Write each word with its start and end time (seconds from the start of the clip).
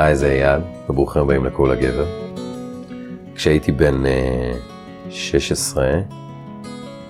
היי, 0.00 0.16
זה 0.16 0.26
אייל, 0.26 0.60
וברוכים 0.88 1.22
הבאים 1.22 1.44
לקול 1.44 1.70
הגבר. 1.70 2.06
כשהייתי 3.34 3.72
בן 3.72 4.02
uh, 4.04 5.10
16, 5.10 5.90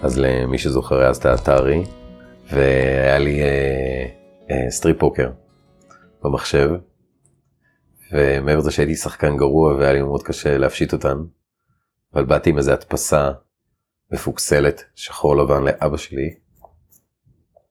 אז 0.03 0.19
למי 0.19 0.59
שזוכר 0.59 1.07
אז 1.09 1.17
את 1.17 1.27
האטארי, 1.27 1.85
והיה 2.53 3.19
לי 3.19 3.41
uh, 3.43 4.51
uh, 4.51 4.53
strip 4.71 4.99
poker 4.99 5.31
במחשב, 6.23 6.71
ומעבר 8.13 8.59
לזה 8.59 8.71
שהייתי 8.71 8.95
שחקן 8.95 9.37
גרוע 9.37 9.75
והיה 9.75 9.93
לי 9.93 10.03
מאוד 10.03 10.23
קשה 10.23 10.59
להפשיט 10.59 10.93
אותן, 10.93 11.17
אבל 12.15 12.25
באתי 12.25 12.51
עם 12.51 12.59
איזו 12.59 12.73
הדפסה 12.73 13.31
מפוקסלת, 14.13 14.85
שחור 14.95 15.37
לבן 15.37 15.63
לאבא 15.63 15.97
שלי, 15.97 16.35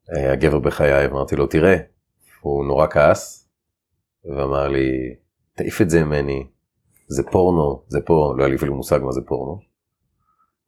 uh, 0.09 0.19
הגבר 0.31 0.59
בחיי, 0.59 1.05
אמרתי 1.05 1.35
לו, 1.35 1.47
תראה, 1.47 1.77
הוא 2.41 2.65
נורא 2.65 2.87
כעס, 2.87 3.38
ואמר 4.25 4.67
לי, 4.67 5.15
תעיף 5.53 5.81
את 5.81 5.89
זה 5.89 6.03
ממני, 6.03 6.47
זה 7.07 7.23
פורנו, 7.31 7.83
זה 7.87 7.99
פה, 8.05 8.33
לא 8.37 8.43
היה 8.43 8.49
לי 8.49 8.55
אפילו 8.55 8.75
מושג 8.75 8.99
מה 9.03 9.11
זה 9.11 9.21
פורנו. 9.27 9.59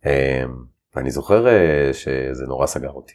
אמ, 0.06 0.66
ואני 0.96 1.12
זוכר 1.12 1.48
אה, 1.48 1.94
שזה 1.94 2.46
נורא 2.48 2.68
סגר 2.68 2.92
אותי. 2.92 3.14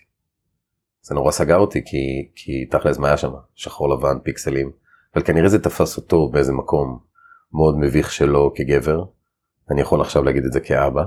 זה 1.02 1.14
נורא 1.14 1.30
סגר 1.30 1.56
אותי 1.56 1.84
כי, 1.84 2.30
כי 2.34 2.66
תכל'ס 2.66 2.98
מה 2.98 3.08
היה 3.08 3.16
שם? 3.16 3.32
שחור 3.54 3.88
לבן, 3.88 4.18
פיקסלים, 4.24 4.72
אבל 5.14 5.24
כנראה 5.24 5.48
זה 5.48 5.62
תפס 5.62 5.96
אותו 5.96 6.28
באיזה 6.28 6.52
מקום 6.52 6.98
מאוד 7.52 7.78
מביך 7.78 8.12
שלו 8.12 8.52
כגבר. 8.54 9.04
אני 9.70 9.80
יכול 9.80 10.00
עכשיו 10.00 10.22
להגיד 10.22 10.44
את 10.44 10.52
זה 10.52 10.60
כאבא. 10.60 11.04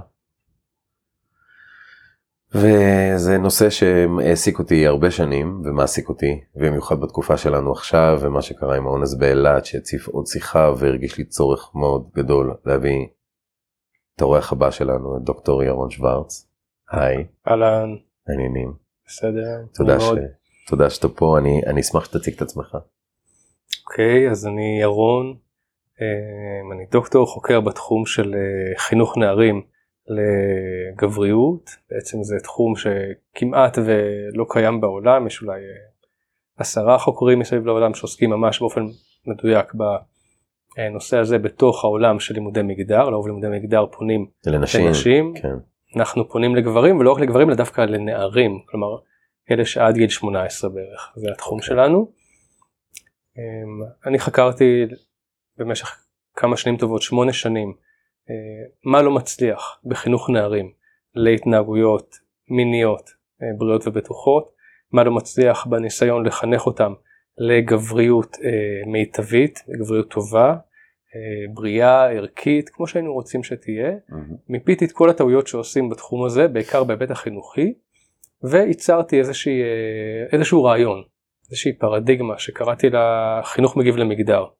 וזה 2.53 3.37
נושא 3.37 3.69
שהעסיק 3.69 4.59
אותי 4.59 4.87
הרבה 4.87 5.11
שנים 5.11 5.61
ומעסיק 5.65 6.09
אותי, 6.09 6.41
במיוחד 6.55 6.99
בתקופה 7.01 7.37
שלנו 7.37 7.71
עכשיו, 7.71 8.19
ומה 8.21 8.41
שקרה 8.41 8.77
עם 8.77 8.87
האונס 8.87 9.13
באילת, 9.13 9.65
שהציף 9.65 10.07
עוד 10.07 10.27
שיחה 10.27 10.71
והרגיש 10.77 11.17
לי 11.17 11.25
צורך 11.25 11.71
מאוד 11.75 12.09
גדול 12.15 12.55
להביא 12.65 13.07
את 14.15 14.21
האורח 14.21 14.51
הבא 14.51 14.71
שלנו, 14.71 15.17
את 15.17 15.21
דוקטור 15.21 15.63
ירון 15.63 15.89
שוורץ. 15.89 16.47
היי. 16.91 17.25
אהלן. 17.47 17.95
העניינים. 18.27 18.73
בסדר. 19.07 19.61
תודה, 19.73 19.99
ש... 19.99 20.09
תודה 20.67 20.89
שאתה 20.89 21.07
פה, 21.07 21.37
אני, 21.37 21.61
אני 21.67 21.81
אשמח 21.81 22.05
שתציג 22.05 22.33
את 22.33 22.41
עצמך. 22.41 22.77
אוקיי, 23.87 24.27
okay, 24.27 24.31
אז 24.31 24.47
אני 24.47 24.79
ירון, 24.81 25.37
אה, 26.01 26.75
אני 26.75 26.85
דוקטור 26.91 27.27
חוקר 27.27 27.61
בתחום 27.61 28.05
של 28.05 28.35
אה, 28.35 28.79
חינוך 28.79 29.17
נערים. 29.17 29.61
לגבריות, 30.09 31.69
בעצם 31.91 32.23
זה 32.23 32.35
תחום 32.43 32.73
שכמעט 32.75 33.77
ולא 33.77 34.45
קיים 34.49 34.81
בעולם, 34.81 35.27
יש 35.27 35.41
אולי 35.41 35.59
אה, 35.59 35.89
עשרה 36.57 36.97
חוקרים 36.97 37.39
מסביב 37.39 37.65
לעולם 37.65 37.93
שעוסקים 37.93 38.29
ממש 38.29 38.59
באופן 38.59 38.81
מדויק 39.27 39.73
בנושא 40.77 41.17
הזה 41.17 41.37
בתוך 41.37 41.83
העולם 41.83 42.19
של 42.19 42.33
לימודי 42.33 42.61
מגדר, 42.61 43.09
לרוב 43.09 43.27
לימודי 43.27 43.47
מגדר 43.47 43.85
פונים 43.91 44.27
לנשים, 44.45 44.87
לנשים. 44.87 45.33
כן. 45.41 45.55
אנחנו 45.95 46.29
פונים 46.29 46.55
לגברים 46.55 46.97
ולא 46.97 47.11
רק 47.11 47.19
לגברים 47.19 47.47
אלא 47.47 47.57
דווקא 47.57 47.81
לנערים, 47.81 48.59
כלומר 48.65 48.97
אלה 49.51 49.65
שעד 49.65 49.95
גיל 49.95 50.09
18 50.09 50.69
בערך, 50.69 51.13
זה 51.15 51.31
התחום 51.31 51.59
okay. 51.59 51.63
שלנו. 51.63 52.11
אמ, 53.37 53.41
אני 54.05 54.19
חקרתי 54.19 54.85
במשך 55.57 56.05
כמה 56.35 56.57
שנים 56.57 56.77
טובות, 56.77 57.01
שמונה 57.01 57.33
שנים, 57.33 57.73
מה 58.85 59.01
לא 59.01 59.11
מצליח 59.11 59.79
בחינוך 59.85 60.29
נערים 60.29 60.71
להתנהגויות 61.15 62.15
מיניות 62.49 63.09
אה, 63.41 63.47
בריאות 63.57 63.87
ובטוחות, 63.87 64.51
מה 64.91 65.03
לא 65.03 65.11
מצליח 65.11 65.65
בניסיון 65.65 66.25
לחנך 66.25 66.65
אותם 66.65 66.93
לגבריות 67.37 68.37
אה, 68.43 68.91
מיטבית, 68.91 69.59
לגבריות 69.67 70.11
טובה, 70.11 70.55
בריאה, 71.53 72.11
ערכית, 72.11 72.69
כמו 72.69 72.87
שהיינו 72.87 73.13
רוצים 73.13 73.43
שתהיה. 73.43 73.91
Mm-hmm. 73.91 74.35
מיפיתי 74.49 74.85
את 74.85 74.91
כל 74.91 75.09
הטעויות 75.09 75.47
שעושים 75.47 75.89
בתחום 75.89 76.25
הזה, 76.25 76.47
בעיקר 76.47 76.83
בהיבט 76.83 77.11
החינוכי, 77.11 77.73
וייצרתי 78.43 79.19
איזושהי, 79.19 79.61
איזשהו 80.31 80.63
רעיון, 80.63 81.03
איזושהי 81.49 81.73
פרדיגמה 81.73 82.37
שקראתי 82.37 82.89
לה 82.89 83.41
חינוך 83.43 83.77
מגיב 83.77 83.97
למגדר. 83.97 84.45
Okay. 84.45 84.59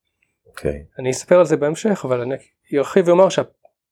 אוקיי. 0.50 0.84
אני 1.00 1.12
אספר 1.12 1.40
על 1.40 1.46
זה 1.46 1.58
בהמשך, 1.58 2.02
אבל 2.06 2.22
אני 2.22 2.36
ארחיב 2.78 3.08
ואומר 3.08 3.30
שה... 3.30 3.42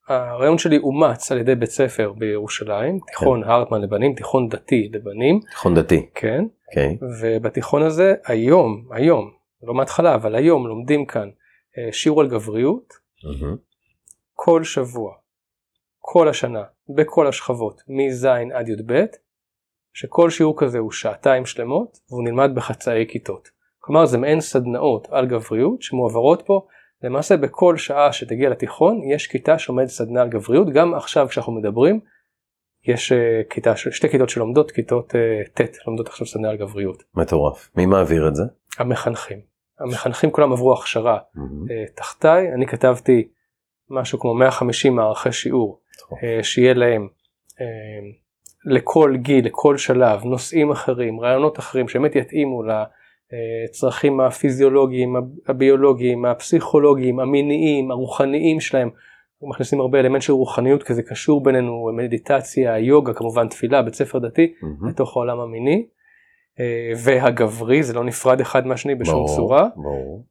הרעיון 0.08 0.58
שלי 0.58 0.78
אומץ 0.78 1.32
על 1.32 1.38
ידי 1.38 1.56
בית 1.56 1.70
ספר 1.70 2.14
בירושלים, 2.18 3.00
תיכון 3.08 3.44
כן. 3.44 3.50
הרטמן 3.50 3.82
לבנים, 3.82 4.16
תיכון 4.16 4.50
דתי 4.50 4.90
לבנים. 4.94 5.40
תיכון 5.50 5.76
דתי. 5.76 6.10
כן. 6.16 6.44
Okay. 6.44 6.68
אוקיי. 6.68 6.98
ובתיכון 7.22 7.84
הזה 7.84 8.14
היום, 8.26 8.88
היום, 8.92 9.32
לא 9.64 9.74
מההתחלה, 9.74 10.16
אבל 10.16 10.36
היום 10.36 10.68
לומדים 10.68 11.06
כאן 11.06 11.30
אה, 11.78 11.94
שיעור 11.94 12.22
על 12.22 12.30
גבריות, 12.30 12.94
mm-hmm. 12.94 13.58
כל 14.34 14.64
שבוע, 14.64 15.14
כל 16.00 16.30
השנה, 16.30 16.64
בכל 16.96 17.28
השכבות, 17.28 17.82
מז' 17.88 18.26
עד 18.54 18.70
י"ב, 18.70 19.06
שכל 19.94 20.30
שיעור 20.30 20.56
כזה 20.58 20.80
הוא 20.80 20.92
שעתיים 20.92 21.46
שלמות, 21.46 21.98
והוא 22.10 22.24
נלמד 22.24 22.52
בחצאי 22.56 23.06
כיתות. 23.10 23.50
כלומר 23.80 24.06
זה 24.06 24.18
מעין 24.18 24.42
סדנאות 24.42 25.08
על 25.12 25.26
גבריות 25.26 25.82
שמועברות 25.82 26.44
פה 26.46 26.68
למעשה 27.04 27.38
בכל 27.38 27.78
שעה 27.78 28.14
שתגיע 28.14 28.50
לתיכון 28.50 29.02
יש 29.04 29.28
כיתה 29.28 29.60
שעומדת 29.60 29.88
סדנה 29.88 30.22
על 30.22 30.30
גבריות, 30.30 30.70
גם 30.70 30.94
עכשיו 30.94 31.28
כשאנחנו 31.28 31.54
מדברים 31.54 32.00
יש 32.84 33.12
אה, 33.12 33.42
כיתה, 33.50 33.76
שתי 33.76 34.10
כיתות 34.10 34.30
שלומדות, 34.30 34.72
כיתות 34.72 35.14
uh, 35.14 35.50
ט' 35.54 35.78
לומדות 35.88 36.08
עכשיו 36.08 36.28
סדנה 36.28 36.50
על 36.50 36.58
גבריות. 36.58 37.04
מטורף. 37.16 37.70
מי 37.76 37.86
מעביר 37.86 38.28
את 38.28 38.36
זה? 38.36 38.44
המחנכים. 38.78 39.40
המחנכים 39.80 40.32
כולם 40.32 40.52
עברו 40.52 40.74
הכשרה 40.74 41.18
mm-hmm. 41.18 41.42
תחתיי, 41.96 42.54
אני 42.54 42.68
כתבתי 42.68 43.28
משהו 43.90 44.20
כמו 44.20 44.36
150 44.36 44.96
מערכי 44.96 45.32
שיעור, 45.32 45.80
uh, 46.12 46.44
שיהיה 46.44 46.74
להם 46.74 47.08
לכל 48.66 49.16
גיל, 49.18 49.46
לכל 49.46 49.78
שלב, 49.78 50.24
נושאים 50.24 50.72
אחרים, 50.72 51.20
רעיונות 51.20 51.60
אחרים, 51.60 51.88
שבאמת 51.88 52.16
יתאימו 52.16 52.64
ל... 52.64 52.72
הצרכים 53.70 54.20
הפיזיולוגיים, 54.20 55.16
הביולוגיים, 55.48 56.26
הפסיכולוגיים, 56.26 57.20
המיניים, 57.20 57.92
הרוחניים 57.92 58.60
שלהם. 58.60 58.90
אנחנו 59.34 59.50
מכניסים 59.50 59.80
הרבה 59.80 60.00
אלמנט 60.00 60.22
של 60.22 60.34
רוחניות 60.34 60.84
כי 60.84 60.94
זה 60.94 61.04
קשור 61.04 61.44
בינינו, 61.44 61.90
מדיטציה, 61.96 62.80
יוגה, 62.80 63.14
כמובן 63.14 63.48
תפילה, 63.48 63.82
בית 63.82 63.94
ספר 63.94 64.20
דתי, 64.20 64.54
mm-hmm. 64.54 64.90
לתוך 64.90 65.18
העולם 65.18 65.40
המיני. 65.40 65.86
אה, 66.60 66.92
והגברי, 67.04 67.84
זה 67.84 67.94
לא 67.94 68.04
נפרד 68.04 68.42
אחד 68.42 68.68
מהשני 68.68 68.96
בשום 68.96 69.16
ברור, 69.16 69.36
צורה. 69.36 69.68
ברור. 69.76 70.26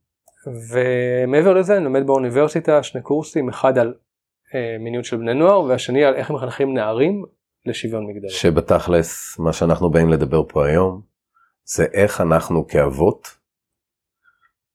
ומעבר 0.73 1.55
לזה 1.55 1.77
אני 1.77 1.85
לומד 1.85 2.07
באוניברסיטה 2.07 2.83
שני 2.83 3.03
קורסים, 3.03 3.49
אחד 3.49 3.79
על 3.79 3.95
אה, 4.55 4.77
מיניות 4.81 5.05
של 5.05 5.17
בני 5.17 5.35
נוער 5.35 5.63
והשני 5.63 6.05
על 6.05 6.15
איך 6.15 6.31
מחנכים 6.31 6.75
נערים 6.75 7.25
לשוויון 7.67 8.07
מגדרי. 8.07 8.31
שבתכלס 8.31 9.39
מה 9.39 9.53
שאנחנו 9.53 9.91
באים 9.91 10.09
לדבר 10.09 10.43
פה 10.49 10.67
היום 10.67 11.01
זה 11.67 11.85
איך 11.93 12.21
אנחנו 12.21 12.67
כאבות 12.67 13.29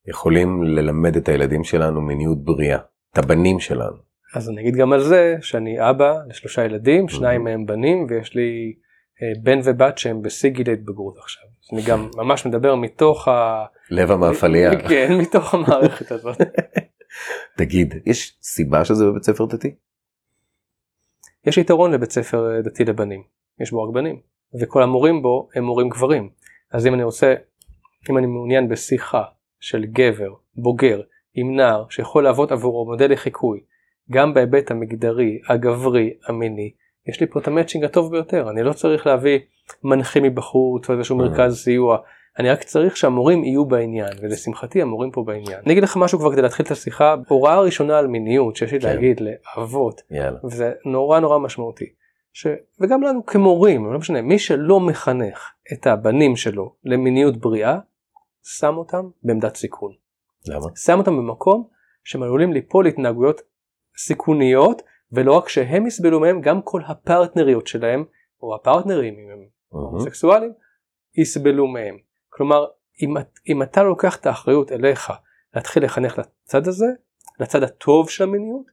יכולים 0.07 0.63
ללמד 0.63 1.15
את 1.15 1.29
הילדים 1.29 1.63
שלנו 1.63 2.01
מיניות 2.01 2.43
בריאה, 2.43 2.79
את 3.13 3.17
הבנים 3.17 3.59
שלנו. 3.59 3.97
אז 4.35 4.49
אני 4.49 4.61
אגיד 4.61 4.75
גם 4.75 4.93
על 4.93 5.03
זה 5.03 5.35
שאני 5.41 5.89
אבא 5.89 6.13
לשלושה 6.27 6.65
ילדים, 6.65 7.09
שניים 7.09 7.43
מהם 7.43 7.65
בנים 7.65 8.07
ויש 8.09 8.35
לי 8.35 8.73
אה, 9.21 9.41
בן 9.43 9.59
ובת 9.63 9.97
שהם 9.97 10.21
בשיא 10.21 10.49
גיל 10.49 10.69
ההתבגרות 10.69 11.17
עכשיו. 11.17 11.43
אני 11.73 11.81
גם 11.87 12.09
ממש 12.23 12.45
מדבר 12.45 12.75
מתוך 12.75 13.27
ה... 13.27 13.65
לב 13.89 14.11
המאפליה. 14.11 14.71
כן, 14.89 15.17
מתוך 15.17 15.53
המערכת 15.53 16.11
הזאת. 16.11 16.37
תגיד, 17.57 17.93
יש 18.05 18.37
סיבה 18.41 18.85
שזה 18.85 19.05
בבית 19.05 19.23
ספר 19.23 19.45
דתי? 19.45 19.75
יש 21.45 21.57
יתרון 21.57 21.91
לבית 21.91 22.11
ספר 22.11 22.61
דתי 22.63 22.85
לבנים, 22.85 23.23
יש 23.59 23.71
בו 23.71 23.83
רק 23.83 23.93
בנים, 23.93 24.19
וכל 24.61 24.83
המורים 24.83 25.21
בו 25.21 25.49
הם 25.55 25.63
מורים 25.63 25.89
גברים. 25.89 26.29
אז 26.71 26.87
אם 26.87 26.93
אני 26.93 27.03
רוצה, 27.03 27.33
אם 28.09 28.17
אני 28.17 28.27
מעוניין 28.27 28.69
בשיחה 28.69 29.23
של 29.59 29.85
גבר, 29.85 30.33
בוגר, 30.55 31.01
עם 31.33 31.55
נער, 31.55 31.85
שיכול 31.89 32.23
להוות 32.23 32.51
עבורו 32.51 32.85
מודל 32.85 33.11
לחיקוי, 33.11 33.59
גם 34.11 34.33
בהיבט 34.33 34.71
המגדרי, 34.71 35.39
הגברי, 35.49 36.13
המיני, 36.27 36.71
יש 37.07 37.21
לי 37.21 37.27
פה 37.27 37.39
את 37.39 37.47
המצ'ינג 37.47 37.83
הטוב 37.83 38.11
ביותר, 38.11 38.49
אני 38.49 38.63
לא 38.63 38.73
צריך 38.73 39.07
להביא 39.07 39.39
מנחים 39.83 40.23
מבחוץ 40.23 40.89
או 40.89 40.93
איזשהו 40.93 41.17
מרכז 41.17 41.57
סיוע, 41.57 41.97
אני 42.39 42.49
רק 42.49 42.63
צריך 42.63 42.97
שהמורים 42.97 43.43
יהיו 43.43 43.65
בעניין, 43.65 44.09
ולשמחתי 44.21 44.81
המורים 44.81 45.11
פה 45.11 45.23
בעניין. 45.23 45.59
אני 45.65 45.73
אגיד 45.73 45.83
לך 45.83 45.97
משהו 45.97 46.19
כבר 46.19 46.31
כדי 46.31 46.41
להתחיל 46.41 46.65
את 46.65 46.71
השיחה, 46.71 47.15
הוראה 47.27 47.59
ראשונה 47.61 47.97
על 47.97 48.07
מיניות 48.07 48.55
שיש 48.55 48.73
לי 48.73 48.79
כן. 48.79 48.87
להגיד 48.87 49.21
לאבות, 49.21 50.01
וזה 50.43 50.71
נורא 50.85 51.19
נורא 51.19 51.39
משמעותי. 51.39 51.85
ש... 52.33 52.47
וגם 52.79 53.01
לנו 53.01 53.25
כמורים, 53.25 53.93
לא 53.93 53.99
משנה, 53.99 54.21
מי 54.21 54.39
שלא 54.39 54.79
מחנך 54.79 55.53
את 55.73 55.87
הבנים 55.87 56.35
שלו 56.35 56.75
למיניות 56.83 57.37
בריאה, 57.37 57.79
שם 58.43 58.77
אותם 58.77 59.09
בעמדת 59.23 59.55
סיכון. 59.55 59.93
למה? 60.47 60.67
שם 60.75 60.97
אותם 60.99 61.17
במקום 61.17 61.67
שהם 62.03 62.23
עלולים 62.23 62.53
ליפול 62.53 62.85
להתנהגויות 62.85 63.41
סיכוניות, 63.97 64.81
ולא 65.11 65.37
רק 65.37 65.49
שהם 65.49 65.87
יסבלו 65.87 66.19
מהם, 66.19 66.41
גם 66.41 66.61
כל 66.61 66.81
הפרטנריות 66.87 67.67
שלהם, 67.67 68.05
או 68.41 68.55
הפרטנרים, 68.55 69.13
אם 69.13 69.29
הם 69.31 69.45
הומוסקסואלים, 69.69 70.53
יסבלו 71.15 71.67
מהם. 71.67 71.97
כלומר, 72.29 72.65
אם, 73.01 73.13
אם 73.47 73.63
אתה 73.63 73.83
לוקח 73.83 74.17
את 74.17 74.25
האחריות 74.25 74.71
אליך, 74.71 75.13
להתחיל 75.55 75.83
לחנך 75.85 76.19
לצד 76.19 76.67
הזה, 76.67 76.85
לצד 77.39 77.63
הטוב 77.63 78.09
של 78.09 78.23
המיניות. 78.23 78.65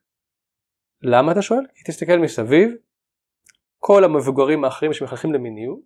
למה 1.03 1.33
אתה 1.33 1.43
שואל? 1.43 1.67
כי 1.75 1.85
תסתכל 1.85 2.19
מסביב, 2.19 2.75
כל 3.79 4.05
המבוגרים 4.05 4.65
האחרים 4.65 4.93
שמחנכים 4.93 5.33
למיניות, 5.33 5.79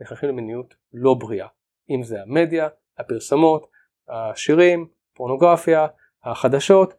מחנכים 0.00 0.28
למיניות 0.28 0.74
לא 0.92 1.14
בריאה. 1.14 1.46
אם 1.90 2.02
זה 2.02 2.22
המדיה, 2.22 2.68
הפרסמות, 2.98 3.66
השירים, 4.08 4.86
פורנוגרפיה, 5.14 5.86
החדשות. 6.24 6.94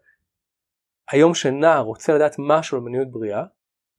היום 1.12 1.34
שנער 1.34 1.82
רוצה 1.82 2.14
לדעת 2.14 2.36
משהו 2.40 2.78
על 2.78 2.84
מיניות 2.84 3.12
בריאה, 3.12 3.44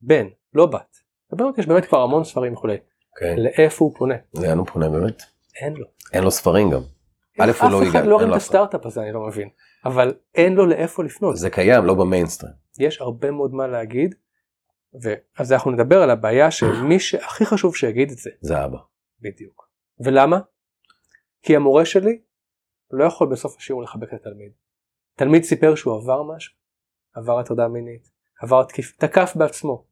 בן, 0.01 0.27
לא 0.55 0.67
בת. 0.67 0.97
לבנות 1.33 1.59
יש 1.59 1.67
באמת 1.67 1.85
כבר 1.85 2.03
המון 2.03 2.25
ספרים 2.25 2.53
וכולי. 2.53 2.77
כן. 3.21 3.35
לאיפה 3.39 3.85
הוא 3.85 3.95
פונה? 3.97 4.15
לאן 4.35 4.59
הוא 4.59 4.67
פונה 4.67 4.89
באמת? 4.89 5.23
אין 5.61 5.75
לו. 5.75 5.87
אין 6.13 6.25
לו 6.25 6.31
ספרים 6.31 6.71
גם. 6.71 6.81
א', 7.41 7.53
הוא 7.61 7.71
לא 7.71 7.83
אף 7.83 7.89
אחד 7.89 8.05
לא 8.05 8.15
רואה 8.17 8.29
את 8.29 8.37
הסטארט-אפ 8.37 8.87
הזה, 8.87 9.01
אני 9.03 9.13
לא 9.13 9.21
מבין. 9.21 9.49
אבל 9.85 10.15
אין 10.35 10.55
לו 10.55 10.67
לאיפה 10.67 11.05
לפנות. 11.05 11.37
זה 11.37 11.51
קיים, 11.51 11.85
לא 11.85 11.95
במיינסטרים. 11.95 12.53
יש 12.79 13.01
הרבה 13.01 13.31
מאוד 13.31 13.55
מה 13.55 13.67
להגיד. 13.67 14.15
ואז 15.03 15.53
אנחנו 15.53 15.71
נדבר 15.71 16.03
על 16.03 16.11
הבעיה 16.11 16.51
שמי 16.51 17.01
שהכי 17.01 17.47
חשוב 17.47 17.77
שיגיד 17.77 18.11
את 18.11 18.19
זה, 18.19 18.31
זה 18.41 18.65
אבא. 18.65 18.79
בדיוק. 19.21 19.69
ולמה? 20.01 20.41
כי 21.43 21.57
המורה 21.57 21.85
שלי 21.85 22.21
לא 22.91 23.05
יכול 23.05 23.29
בסוף 23.29 23.57
השיעור 23.57 23.83
לחבק 23.83 24.09
את 24.09 24.21
התלמיד. 24.21 24.53
תלמיד 25.15 25.43
סיפר 25.43 25.75
שהוא 25.75 25.97
עבר 25.97 26.23
משהו, 26.23 26.55
עבר 27.15 27.39
הטרדה 27.39 27.69
מינית, 27.69 28.11
עבר 28.41 28.65
תקיף, 28.65 28.97
תקף 28.97 29.33
בעצמו. 29.37 29.87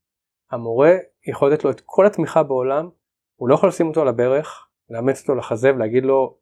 המורה 0.51 0.93
יכול 1.27 1.53
לתת 1.53 1.65
לו 1.65 1.71
את 1.71 1.81
כל 1.85 2.07
התמיכה 2.07 2.43
בעולם, 2.43 2.89
הוא 3.37 3.49
לא 3.49 3.55
יכול 3.55 3.69
לשים 3.69 3.89
אותו 3.89 4.03
על 4.03 4.09
הברך, 4.09 4.69
לאמץ 4.91 5.21
אותו 5.21 5.35
לחזה 5.35 5.75
ולהגיד 5.75 6.05
לו, 6.05 6.39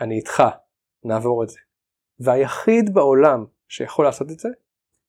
אני 0.00 0.16
איתך, 0.16 0.42
נעבור 1.04 1.44
את 1.44 1.48
זה. 1.48 1.58
והיחיד 2.20 2.94
בעולם 2.94 3.44
שיכול 3.68 4.04
לעשות 4.04 4.30
את 4.30 4.38
זה, 4.38 4.48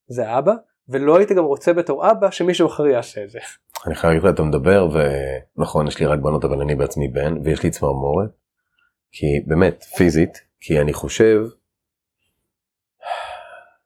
זה 0.07 0.29
האבא, 0.29 0.53
ולא 0.89 1.17
הייתי 1.17 1.33
גם 1.33 1.43
רוצה 1.43 1.73
בתור 1.73 2.11
אבא 2.11 2.31
שמישהו 2.31 2.67
אחר 2.67 2.87
יעשה 2.87 3.23
את 3.23 3.29
זה. 3.29 3.39
אני 3.87 3.95
חייב 3.95 4.13
להגיד 4.13 4.29
לך, 4.29 4.33
אתה 4.33 4.43
מדבר, 4.43 4.87
ונכון, 5.57 5.87
יש 5.87 5.99
לי 5.99 6.05
רק 6.05 6.19
בנות, 6.19 6.45
אבל 6.45 6.61
אני 6.61 6.75
בעצמי 6.75 7.07
בן, 7.07 7.37
ויש 7.43 7.63
לי 7.63 7.69
צמרמורת. 7.69 8.29
כי 9.11 9.25
באמת, 9.47 9.83
פיזית, 9.83 10.41
כי 10.59 10.81
אני 10.81 10.93
חושב 10.93 11.41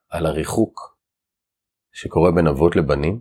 על 0.09 0.25
הריחוק 0.25 0.97
שקורה 1.91 2.31
בין 2.31 2.47
אבות 2.47 2.75
לבנים. 2.75 3.19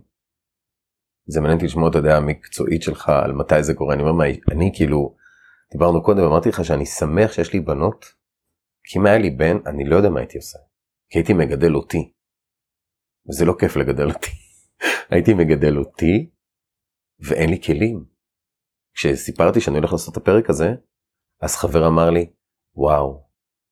זה 1.25 1.41
מעניין 1.41 1.57
אותי 1.57 1.65
לשמוע 1.65 1.89
את 1.89 1.95
הדעה 1.95 2.17
המקצועית 2.17 2.81
שלך 2.81 3.09
על 3.09 3.33
מתי 3.33 3.63
זה 3.63 3.73
קורה. 3.73 3.93
אני 3.93 4.01
אומר, 4.01 4.13
מה, 4.13 4.23
אני 4.51 4.71
כאילו, 4.75 5.15
דיברנו 5.71 6.03
קודם, 6.03 6.23
אמרתי 6.23 6.49
לך 6.49 6.65
שאני 6.65 6.85
שמח 6.85 7.31
שיש 7.31 7.53
לי 7.53 7.59
בנות, 7.59 8.05
כי 8.83 8.99
אם 8.99 9.05
היה 9.05 9.17
לי 9.17 9.29
בן, 9.29 9.57
אני 9.65 9.85
לא 9.85 9.95
יודע 9.95 10.09
מה 10.09 10.19
הייתי 10.19 10.37
עושה. 10.37 10.59
כי 11.09 11.19
הייתי 11.19 11.33
מגדל 11.33 11.75
אותי. 11.75 12.11
וזה 13.29 13.45
לא 13.45 13.53
כיף 13.59 13.75
לגדל 13.75 14.07
אותי. 14.07 14.31
הייתי 15.11 15.33
מגדל 15.33 15.77
אותי, 15.77 16.29
ואין 17.19 17.49
לי 17.49 17.61
כלים. 17.61 18.05
כשסיפרתי 18.93 19.61
שאני 19.61 19.77
הולך 19.77 19.91
לעשות 19.91 20.17
את 20.17 20.21
הפרק 20.21 20.49
הזה, 20.49 20.67
אז 21.41 21.55
חבר 21.55 21.87
אמר 21.87 22.09
לי, 22.09 22.33
וואו, 22.75 23.27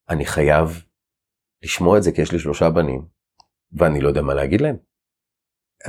אני 0.10 0.26
חייב 0.26 0.84
לשמוע 1.64 1.98
את 1.98 2.04
זה 2.04 2.12
כי 2.12 2.22
יש 2.22 2.32
לי 2.32 2.40
שלושה 2.40 2.70
בנים, 2.70 3.06
ואני 3.72 4.02
לא 4.02 4.08
יודע 4.08 4.22
מה 4.22 4.34
להגיד 4.34 4.62
להם. 4.62 4.78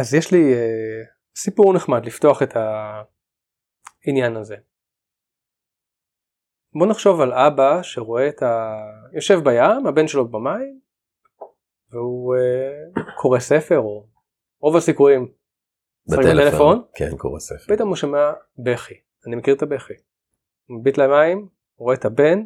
אז 0.00 0.14
יש 0.14 0.32
לי 0.32 0.54
אה, 0.54 1.02
סיפור 1.36 1.74
נחמד 1.74 2.06
לפתוח 2.06 2.42
את 2.42 2.56
העניין 4.06 4.36
הזה. 4.36 4.56
בוא 6.78 6.86
נחשוב 6.86 7.20
על 7.20 7.32
אבא 7.32 7.82
שרואה 7.82 8.28
את 8.28 8.42
ה... 8.42 8.76
יושב 9.12 9.38
בים, 9.44 9.86
הבן 9.86 10.08
שלו 10.08 10.28
במים, 10.28 10.80
והוא 11.92 12.34
אה, 12.36 13.02
קורא 13.16 13.38
ספר, 13.38 13.78
או 13.78 14.06
רוב 14.60 14.76
הסיכויים, 14.76 15.32
בטלפון, 16.06 16.82
כן, 16.94 17.16
קורא 17.16 17.38
ספר. 17.38 17.74
פתאום 17.74 17.88
הוא 17.88 17.96
שומע 17.96 18.32
בכי, 18.58 18.94
אני 19.26 19.36
מכיר 19.36 19.54
את 19.54 19.62
הבכי. 19.62 19.94
הוא 20.68 20.80
מביט 20.80 20.98
למים, 20.98 21.48
רואה 21.78 21.94
את 21.94 22.04
הבן 22.04 22.38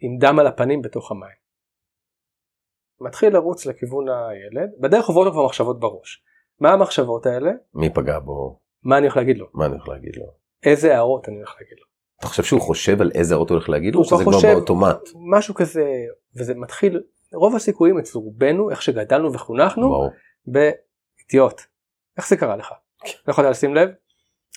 עם 0.00 0.18
דם 0.18 0.38
על 0.38 0.46
הפנים 0.46 0.82
בתוך 0.82 1.10
המים. 1.10 1.44
מתחיל 3.00 3.32
לרוץ 3.32 3.66
לכיוון 3.66 4.04
הילד, 4.08 4.70
בדרך 4.80 5.06
עוברות 5.06 5.26
לו 5.26 5.32
כבר 5.32 5.46
מחשבות 5.46 5.80
בראש. 5.80 6.24
מה 6.60 6.72
המחשבות 6.72 7.26
האלה? 7.26 7.50
מי 7.74 7.90
פגע 7.94 8.18
בו? 8.18 8.60
מה 8.82 8.98
אני 8.98 9.06
הולך 9.06 9.16
להגיד 9.16 9.38
לו? 9.38 9.46
מה 9.54 9.66
אני 9.66 9.74
הולך 9.74 9.88
להגיד 9.88 10.16
לו? 10.16 10.26
איזה 10.62 10.94
הערות 10.94 11.28
אני 11.28 11.36
הולך 11.36 11.54
להגיד 11.60 11.78
לו? 11.78 11.84
אתה 12.18 12.26
חושב 12.26 12.42
שהוא 12.42 12.60
חושב 12.60 13.00
על 13.00 13.10
איזה 13.14 13.34
אות 13.34 13.50
הוא 13.50 13.56
הולך 13.56 13.68
להגיד 13.68 13.94
לו, 13.94 14.00
או 14.00 14.04
הוא 14.04 14.22
כבר 14.22 14.32
שזה 14.32 14.46
כבר 14.46 14.54
באוטומט? 14.54 14.98
משהו 15.30 15.54
כזה, 15.54 15.84
וזה 16.36 16.54
מתחיל, 16.54 17.02
רוב 17.34 17.56
הסיכויים 17.56 17.98
אצל 17.98 18.18
רובנו, 18.18 18.70
איך 18.70 18.82
שגדלנו 18.82 19.32
וחונכנו. 19.32 20.10
באידיוט. 20.46 21.60
איך 22.16 22.28
זה 22.28 22.36
קרה 22.36 22.56
לך? 22.56 22.72
לא 23.26 23.32
יכולת 23.32 23.50
לשים 23.50 23.74
לב? 23.74 23.88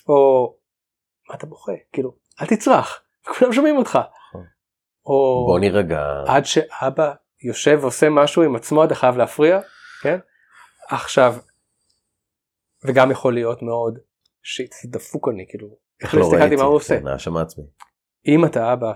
או 0.08 0.54
מה 1.28 1.34
אתה 1.34 1.46
בוכה? 1.46 1.72
כאילו, 1.92 2.14
אל 2.40 2.46
תצרח, 2.46 3.02
כולם 3.38 3.52
שומעים 3.52 3.76
אותך. 3.76 3.98
נכון. 4.28 4.44
או 5.06 5.44
בוא 5.46 5.58
נירגע. 5.58 6.02
עד 6.26 6.44
שאבא 6.44 7.12
יושב 7.42 7.78
ועושה 7.80 8.10
משהו 8.10 8.42
עם 8.42 8.56
עצמו 8.56 8.84
אתה 8.84 8.94
חייב 8.94 9.16
להפריע, 9.16 9.60
כן? 10.02 10.18
עכשיו, 10.88 11.34
וגם 12.84 13.10
יכול 13.10 13.34
להיות 13.34 13.62
מאוד 13.62 13.98
שיט, 14.42 14.74
דפוק 14.84 15.28
אני, 15.28 15.46
כאילו, 15.48 15.68
איך 16.02 16.14
לא 16.14 16.20
הסתכלתי 16.20 16.56
מה 16.56 16.62
הוא 16.62 16.74
עושה. 16.74 17.00
כן, 17.00 17.06
האשמה 17.06 17.42
עצמית. 17.42 17.66
אם 18.26 18.44
אתה 18.44 18.72
אבא 18.72 18.92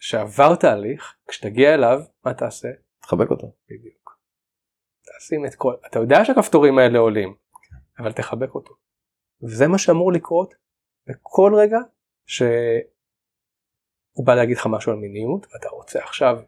שעבר 0.00 0.54
תהליך, 0.54 1.16
כשתגיע 1.28 1.74
אליו, 1.74 2.00
מה 2.24 2.34
תעשה? 2.34 2.68
תחבק 3.00 3.30
אותו. 3.30 3.52
בדיוק. 3.70 4.18
תשים 5.18 5.46
את 5.46 5.54
כל, 5.54 5.74
אתה 5.86 5.98
יודע 5.98 6.24
שהכפתורים 6.24 6.78
האלה 6.78 6.98
עולים, 6.98 7.34
אבל 7.98 8.12
תחבק 8.12 8.54
אותו. 8.54 8.74
וזה 9.42 9.66
מה 9.68 9.78
שאמור 9.78 10.12
לקרות 10.12 10.54
בכל 11.06 11.52
רגע 11.56 11.78
שהוא 12.26 12.46
בא 14.26 14.34
להגיד 14.34 14.56
לך 14.56 14.66
משהו 14.66 14.92
על 14.92 14.98
מיניות 14.98 15.46
ואתה 15.52 15.68
רוצה 15.68 15.98
עכשיו, 15.98 16.38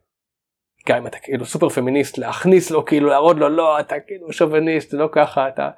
גם 0.89 0.97
אם 0.97 1.07
אתה 1.07 1.19
כאילו 1.19 1.45
סופר 1.45 1.69
פמיניסט, 1.69 2.19
להכניס 2.19 2.71
לו 2.71 2.85
כאילו 2.85 3.09
להראות 3.09 3.37
לו 3.37 3.49
לא 3.49 3.81
אתה 3.81 4.01
כאילו 4.01 4.33
שוביניסט 4.33 4.93
לא 4.93 5.09
ככה 5.13 5.49
אתה 5.49 5.71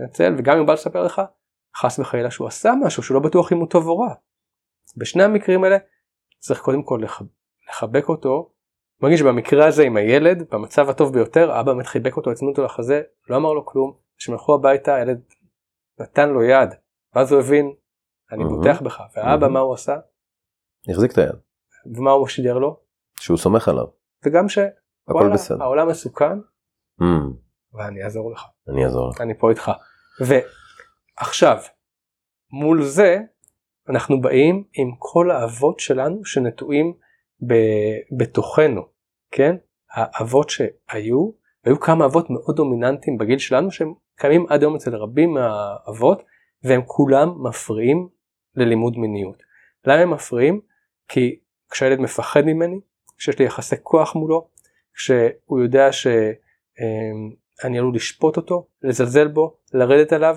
מנצל 0.00 0.34
וגם 0.38 0.54
אם 0.54 0.58
הוא 0.58 0.66
בא 0.66 0.72
לספר 0.72 1.02
לך 1.02 1.22
חס 1.76 1.98
וחלילה 1.98 2.30
שהוא 2.30 2.48
עשה 2.48 2.72
משהו 2.84 3.02
שהוא 3.02 3.14
לא 3.14 3.20
בטוח 3.28 3.52
אם 3.52 3.58
הוא 3.58 3.68
טוב 3.70 3.86
או 3.86 3.98
רע. 3.98 4.14
בשני 4.96 5.22
המקרים 5.22 5.64
האלה 5.64 5.76
צריך 6.38 6.60
קודם 6.60 6.82
כל 6.82 7.00
לח... 7.02 7.22
לחבק 7.70 8.08
אותו 8.08 8.52
נגיד 9.02 9.18
שבמקרה 9.18 9.66
הזה 9.66 9.82
עם 9.82 9.96
הילד 9.96 10.48
במצב 10.50 10.88
הטוב 10.88 11.12
ביותר 11.12 11.60
אבא 11.60 11.72
באמת 11.72 11.86
חיבק 11.86 12.16
אותו 12.16 12.30
הצמיד 12.30 12.50
אותו 12.50 12.64
לחזה 12.64 13.02
לא 13.28 13.36
אמר 13.36 13.52
לו 13.52 13.66
כלום 13.66 13.96
כשהם 14.18 14.34
הלכו 14.34 14.54
הביתה 14.54 14.94
הילד 14.94 15.20
נתן 16.00 16.28
לו 16.28 16.42
יד 16.42 16.68
ואז 17.14 17.32
הוא 17.32 17.40
הבין 17.40 17.74
אני 18.32 18.44
מהמם. 18.44 18.56
בוטח 18.56 18.82
בך 18.82 19.00
ואבא 19.16 19.36
מהמם. 19.40 19.52
מה 19.52 19.60
הוא 19.60 19.74
עשה 19.74 19.96
החזיק 20.90 21.12
את 21.12 21.18
היד. 21.18 21.36
ומה 21.96 22.10
הוא 22.10 22.28
שידר 22.28 22.58
לו 22.58 22.80
שהוא 23.20 23.36
סומך 23.36 23.68
עליו. 23.68 23.86
וגם 24.26 24.48
ש... 24.48 24.58
הכל 25.08 25.30
בסדר. 25.32 25.62
העולם 25.62 25.88
מסוכן 25.88 26.38
אמ, 27.02 27.32
ואני 27.72 28.04
אעזור 28.04 28.32
לך 28.32 28.44
אני 28.68 28.84
אעזור 28.84 29.08
לך. 29.08 29.20
אני 29.20 29.38
פה 29.38 29.50
איתך 29.50 29.70
ועכשיו 30.20 31.58
מול 32.50 32.82
זה 32.82 33.18
אנחנו 33.88 34.20
באים 34.20 34.64
עם 34.72 34.90
כל 34.98 35.30
האבות 35.30 35.80
שלנו 35.80 36.24
שנטועים 36.24 36.94
ב- 37.46 38.16
בתוכנו 38.18 38.82
כן 39.30 39.56
האבות 39.90 40.50
שהיו 40.50 41.30
היו 41.64 41.80
כמה 41.80 42.04
אבות 42.04 42.30
מאוד 42.30 42.56
דומיננטיים 42.56 43.18
בגיל 43.18 43.38
שלנו 43.38 43.70
שהם 43.70 43.94
קיימים 44.16 44.46
עד 44.48 44.62
היום 44.62 44.74
אצל 44.74 44.94
רבים 44.94 45.34
מהאבות 45.34 46.22
והם 46.62 46.82
כולם 46.86 47.46
מפריעים 47.46 48.08
ללימוד 48.54 48.98
מיניות. 48.98 49.42
למה 49.84 50.00
הם 50.00 50.10
מפריעים? 50.10 50.60
כי 51.08 51.40
כשהילד 51.70 52.00
מפחד 52.00 52.40
ממני, 52.40 52.80
כשיש 53.18 53.38
לי 53.38 53.44
יחסי 53.44 53.76
כוח 53.82 54.14
מולו, 54.14 54.48
כשהוא 54.94 55.60
יודע 55.60 55.92
שאני 55.92 57.78
עלול 57.78 57.94
לשפוט 57.94 58.36
אותו, 58.36 58.66
לזלזל 58.82 59.28
בו, 59.28 59.56
לרדת 59.72 60.12
עליו, 60.12 60.36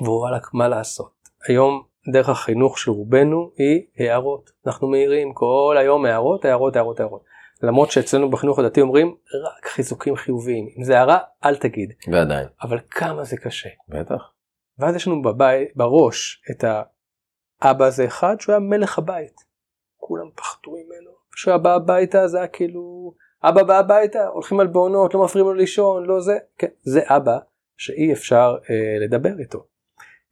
והוא 0.00 0.18
וואלכ 0.18 0.50
מה 0.54 0.68
לעשות. 0.68 1.12
היום 1.48 1.82
דרך 2.08 2.28
החינוך 2.28 2.78
של 2.78 2.90
רובנו 2.90 3.50
היא 3.56 3.86
הערות. 3.98 4.50
אנחנו 4.66 4.88
מעירים 4.88 5.34
כל 5.34 5.76
היום 5.78 6.04
הערות, 6.04 6.44
הערות, 6.44 6.76
הערות, 6.76 7.00
הערות. 7.00 7.24
למרות 7.62 7.90
שאצלנו 7.90 8.30
בחינוך 8.30 8.58
הדתי 8.58 8.80
אומרים 8.80 9.16
רק 9.44 9.66
חיזוקים 9.66 10.16
חיוביים. 10.16 10.68
אם 10.78 10.84
זה 10.84 10.98
הערה 10.98 11.18
אל 11.44 11.56
תגיד. 11.56 11.92
ועדיין. 12.12 12.48
אבל 12.62 12.78
כמה 12.90 13.24
זה 13.24 13.36
קשה. 13.36 13.68
בטח. 13.88 14.32
ואז 14.78 14.96
יש 14.96 15.06
לנו 15.06 15.22
בבית, 15.22 15.68
בראש 15.76 16.42
את 16.50 16.64
האבא 17.62 17.84
הזה 17.84 18.04
אחד 18.04 18.36
שהוא 18.40 18.52
היה 18.52 18.60
מלך 18.60 18.98
הבית. 18.98 19.34
כולם 19.96 20.30
פחדו 20.34 20.70
ממנו. 20.70 21.10
כשהוא 21.32 21.56
בא 21.56 21.74
הביתה 21.74 22.28
זה 22.28 22.38
היה 22.38 22.46
כאילו 22.46 23.14
אבא 23.44 23.62
בא 23.62 23.78
הביתה 23.78 24.26
הולכים 24.26 24.60
על 24.60 24.66
בעונות 24.66 25.14
לא 25.14 25.24
מפריעים 25.24 25.46
לו 25.46 25.54
לישון 25.54 26.04
לא 26.04 26.20
זה 26.20 26.38
כן 26.58 26.66
זה 26.82 27.00
אבא 27.06 27.38
שאי 27.76 28.12
אפשר 28.12 28.56
אה, 28.70 28.96
לדבר 29.04 29.38
איתו. 29.38 29.66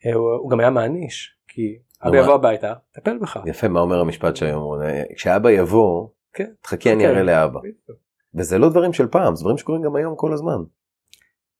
אה, 0.06 0.14
הוא, 0.14 0.32
הוא 0.32 0.50
גם 0.50 0.60
היה 0.60 0.70
מעניש 0.70 1.36
כי 1.54 1.78
אבא. 2.02 2.16
יבוא 2.16 2.34
הביתה 2.34 2.72
טפל 2.92 3.18
בך. 3.18 3.38
יפה 3.46 3.68
מה 3.68 3.80
אומר 3.80 4.00
המשפט 4.00 4.36
שהיום 4.36 4.80
כשאבא 5.16 5.50
יבוא 5.50 6.08
כן. 6.32 6.50
תחכי 6.62 6.92
אני 6.92 7.02
כן. 7.04 7.10
אראה 7.10 7.22
לאבא. 7.22 7.60
וזה 8.34 8.58
לא 8.58 8.68
דברים 8.68 8.92
של 8.92 9.06
פעם, 9.06 9.36
זה 9.36 9.42
דברים 9.42 9.58
שקורים 9.58 9.82
גם 9.82 9.96
היום 9.96 10.14
כל 10.16 10.32
הזמן. 10.32 10.62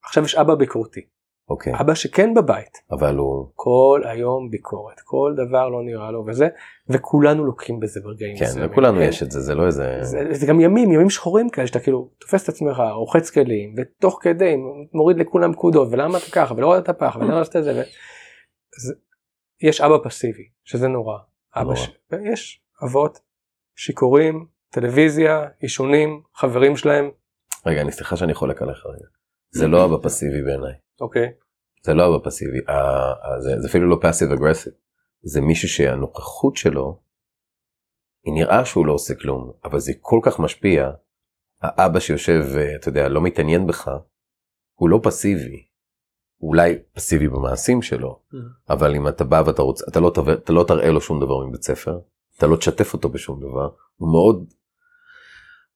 עכשיו 0.04 0.24
יש 0.24 0.34
אבא 0.34 0.54
ביקורתי, 0.54 1.00
אוקיי, 1.48 1.72
אבא 1.80 1.94
שכן 1.94 2.34
בבית, 2.34 2.78
אבל 2.90 3.16
הוא, 3.16 3.46
כל 3.54 4.00
היום 4.04 4.50
ביקורת, 4.50 5.00
כל 5.04 5.34
דבר 5.36 5.68
לא 5.68 5.82
נראה 5.82 6.10
לו 6.10 6.24
וזה, 6.26 6.48
וכולנו 6.88 7.44
לוקים 7.44 7.80
בזה 7.80 8.00
ברגעים 8.04 8.36
כן, 8.36 8.44
מסוימים. 8.44 8.70
לכולנו 8.70 9.00
אין- 9.00 9.08
יש 9.08 9.22
את 9.22 9.30
זה, 9.30 9.40
זה 9.40 9.54
לא 9.54 9.66
איזה, 9.66 9.98
זה, 10.00 10.18
זה 10.30 10.46
גם 10.46 10.60
ימים, 10.60 10.92
ימים 10.92 11.10
שחורים 11.10 11.50
כאלה 11.50 11.66
שאתה 11.66 11.80
כאילו 11.80 12.10
תופס 12.20 12.44
את 12.44 12.48
עצמך, 12.48 12.82
רוחץ 12.94 13.30
כלים, 13.30 13.74
ותוך 13.76 14.18
כדי 14.22 14.56
מוריד 14.92 15.18
לכולם 15.18 15.52
פקודות, 15.52 15.88
ולמה 15.90 16.18
אתה 16.18 16.26
ככה, 16.32 16.54
ולא 16.56 16.72
ראית 16.72 16.90
פח, 16.90 17.16
ולמה 17.20 17.40
עשית 17.40 17.56
את 17.56 17.64
זה. 17.64 17.72
ו... 17.72 17.82
זה... 18.86 18.94
יש 19.62 19.80
אבא 19.80 19.96
פסיבי, 20.04 20.48
שזה 20.64 20.88
נורא. 20.88 21.18
אבא 21.54 21.64
נורא. 21.64 21.76
ש... 21.76 21.88
יש 22.34 22.62
אבות 22.84 23.18
שיכורים, 23.76 24.46
טלוויזיה, 24.70 25.48
עישונים, 25.60 26.22
חברים 26.34 26.76
שלהם, 26.76 27.10
רגע, 27.66 27.80
אני 27.80 27.92
סליחה 27.92 28.16
שאני 28.16 28.34
חולק 28.34 28.62
עליך 28.62 28.86
רגע. 28.86 29.06
זה 29.50 29.66
לא 29.66 29.84
אבא 29.84 29.96
פסיבי 30.02 30.42
בעיניי, 30.42 30.72
אוקיי, 31.00 31.32
זה 31.82 31.94
לא 31.94 32.08
אבא 32.16 32.24
פסיבי, 32.24 32.58
ה- 32.68 32.72
ה- 32.72 33.40
זה 33.40 33.60
זה 33.60 33.68
אפילו 33.68 33.88
לא 33.88 33.98
פאסיב 34.02 34.30
אגרסיב, 34.32 34.72
זה 35.22 35.40
מישהו 35.40 35.68
שהנוכחות 35.68 36.56
שלו, 36.56 37.02
היא 38.24 38.34
נראה 38.34 38.64
שהוא 38.64 38.86
לא 38.86 38.92
עושה 38.92 39.14
כלום, 39.14 39.52
אבל 39.64 39.78
זה 39.78 39.92
כל 40.00 40.20
כך 40.22 40.38
משפיע, 40.40 40.90
האבא 41.62 42.00
שיושב, 42.00 42.44
אה, 42.56 42.76
אתה 42.76 42.88
יודע, 42.88 43.08
לא 43.08 43.20
מתעניין 43.20 43.66
בך, 43.66 43.90
הוא 44.74 44.88
לא 44.88 45.00
פסיבי, 45.02 45.66
אולי 46.42 46.78
פסיבי 46.92 47.28
במעשים 47.28 47.82
שלו, 47.82 48.20
אבל 48.70 48.94
אם 48.94 49.08
אתה 49.08 49.24
בא 49.24 49.42
ואתה 49.46 49.62
רוצה, 49.62 49.84
אתה 49.88 50.00
לא, 50.00 50.10
תראה, 50.14 50.34
אתה 50.34 50.52
לא 50.52 50.64
תראה 50.68 50.90
לו 50.90 51.00
שום 51.00 51.20
דבר 51.20 51.46
מבית 51.46 51.62
ספר, 51.62 51.98
אתה 52.36 52.46
לא 52.46 52.56
תשתף 52.56 52.92
אותו 52.92 53.08
בשום 53.08 53.40
דבר, 53.40 53.70
הוא 53.96 54.12
מאוד, 54.12 54.54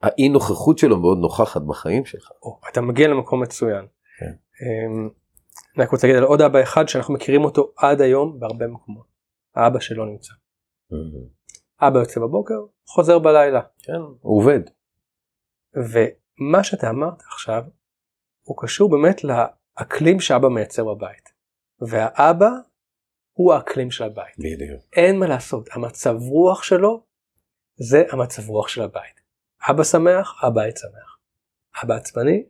האי 0.02 0.28
נוכחות 0.28 0.78
שלו 0.78 1.00
מאוד 1.00 1.18
נוכחת 1.18 1.62
בחיים 1.62 2.04
שלך. 2.04 2.30
או, 2.42 2.61
אתה 2.73 2.80
מגיע 2.80 3.09
למקום 3.09 3.42
מצוין. 3.42 3.87
כן. 4.18 4.33
אמ, 4.62 5.09
אני 5.76 5.85
רק 5.85 5.90
רוצה 5.90 6.06
להגיד 6.06 6.23
על 6.23 6.28
עוד 6.28 6.40
אבא 6.40 6.62
אחד 6.62 6.88
שאנחנו 6.88 7.14
מכירים 7.14 7.44
אותו 7.44 7.73
עד 7.76 8.00
היום 8.00 8.40
בהרבה 8.40 8.66
מקומות. 8.66 9.06
האבא 9.54 9.80
שלא 9.80 10.06
נמצא. 10.06 10.33
אבא 11.80 11.99
יוצא 11.99 12.21
בבוקר, 12.21 12.61
חוזר 12.87 13.18
בלילה. 13.18 13.61
כן, 13.83 13.92
הוא 14.21 14.38
עובד. 14.38 14.61
ומה 15.75 16.64
שאתה 16.64 16.90
אמרת 16.90 17.23
עכשיו 17.23 17.62
הוא 18.42 18.56
קשור 18.61 18.90
באמת 18.90 19.25
לאקלים 19.80 20.20
שאבא 20.20 20.48
מייצר 20.48 20.84
בבית. 20.84 21.32
והאבא 21.80 22.50
הוא 23.32 23.52
האקלים 23.52 23.90
של 23.90 24.04
הבית. 24.04 24.34
בדיוק. 24.38 24.82
אין 24.92 25.18
מה 25.18 25.26
לעשות, 25.26 25.68
המצב 25.72 26.16
רוח 26.18 26.62
שלו 26.62 27.04
זה 27.76 28.04
המצב 28.10 28.48
רוח 28.48 28.68
של 28.68 28.82
הבית. 28.82 29.20
אבא 29.70 29.84
שמח, 29.84 30.44
הבית 30.44 30.76
שמח. 30.76 31.18
אבא 31.82 31.94
עצבני, 31.94 32.44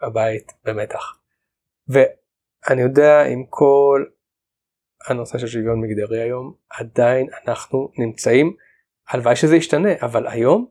הבית 0.00 0.52
במתח. 0.64 1.18
ואני 1.88 2.82
יודע 2.82 3.24
עם 3.24 3.44
כל 3.48 4.04
הנושא 5.06 5.38
של 5.38 5.46
שוויון 5.46 5.80
מגדרי 5.80 6.20
היום, 6.20 6.54
עדיין 6.70 7.26
אנחנו 7.46 7.92
נמצאים, 7.98 8.56
הלוואי 9.08 9.36
שזה 9.36 9.56
ישתנה, 9.56 9.90
אבל 10.02 10.26
היום 10.26 10.66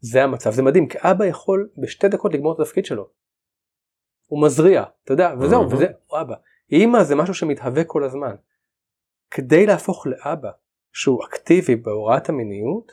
זה 0.00 0.24
המצב, 0.24 0.50
זה 0.50 0.62
מדהים, 0.62 0.88
כי 0.88 0.98
אבא 1.00 1.24
יכול 1.24 1.68
בשתי 1.76 2.08
דקות 2.08 2.34
לגמור 2.34 2.54
את 2.54 2.60
התפקיד 2.60 2.84
שלו. 2.84 3.08
הוא 4.28 4.42
מזריע, 4.42 4.84
אתה 5.04 5.12
יודע, 5.12 5.34
וזהו. 5.40 5.70
וזה 5.70 5.86
אבא. 6.20 6.34
אימא 6.72 7.02
זה 7.02 7.14
משהו 7.14 7.34
שמתהווה 7.34 7.84
כל 7.84 8.04
הזמן. 8.04 8.34
כדי 9.30 9.66
להפוך 9.66 10.06
לאבא 10.06 10.50
שהוא 10.92 11.24
אקטיבי 11.24 11.76
בהוראת 11.76 12.28
המיניות, 12.28 12.92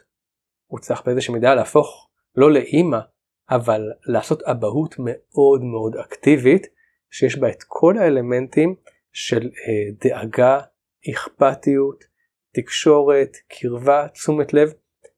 הוא 0.67 0.79
צריך 0.79 1.05
באיזושהי 1.05 1.33
מידה 1.33 1.55
להפוך 1.55 2.09
לא 2.35 2.51
לאימא, 2.51 2.99
אבל 3.49 3.81
לעשות 4.05 4.43
אבהות 4.43 4.95
מאוד 4.99 5.63
מאוד 5.63 5.95
אקטיבית, 5.95 6.67
שיש 7.11 7.39
בה 7.39 7.49
את 7.49 7.63
כל 7.67 7.97
האלמנטים 7.97 8.75
של 9.11 9.41
אה, 9.41 10.09
דאגה, 10.09 10.59
אכפתיות, 11.11 12.03
תקשורת, 12.53 13.37
קרבה, 13.47 14.07
תשומת 14.07 14.53
לב. 14.53 14.73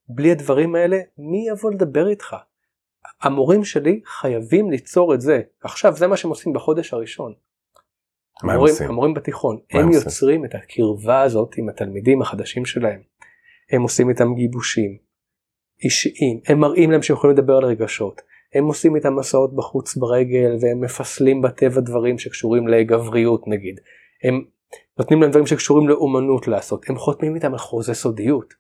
בלי 0.10 0.32
הדברים 0.32 0.76
האלה, 0.76 0.98
מי 1.18 1.48
יבוא 1.50 1.72
לדבר 1.72 2.08
איתך? 2.08 2.36
המורים 3.22 3.64
שלי 3.64 4.02
חייבים 4.06 4.72
ליצור 4.72 5.14
את 5.14 5.22
זה. 5.22 5.42
עכשיו 5.64 5.94
זה 5.96 6.08
מה 6.08 6.18
שהם 6.18 6.30
עושים 6.30 6.54
בחודש 6.54 6.94
הראשון. 6.94 7.34
מה 8.44 8.52
הם 8.52 8.58
המורים, 8.58 8.74
עושים? 8.74 8.90
המורים 8.90 9.14
בתיכון, 9.14 9.60
הם 9.72 9.86
הם? 9.86 9.92
יוצרים 9.92 10.46
את 10.46 10.56
הקרבה 10.56 11.22
הזאת 11.22 11.56
עם 11.58 11.70
התלמידים 11.70 12.22
החדשים 12.22 12.66
שלהם. 12.66 13.02
הם 13.72 13.82
עושים 13.82 14.10
איתם 14.10 14.36
גיבושים 14.36 14.98
אישיים, 15.84 16.40
הם 16.48 16.60
מראים 16.60 16.92
להם 16.92 17.02
שהם 17.02 17.18
יכולים 17.18 17.38
לדבר 17.38 17.58
על 17.58 17.66
רגשות, 17.66 18.22
הם 18.54 18.66
עושים 18.66 18.96
איתם 18.96 19.16
מסעות 19.16 19.56
בחוץ 19.56 19.98
ברגל 19.98 20.58
והם 20.62 20.82
מפסלים 20.82 21.42
בטבע 21.42 21.82
דברים 21.82 22.18
שקשורים 22.18 22.68
לגבריות 22.68 23.48
נגיד. 23.48 23.80
הם 24.24 24.46
נותנים 25.00 25.22
להם 25.22 25.32
דברים 25.32 25.46
שקשורים 25.48 25.90
לאומנות 25.90 26.48
לעשות, 26.48 26.90
הם 26.90 26.98
חותמים 26.98 27.36
איתם 27.36 27.52
על 27.52 27.58
חוזה 27.58 27.94
סודיות. 27.94 28.54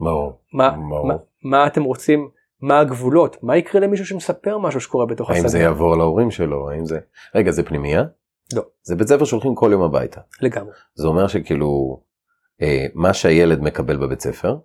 ברור. 0.00 0.32
מה. 0.52 0.76
מה, 0.76 1.14
מה 1.42 1.66
אתם 1.66 1.82
רוצים, 1.82 2.28
מה 2.60 2.78
הגבולות, 2.78 3.42
מה 3.42 3.56
יקרה 3.56 3.80
למישהו 3.80 4.06
שמספר 4.06 4.58
משהו 4.58 4.80
שקורה 4.80 5.06
בתוך 5.06 5.30
האם 5.30 5.36
השדה? 5.36 5.48
זה 5.48 5.58
יעבור 5.58 5.96
להורים 5.96 6.30
שלו? 6.30 6.70
האם 6.70 6.86
זה... 6.86 6.98
רגע, 7.34 7.50
זה 7.50 7.62
פנימייה? 7.62 8.04
לא. 8.54 8.62
זה 8.82 8.96
בית 8.96 9.08
ספר 9.08 9.24
שהולכים 9.24 9.54
כל 9.54 9.68
יום 9.72 9.82
הביתה. 9.82 10.20
לגמרי. 10.40 10.72
זה 10.94 11.06
אומר 11.06 11.28
שכאילו, 11.28 12.00
אה, 12.62 12.86
מה 12.94 13.14
שהילד 13.14 13.60
מקבל 13.60 13.96
בבית 13.96 14.20
ספר, 14.20 14.56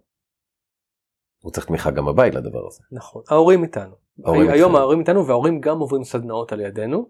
הוא 1.42 1.52
צריך 1.52 1.66
תמיכה 1.66 1.92
גם 1.92 2.06
בבית 2.06 2.36
לדבר 2.36 2.68
הזה. 2.68 2.84
נכון, 2.92 3.22
ההורים 3.30 3.64
איתנו. 3.64 3.96
ההורים 4.26 4.50
היום. 4.50 4.52
ההורים 4.52 4.76
ההורים 4.76 5.00
איתנו 5.00 5.28
וההורים 5.28 5.62
גם 5.62 5.80
עוברים 5.80 6.04
סדנאות 6.04 6.52
על 6.52 6.62
ידינו. 6.62 7.10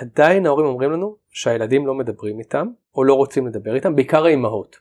עדיין 0.00 0.46
ההורים 0.46 0.66
אומרים 0.66 0.90
לנו 0.90 1.16
שהילדים 1.30 1.86
לא 1.86 1.94
מדברים 1.94 2.38
איתם 2.38 2.66
או 2.94 3.04
לא 3.04 3.14
רוצים 3.14 3.46
לדבר 3.46 3.74
איתם, 3.74 3.96
בעיקר 3.96 4.24
האימהות. 4.24 4.76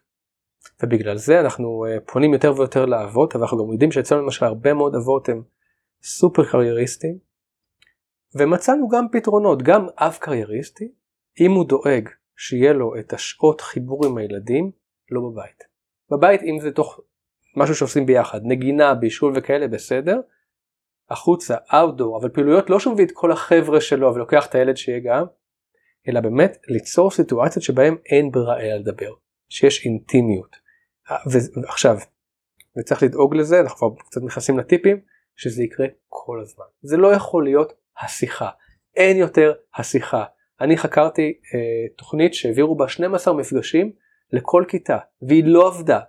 ובגלל 0.84 1.18
זה 1.18 1.39
אנחנו 1.39 1.86
אה, 1.86 1.98
פונים 2.00 2.34
יותר 2.34 2.53
ויותר 2.58 2.86
לאבות, 2.86 3.36
אבל 3.36 3.44
אנחנו 3.44 3.65
גם 3.65 3.72
יודעים 3.72 3.91
שאצלנו 3.91 4.22
למשל 4.22 4.46
הרבה 4.46 4.74
מאוד 4.74 4.96
אבות 4.96 5.30
הם 5.30 5.44
סופר 6.03 6.46
קרייריסטים. 6.46 7.18
ומצאנו 8.36 8.89
גם 8.89 9.06
פתרונות, 9.12 9.63
גם 9.63 9.88
אב 9.98 10.18
קרייריסטי, 10.20 10.91
אם 11.39 11.51
הוא 11.51 11.65
דואג 11.65 12.10
שיהיה 12.38 12.74
לו 12.74 12.96
את 13.00 13.13
השעות 13.13 13.62
חיבור 13.62 14.06
עם 14.06 14.18
הילדים, 14.18 14.72
לא 15.12 15.22
בבית. 15.22 15.63
בבית 16.12 16.41
אם 16.41 16.60
זה 16.60 16.72
תוך 16.72 17.00
משהו 17.56 17.75
שעושים 17.75 18.06
ביחד, 18.06 18.39
נגינה, 18.44 18.94
בישול 18.94 19.34
וכאלה 19.36 19.68
בסדר, 19.68 20.20
החוצה, 21.10 21.56
אאוטדור, 21.74 22.20
אבל 22.22 22.30
פעילויות 22.30 22.70
לא 22.70 22.80
שהוא 22.80 22.94
מביא 22.94 23.06
את 23.06 23.12
כל 23.13 23.32
החבר'ה 23.32 23.82
שלו 23.82 24.15
ולוקח 24.15 24.48
את 24.48 24.56
הילד 24.56 24.77
שיהיה 24.77 25.00
גם, 25.00 25.25
אלא 26.08 26.20
באמת 26.20 26.58
ליצור 26.68 27.12
סיטואציות 27.12 27.63
שבהם 27.63 27.98
אין 28.06 28.32
ברירה 28.32 28.75
לדבר, 28.80 29.13
שיש 29.51 29.86
אינטימיות. 29.86 30.55
ועכשיו, 31.62 31.98
וצריך 32.77 33.03
לדאוג 33.03 33.36
לזה, 33.36 33.60
אנחנו 33.60 33.77
כבר 33.77 34.03
קצת 34.03 34.22
נכנסים 34.22 34.58
לטיפים, 34.58 35.01
שזה 35.36 35.63
יקרה 35.63 35.88
כל 36.08 36.39
הזמן. 36.41 36.65
זה 36.81 36.98
לא 36.98 37.13
יכול 37.13 37.43
להיות 37.43 37.74
השיחה, 38.03 38.50
אין 38.96 39.17
יותר 39.17 39.53
השיחה. 39.75 40.24
אני 40.62 40.77
חקרתי 40.77 41.22
אה, 41.22 41.96
תוכנית 41.98 42.34
שהעבירו 42.34 42.75
בה 42.75 42.88
12 42.88 43.34
מפגשים 43.34 43.91
לכל 44.31 44.65
כיתה, 44.67 44.98
והיא 45.22 45.43
לא 45.46 45.67
עבדה, 45.67 46.00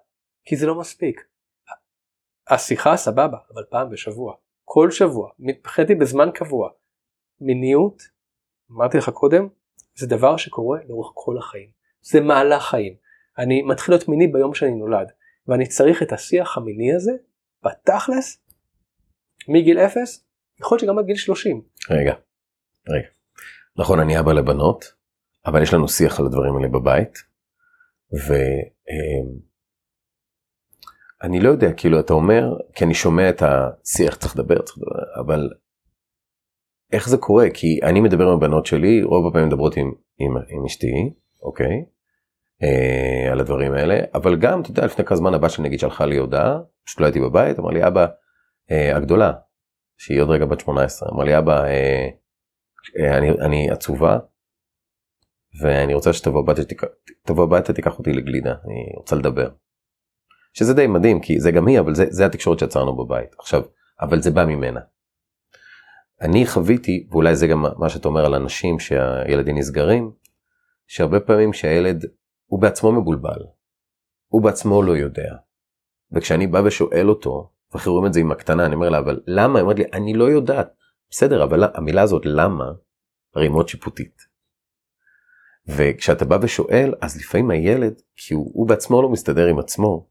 כי 0.44 0.56
זה 0.56 0.66
לא 0.66 0.80
מספיק. 0.80 1.20
השיחה 2.48 2.96
סבבה, 2.96 3.38
אבל 3.54 3.64
פעם 3.70 3.90
בשבוע, 3.90 4.34
כל 4.64 4.90
שבוע, 4.90 5.30
מבחינתי 5.38 5.94
בזמן 5.94 6.30
קבוע. 6.34 6.70
מיניות, 7.40 8.02
אמרתי 8.72 8.98
לך 8.98 9.08
קודם, 9.10 9.48
זה 9.94 10.06
דבר 10.06 10.36
שקורה 10.36 10.78
לאורך 10.88 11.10
כל 11.14 11.38
החיים. 11.38 11.70
זה 12.00 12.20
מהלך 12.20 12.62
חיים. 12.62 13.01
אני 13.38 13.62
מתחיל 13.62 13.94
להיות 13.94 14.08
מיני 14.08 14.26
ביום 14.26 14.54
שאני 14.54 14.70
נולד, 14.74 15.10
ואני 15.48 15.66
צריך 15.66 16.02
את 16.02 16.12
השיח 16.12 16.56
המיני 16.56 16.94
הזה, 16.94 17.12
בתכלס, 17.64 18.42
מגיל 19.48 19.78
אפס, 19.78 20.24
יכול 20.60 20.76
להיות 20.76 20.80
שגם 20.84 20.98
עד 20.98 21.06
גיל 21.06 21.16
30. 21.16 21.62
רגע, 21.90 22.14
רגע. 22.88 23.08
נכון, 23.76 24.00
אני 24.00 24.18
אבא 24.18 24.32
לבנות, 24.32 24.84
אבל 25.46 25.62
יש 25.62 25.74
לנו 25.74 25.88
שיח 25.88 26.20
על 26.20 26.26
הדברים 26.26 26.56
האלה 26.56 26.68
בבית, 26.68 27.18
ואני 31.22 31.40
לא 31.40 31.48
יודע, 31.48 31.72
כאילו 31.72 32.00
אתה 32.00 32.12
אומר, 32.12 32.44
כי 32.74 32.84
אני 32.84 32.94
שומע 32.94 33.30
את 33.30 33.42
השיח, 33.42 34.16
צריך 34.16 34.36
לדבר, 34.36 34.62
צריך 34.62 34.78
לדבר, 34.78 35.20
אבל 35.24 35.50
איך 36.92 37.08
זה 37.08 37.16
קורה? 37.16 37.46
כי 37.54 37.80
אני 37.82 38.00
מדבר 38.00 38.24
עם 38.24 38.34
הבנות 38.34 38.66
שלי, 38.66 39.02
רוב 39.02 39.26
הפעמים 39.26 39.48
מדברות 39.48 39.76
עם, 39.76 39.92
עם, 40.18 40.36
עם 40.48 40.64
אשתי, 40.64 41.12
אוקיי? 41.42 41.84
אה, 42.62 43.32
על 43.32 43.40
הדברים 43.40 43.72
האלה, 43.72 44.00
אבל 44.14 44.36
גם, 44.36 44.60
אתה 44.60 44.70
יודע, 44.70 44.84
לפני 44.84 45.04
כמה 45.04 45.16
זמן 45.16 45.34
הבת 45.34 45.50
שלי 45.50 45.64
נגיד 45.64 45.80
שלחה 45.80 46.06
לי 46.06 46.16
הודעה, 46.16 46.58
פשוט 46.84 47.00
לא 47.00 47.06
הייתי 47.06 47.20
בבית, 47.20 47.58
אמר 47.58 47.70
לי, 47.70 47.86
אבא, 47.86 48.06
אה, 48.70 48.96
הגדולה, 48.96 49.32
שהיא 49.98 50.20
עוד 50.20 50.30
רגע 50.30 50.44
בת 50.44 50.60
18, 50.60 51.08
אמר 51.12 51.24
לי, 51.24 51.38
אבא, 51.38 51.64
אה, 51.64 52.08
אה, 52.98 53.18
אני, 53.18 53.30
אני 53.30 53.70
עצובה, 53.70 54.18
ואני 55.62 55.94
רוצה 55.94 56.12
שתבוא 56.12 56.40
הביתה, 56.40 56.62
תבוא 57.22 57.60
תיקח 57.60 57.98
אותי 57.98 58.12
לגלידה, 58.12 58.54
אני 58.64 58.92
רוצה 58.96 59.16
לדבר. 59.16 59.50
שזה 60.54 60.74
די 60.74 60.86
מדהים 60.86 61.20
כי 61.20 61.40
זה 61.40 61.50
גם 61.50 61.66
היא 61.66 61.80
אבל 61.80 61.94
זה, 61.94 62.04
זה 62.08 62.26
התקשורת 62.26 62.58
שיצרנו 62.58 62.96
בבית 62.96 63.34
עכשיו 63.38 63.62
אבל 64.00 64.22
זה 64.22 64.30
בא 64.30 64.44
ממנה. 64.44 64.80
אני 66.20 66.46
חוויתי 66.46 67.06
ואולי 67.10 67.36
זה 67.36 67.46
גם 67.46 67.64
מה 67.78 67.88
שאתה 67.88 68.08
אומר 68.08 68.26
על 68.26 68.34
אנשים 68.34 68.78
שהילדים 68.78 69.58
נסגרים 69.58 70.12
שהרבה 70.86 71.20
פעמים 71.20 71.52
שהילד 71.52 72.04
הוא 72.52 72.60
בעצמו 72.60 72.92
מבולבל 72.92 73.46
הוא 74.28 74.42
בעצמו 74.42 74.82
לא 74.82 74.92
יודע. 74.92 75.34
וכשאני 76.12 76.46
בא 76.46 76.58
ושואל 76.66 77.08
אותו 77.08 77.52
ואנחנו 77.72 77.92
רואים 77.92 78.06
את 78.06 78.12
זה 78.12 78.20
עם 78.20 78.32
הקטנה 78.32 78.66
אני 78.66 78.74
אומר 78.74 78.88
לה 78.88 78.98
אבל 78.98 79.20
למה 79.26 79.58
היא 79.58 79.62
אומרת 79.62 79.78
לי 79.78 79.84
אני 79.92 80.14
לא 80.14 80.24
יודעת 80.24 80.74
בסדר 81.10 81.44
אבל 81.44 81.64
המילה 81.74 82.02
הזאת 82.02 82.22
למה 82.24 82.64
הרי 83.34 83.48
מאוד 83.48 83.68
שיפוטית. 83.68 84.22
וכשאתה 85.66 86.24
בא 86.24 86.38
ושואל 86.42 86.94
אז 87.00 87.20
לפעמים 87.20 87.50
הילד 87.50 88.02
כי 88.16 88.34
הוא, 88.34 88.50
הוא 88.54 88.68
בעצמו 88.68 89.02
לא 89.02 89.08
מסתדר 89.08 89.46
עם 89.46 89.58
עצמו. 89.58 90.08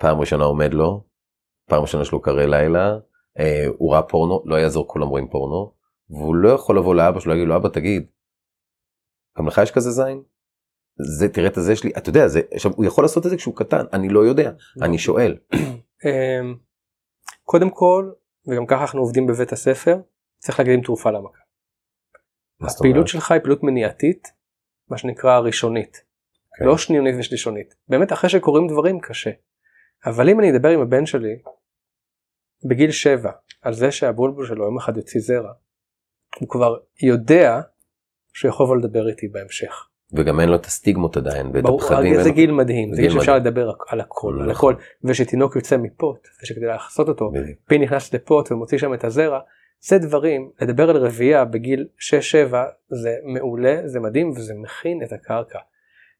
פעם 0.00 0.20
ראשונה 0.20 0.44
עומד 0.44 0.74
לו 0.74 1.04
פעם 1.68 1.82
ראשונה 1.82 2.02
יש 2.02 2.12
לו 2.12 2.22
קרי 2.22 2.46
לילה 2.46 2.98
אה, 3.38 3.64
הוא 3.78 3.92
ראה 3.92 4.02
פורנו 4.02 4.42
לא 4.44 4.56
יעזור 4.56 4.88
כולם 4.88 5.08
רואים 5.08 5.28
פורנו 5.30 5.74
והוא 6.10 6.34
לא 6.34 6.48
יכול 6.48 6.78
לבוא 6.78 6.94
לאבא 6.94 7.20
שלו 7.20 7.32
להגיד 7.32 7.48
לו 7.48 7.56
אבא 7.56 7.68
תגיד. 7.68 8.06
גם 9.38 9.46
לך 9.46 9.60
יש 9.62 9.70
כזה 9.70 9.90
זין? 9.90 10.31
זה 11.18 11.28
תראה 11.28 11.48
את 11.48 11.56
הזה 11.56 11.76
שלי 11.76 11.90
אתה 11.96 12.08
יודע 12.08 12.28
זה 12.28 12.40
עכשיו 12.54 12.72
הוא 12.76 12.84
יכול 12.84 13.04
לעשות 13.04 13.26
את 13.26 13.30
זה 13.30 13.36
כשהוא 13.36 13.56
קטן 13.56 13.84
אני 13.92 14.08
לא 14.08 14.20
יודע 14.20 14.50
אני 14.82 14.98
שואל. 14.98 15.36
אמ, 16.06 16.56
קודם 17.42 17.70
כל 17.70 18.10
וגם 18.46 18.66
ככה 18.66 18.80
אנחנו 18.80 19.00
עובדים 19.00 19.26
בבית 19.26 19.52
הספר 19.52 20.00
צריך 20.38 20.58
להגיד 20.58 20.74
עם 20.74 20.82
תרופה 20.82 21.10
למכה. 21.10 21.38
הפעילות 22.60 23.08
שלך 23.08 23.30
היא 23.30 23.40
פעילות 23.40 23.62
מניעתית 23.62 24.28
מה 24.88 24.98
שנקרא 24.98 25.38
ראשונית 25.38 26.04
כן. 26.58 26.64
לא 26.64 26.78
שניונית 26.78 27.14
ושלישונית 27.18 27.74
באמת 27.88 28.12
אחרי 28.12 28.30
שקורים 28.30 28.66
דברים 28.68 29.00
קשה. 29.00 29.30
אבל 30.06 30.28
אם 30.28 30.40
אני 30.40 30.50
אדבר 30.50 30.68
עם 30.68 30.80
הבן 30.80 31.06
שלי 31.06 31.42
בגיל 32.68 32.90
7 32.90 33.30
על 33.62 33.72
זה 33.72 33.90
שהבולבול 33.90 34.46
שלו 34.46 34.64
יום 34.64 34.78
אחד 34.78 34.96
יוציא 34.96 35.20
זרע 35.20 35.52
הוא 36.40 36.48
כבר 36.48 36.76
יודע 37.02 37.60
שהוא 38.32 38.48
יכול 38.48 38.78
לדבר 38.78 39.08
איתי 39.08 39.28
בהמשך. 39.28 39.88
וגם 40.12 40.40
אין 40.40 40.48
לו 40.48 40.56
את 40.56 40.66
הסטיגמות 40.66 41.16
עדיין 41.16 41.50
ואת 41.54 41.62
ברור, 41.62 41.82
הפחדים. 41.82 42.22
זה 42.22 42.30
גיל 42.30 42.52
מדהים, 42.52 42.94
זה 42.94 43.02
גיל 43.02 43.10
שאפשר. 43.10 43.36
לדבר 43.36 43.70
על 43.88 44.00
הכל, 44.00 44.38
על 44.40 44.50
נכון. 44.50 44.74
הכל, 44.74 44.82
ושתינוק 45.04 45.56
יוצא 45.56 45.76
מפוט, 45.76 46.28
ושכדי 46.42 46.66
לעשות 46.66 47.08
אותו. 47.08 47.32
פי 47.66 47.78
נכנס 47.78 48.14
לפוט 48.14 48.52
ומוציא 48.52 48.78
שם 48.78 48.94
את 48.94 49.04
הזרע, 49.04 49.38
זה 49.80 49.98
דברים, 49.98 50.50
לדבר 50.60 50.90
על 50.90 50.96
רבייה 50.96 51.44
בגיל 51.44 51.86
6-7 52.50 52.54
זה 52.88 53.16
מעולה, 53.24 53.80
זה 53.84 54.00
מדהים 54.00 54.30
וזה 54.30 54.54
מכין 54.54 55.02
את 55.02 55.12
הקרקע. 55.12 55.58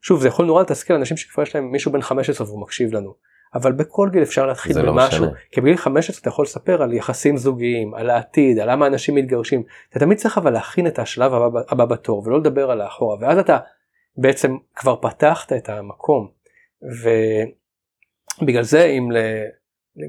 שוב 0.00 0.20
זה 0.20 0.28
יכול 0.28 0.46
נורא 0.46 0.62
לתסכל 0.62 0.94
אנשים 0.94 1.16
שכבר 1.16 1.42
יש 1.42 1.54
להם 1.54 1.72
מישהו 1.72 1.92
בן 1.92 2.02
15 2.02 2.46
והוא 2.46 2.60
מקשיב 2.60 2.92
לנו, 2.94 3.14
אבל 3.54 3.72
בכל 3.72 4.08
גיל 4.12 4.22
אפשר 4.22 4.46
להתחיל 4.46 4.78
לא 4.78 4.92
במשהו, 4.92 5.24
משנה. 5.24 5.38
כי 5.50 5.60
בגיל 5.60 5.76
15 5.76 6.16
אתה 6.20 6.28
יכול 6.28 6.42
לספר 6.42 6.82
על 6.82 6.92
יחסים 6.92 7.36
זוגיים, 7.36 7.94
על 7.94 8.10
העתיד, 8.10 8.58
על 8.58 8.70
למה 8.70 8.86
אנשים 8.86 9.14
מתגרשים, 9.14 9.62
אתה 9.90 9.98
תמיד 9.98 10.18
צריך 10.18 10.38
אבל 10.38 10.52
להכין 10.52 10.86
את 10.86 10.98
השלב 10.98 11.34
הבא, 11.34 11.60
הבא 11.68 11.84
בתור 11.84 12.22
ולא 12.26 12.38
לדבר 12.38 12.70
על 12.70 12.80
האחורה, 12.80 13.16
ואז 13.20 13.38
אתה 13.38 13.58
בעצם 14.16 14.56
כבר 14.74 14.96
פתחת 14.96 15.52
את 15.52 15.68
המקום, 15.68 16.30
ובגלל 18.42 18.62
זה 18.62 18.84
אם 18.84 19.12
ל... 19.12 19.16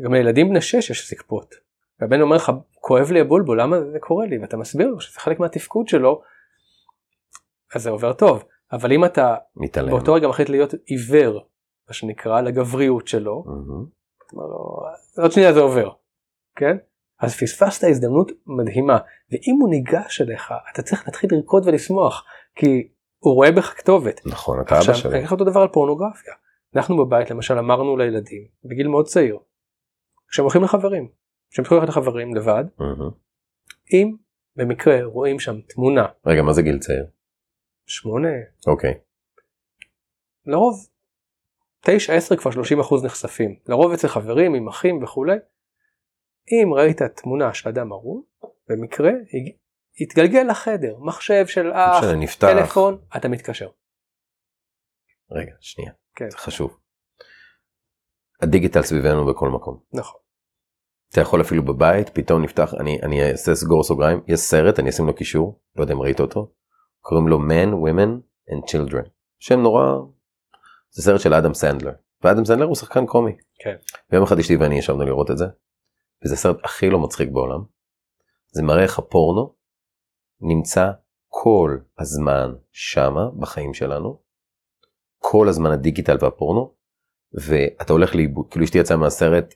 גם 0.04 0.14
לילדים 0.14 0.50
בני 0.50 0.62
6 0.62 0.90
יש 0.90 1.10
זקפות, 1.10 1.56
והבן 2.00 2.22
אומר 2.22 2.36
לך 2.36 2.52
כואב 2.74 3.12
לי 3.12 3.20
הבולבול 3.20 3.62
למה 3.62 3.82
זה 3.92 4.00
קורה 4.00 4.26
לי? 4.26 4.38
ואתה 4.38 4.58
מסביר 4.58 4.88
לו 4.88 5.02
שזה 5.02 5.20
חלק 5.20 5.40
מהתפקוד 5.40 5.88
שלו, 5.88 6.22
אז 7.76 7.84
זה 7.84 7.90
עובר 7.90 8.14
טוב, 8.14 8.44
אבל 8.72 8.92
אם 8.92 9.06
אתה 9.06 9.36
מתעלם. 9.56 9.90
באותו 9.90 10.14
רגע 10.14 10.28
מחליט 10.28 10.50
להיות 10.50 10.74
עיוור, 10.86 11.48
מה 11.88 11.94
שנקרא, 11.94 12.42
לגבריות 12.42 13.08
שלו, 13.08 13.44
אומר 14.34 14.46
לו, 14.46 14.80
עוד 15.18 15.32
שנייה 15.32 15.54
זה 15.54 15.60
עובר, 15.60 15.90
כן? 16.56 16.78
אז 17.20 17.36
פספסת 17.36 17.84
הזדמנות 17.84 18.32
מדהימה, 18.46 18.98
ואם 19.32 19.58
הוא 19.62 19.70
ניגש 19.70 20.22
אליך, 20.22 20.54
אתה 20.74 20.82
צריך 20.82 21.04
להתחיל 21.08 21.30
לרקוד 21.34 21.68
ולשמוח, 21.68 22.26
כי 22.56 22.88
הוא 23.24 23.34
רואה 23.34 23.52
בך 23.52 23.74
כתובת. 23.78 24.22
נכון 24.26 24.62
אתה 24.62 24.70
אבא 24.70 24.80
עכשיו, 24.80 24.96
שלו. 24.96 25.12
לך 25.12 25.32
אותו 25.32 25.44
דבר 25.44 25.60
על 25.62 25.68
פורנוגרפיה. 25.68 26.34
אנחנו 26.76 27.06
בבית 27.06 27.32
למשל 27.32 27.58
אמרנו 27.58 27.98
לילדים, 27.98 28.48
בגיל 28.64 28.88
מאוד 28.88 29.06
צעיר, 29.06 29.40
כשהם 30.28 30.44
הולכים 30.44 30.64
לחברים, 30.64 31.10
כשהם 31.52 31.66
ללכת 31.72 31.88
לחברים 31.88 32.36
לבד. 32.36 32.64
אם 33.94 34.16
במקרה 34.56 35.04
רואים 35.04 35.40
שם 35.40 35.62
תמונה, 35.62 36.06
רגע 36.26 36.42
מה 36.42 36.54
זה 36.54 36.62
גיל 36.62 36.80
צעיר? 36.80 37.06
שמונה, 37.86 38.30
אוקיי. 38.68 38.94
לרוב 40.46 40.88
9-10 41.86 41.90
כבר 42.38 42.52
30% 42.52 43.06
נחשפים, 43.06 43.56
לרוב 43.68 43.92
אצל 43.92 44.08
חברים 44.08 44.54
עם 44.54 44.68
אחים 44.68 45.04
וכולי. 45.04 45.38
אם 46.52 46.74
ראית 46.74 47.02
תמונה 47.02 47.54
של 47.54 47.70
אדם 47.70 47.92
ערום, 47.92 48.24
במקרה 48.70 49.12
התגלגל 50.02 50.44
לחדר, 50.50 50.98
מחשב 51.00 51.48
של 51.48 51.72
אח, 51.74 52.04
נפתח. 52.04 52.48
טלפון, 52.48 52.98
אתה 53.18 53.28
מתקשר. 53.28 53.70
רגע 55.32 55.52
שנייה. 55.60 55.92
כן. 56.16 56.30
זה 56.30 56.38
חשוב. 56.38 56.78
הדיגיטל 58.42 58.82
סביבנו 58.82 59.26
בכל 59.26 59.50
מקום. 59.50 59.80
נכון. 59.94 60.20
אתה 61.12 61.22
יכול 61.22 61.42
אפילו 61.42 61.66
בבית 61.66 62.10
פתאום 62.10 62.42
נפתח 62.42 62.74
אני 62.80 63.00
אני 63.04 63.32
אעשה 63.32 63.56
סגור 63.56 63.84
סוגריים 63.84 64.22
יש 64.28 64.40
סרט 64.40 64.80
אני 64.80 64.90
אשים 64.90 65.06
לו 65.06 65.16
קישור 65.16 65.62
לא 65.76 65.82
יודע 65.82 65.94
אם 65.94 66.02
ראית 66.02 66.20
אותו 66.20 66.52
קוראים 67.00 67.28
לו 67.28 67.38
men 67.38 67.70
women 67.70 68.10
and 68.50 68.72
children 68.72 69.10
שם 69.40 69.60
נורא 69.60 69.84
זה 70.90 71.04
סרט 71.04 71.20
של 71.20 71.34
אדם 71.34 71.54
סנדלר 71.54 71.92
ואדם 72.24 72.46
סנדלר 72.46 72.66
הוא 72.66 72.76
שחקן 72.76 73.06
קומי. 73.06 73.32
כן. 73.60 73.76
ויום 74.12 74.24
אחד 74.24 74.40
אשתי 74.40 74.56
ואני 74.56 74.76
ישבנו 74.76 75.06
לראות 75.06 75.32
את 75.32 75.38
זה 75.38 75.46
וזה 76.26 76.34
הסרט 76.34 76.58
הכי 76.64 76.90
לא 76.90 77.00
מצחיק 77.00 77.30
בעולם. 77.30 77.64
זה 78.52 78.64
מראה 78.64 78.84
איך 78.84 79.00
הפורנו 79.00 79.56
נמצא 80.44 80.92
כל 81.28 81.78
הזמן 82.00 82.54
שמה 82.72 83.30
בחיים 83.40 83.74
שלנו. 83.74 84.22
כל 85.18 85.50
הזמן 85.50 85.72
הדיגיטל 85.72 86.18
והפורנו 86.22 86.74
ואתה 87.34 87.94
הולך 87.94 88.16
לאיבוד 88.16 88.48
כאילו 88.52 88.66
אשתי 88.66 88.78
יצאה 88.78 88.98
מהסרט 88.98 89.54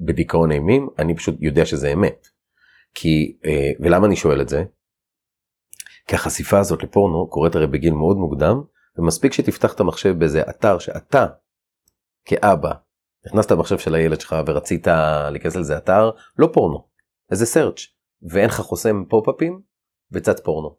בדיכאון 0.00 0.52
אימים 0.52 0.88
אני 0.98 1.16
פשוט 1.16 1.34
יודע 1.40 1.66
שזה 1.66 1.92
אמת. 1.92 2.28
כי 2.94 3.38
אה, 3.44 3.70
ולמה 3.80 4.06
אני 4.06 4.16
שואל 4.16 4.40
את 4.40 4.48
זה? 4.48 4.64
כי 6.06 6.14
החשיפה 6.14 6.58
הזאת 6.58 6.82
לפורנו 6.82 7.28
קורית 7.30 7.54
הרי 7.54 7.66
בגיל 7.66 7.94
מאוד 7.94 8.16
מוקדם 8.16 8.62
ומספיק 8.98 9.32
שתפתח 9.32 9.74
את 9.74 9.80
המחשב 9.80 10.18
באיזה 10.18 10.42
אתר 10.50 10.78
שאתה 10.78 11.26
כאבא 12.24 12.72
נכנסת 13.26 13.50
למחשב 13.50 13.78
של 13.78 13.94
הילד 13.94 14.20
שלך 14.20 14.36
ורצית 14.46 14.86
להיכנס 15.30 15.56
לזה 15.56 15.76
אתר 15.76 16.10
לא 16.38 16.48
פורנו 16.52 16.88
איזה 17.30 17.44
search 17.44 17.80
ואין 18.30 18.46
לך 18.46 18.60
חוסם 18.60 19.04
פופ-אפים 19.08 19.60
וצד 20.12 20.40
פורנו. 20.40 20.76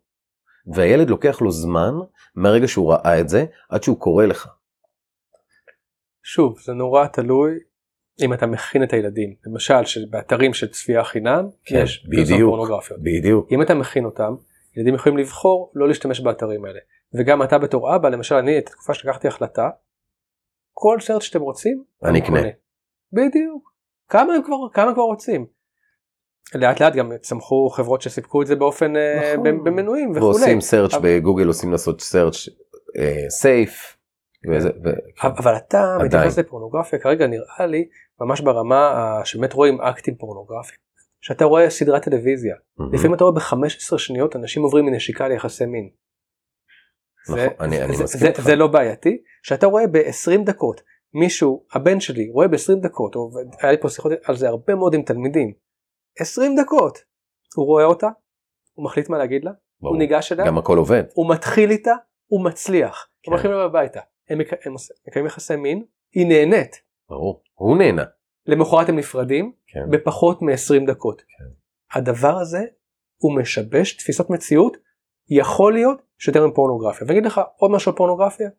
והילד 0.73 1.09
לוקח 1.09 1.41
לו 1.41 1.51
זמן 1.51 1.93
מהרגע 2.35 2.67
שהוא 2.67 2.93
ראה 2.93 3.19
את 3.19 3.29
זה 3.29 3.45
עד 3.69 3.83
שהוא 3.83 3.99
קורא 3.99 4.25
לך. 4.25 4.47
שוב, 6.23 6.59
זה 6.59 6.73
נורא 6.73 7.07
תלוי 7.07 7.59
אם 8.21 8.33
אתה 8.33 8.45
מכין 8.45 8.83
את 8.83 8.93
הילדים. 8.93 9.35
למשל, 9.45 9.81
באתרים 10.09 10.53
של 10.53 10.67
צפייה 10.67 11.03
חינם, 11.03 11.49
כן, 11.65 11.81
יש 11.83 12.07
בדיוק. 12.09 12.49
פורנוגרפיות. 12.49 12.99
בדיוק. 13.03 13.51
אם 13.51 13.61
אתה 13.61 13.73
מכין 13.73 14.05
אותם, 14.05 14.35
ילדים 14.77 14.95
יכולים 14.95 15.17
לבחור 15.17 15.71
לא 15.75 15.87
להשתמש 15.87 16.19
באתרים 16.19 16.65
האלה. 16.65 16.79
וגם 17.13 17.43
אתה 17.43 17.57
בתור 17.57 17.95
אבא, 17.95 18.09
למשל 18.09 18.35
אני, 18.35 18.59
את 18.59 18.67
התקופה 18.67 18.93
שלקחתי 18.93 19.27
החלטה, 19.27 19.69
כל 20.73 20.99
סרט 20.99 21.21
שאתם 21.21 21.41
רוצים, 21.41 21.83
אני 22.03 22.19
אקנה. 22.19 22.39
בדיוק. 23.13 23.73
כמה 24.09 24.33
הם 24.33 24.43
כבר, 24.43 24.69
כמה 24.73 24.93
כבר 24.93 25.03
רוצים. 25.03 25.45
לאט 26.55 26.79
לאט 26.81 26.93
גם 26.95 27.11
צמחו 27.21 27.69
חברות 27.69 28.01
שסיפקו 28.01 28.41
את 28.41 28.47
זה 28.47 28.55
באופן 28.55 28.95
אה, 28.95 29.31
נכון. 29.33 29.43
ב- 29.43 29.69
במנויים 29.69 30.09
וכולי. 30.11 30.25
ועושים 30.25 30.57
search 30.59 30.95
אבל- 30.95 31.19
בגוגל 31.19 31.47
עושים 31.47 31.71
לעשות 31.71 32.01
search 32.01 32.49
אה, 32.99 33.25
safe. 33.43 33.95
וזה, 34.51 34.69
ו... 34.69 34.89
אבל 35.27 35.55
אתה 35.55 35.93
עדיין. 35.95 36.05
מתייחס 36.07 36.39
לפורנוגרפיה 36.39 36.99
כרגע 36.99 37.27
נראה 37.27 37.65
לי 37.67 37.87
ממש 38.21 38.41
ברמה 38.41 38.95
שבאמת 39.23 39.53
רואים 39.53 39.81
אקטים 39.81 40.15
פורנוגרפיים. 40.15 40.79
שאתה 41.21 41.45
רואה 41.45 41.69
סדרת 41.69 42.03
טלוויזיה, 42.03 42.55
מהמם. 42.77 42.93
לפעמים 42.93 43.13
אתה 43.13 43.23
רואה 43.23 43.35
ב-15 43.35 43.97
שניות 43.97 44.35
אנשים 44.35 44.63
עוברים 44.63 44.85
מנשיקה 44.85 45.27
ליחסי 45.27 45.65
מין. 45.65 45.89
זה, 47.27 47.33
נכון, 47.45 47.53
אני- 47.59 47.83
אני 47.83 47.95
זה, 47.95 48.03
מסכים 48.03 48.19
זה, 48.21 48.27
איתך. 48.27 48.41
זה 48.41 48.55
לא 48.55 48.67
בעייתי, 48.67 49.17
שאתה 49.43 49.67
רואה 49.67 49.87
ב-20 49.87 50.43
דקות, 50.45 50.81
מישהו, 51.13 51.65
הבן 51.73 51.99
שלי, 51.99 52.29
רואה 52.29 52.47
ב-20 52.47 52.75
דקות, 52.81 53.15
או, 53.15 53.31
היה 53.61 53.71
לי 53.71 53.77
פה 53.81 53.89
שיחות 53.89 54.11
על 54.23 54.35
זה 54.35 54.47
הרבה 54.47 54.75
מאוד 54.75 54.93
עם 54.93 55.01
תלמידים, 55.01 55.53
20 56.19 56.55
דקות, 56.59 56.99
הוא 57.55 57.65
רואה 57.65 57.85
אותה, 57.85 58.07
הוא 58.73 58.85
מחליט 58.85 59.09
מה 59.09 59.17
להגיד 59.17 59.43
לה, 59.43 59.51
ברור. 59.81 59.93
הוא 59.93 59.99
ניגש 59.99 60.31
אליה, 60.31 60.45
גם 60.45 60.57
הכל 60.57 60.77
עובד. 60.77 61.03
הוא 61.13 61.29
מתחיל 61.29 61.69
איתה, 61.69 61.93
הוא 62.27 62.45
מצליח, 62.45 63.09
כן. 63.23 63.31
הם 63.31 63.33
הולכים 63.33 63.51
אליו 63.51 63.65
הביתה, 63.65 63.99
הם 64.29 64.37
מקיימים 65.07 65.25
יחסי 65.27 65.55
מין, 65.55 65.83
היא 66.13 66.27
נהנית, 66.27 66.81
ברור. 67.09 67.43
הוא 67.53 67.77
נהנה. 67.77 68.03
למחרת 68.45 68.89
הם 68.89 68.95
נפרדים, 68.95 69.51
כן. 69.67 69.89
בפחות 69.89 70.41
מ-20 70.41 70.87
דקות. 70.87 71.21
כן. 71.21 71.97
הדבר 71.99 72.37
הזה 72.37 72.65
הוא 73.17 73.35
משבש 73.35 73.97
תפיסות 73.97 74.29
מציאות, 74.29 74.77
יכול 75.29 75.73
להיות 75.73 76.01
שיותר 76.17 76.47
מפורנוגרפיה. 76.47 77.07
ואני 77.07 77.19
אגיד 77.19 77.31
לך 77.31 77.41
עוד 77.57 77.71
משהו 77.71 77.91
על 77.91 77.97
פורנוגרפיה, 77.97 78.49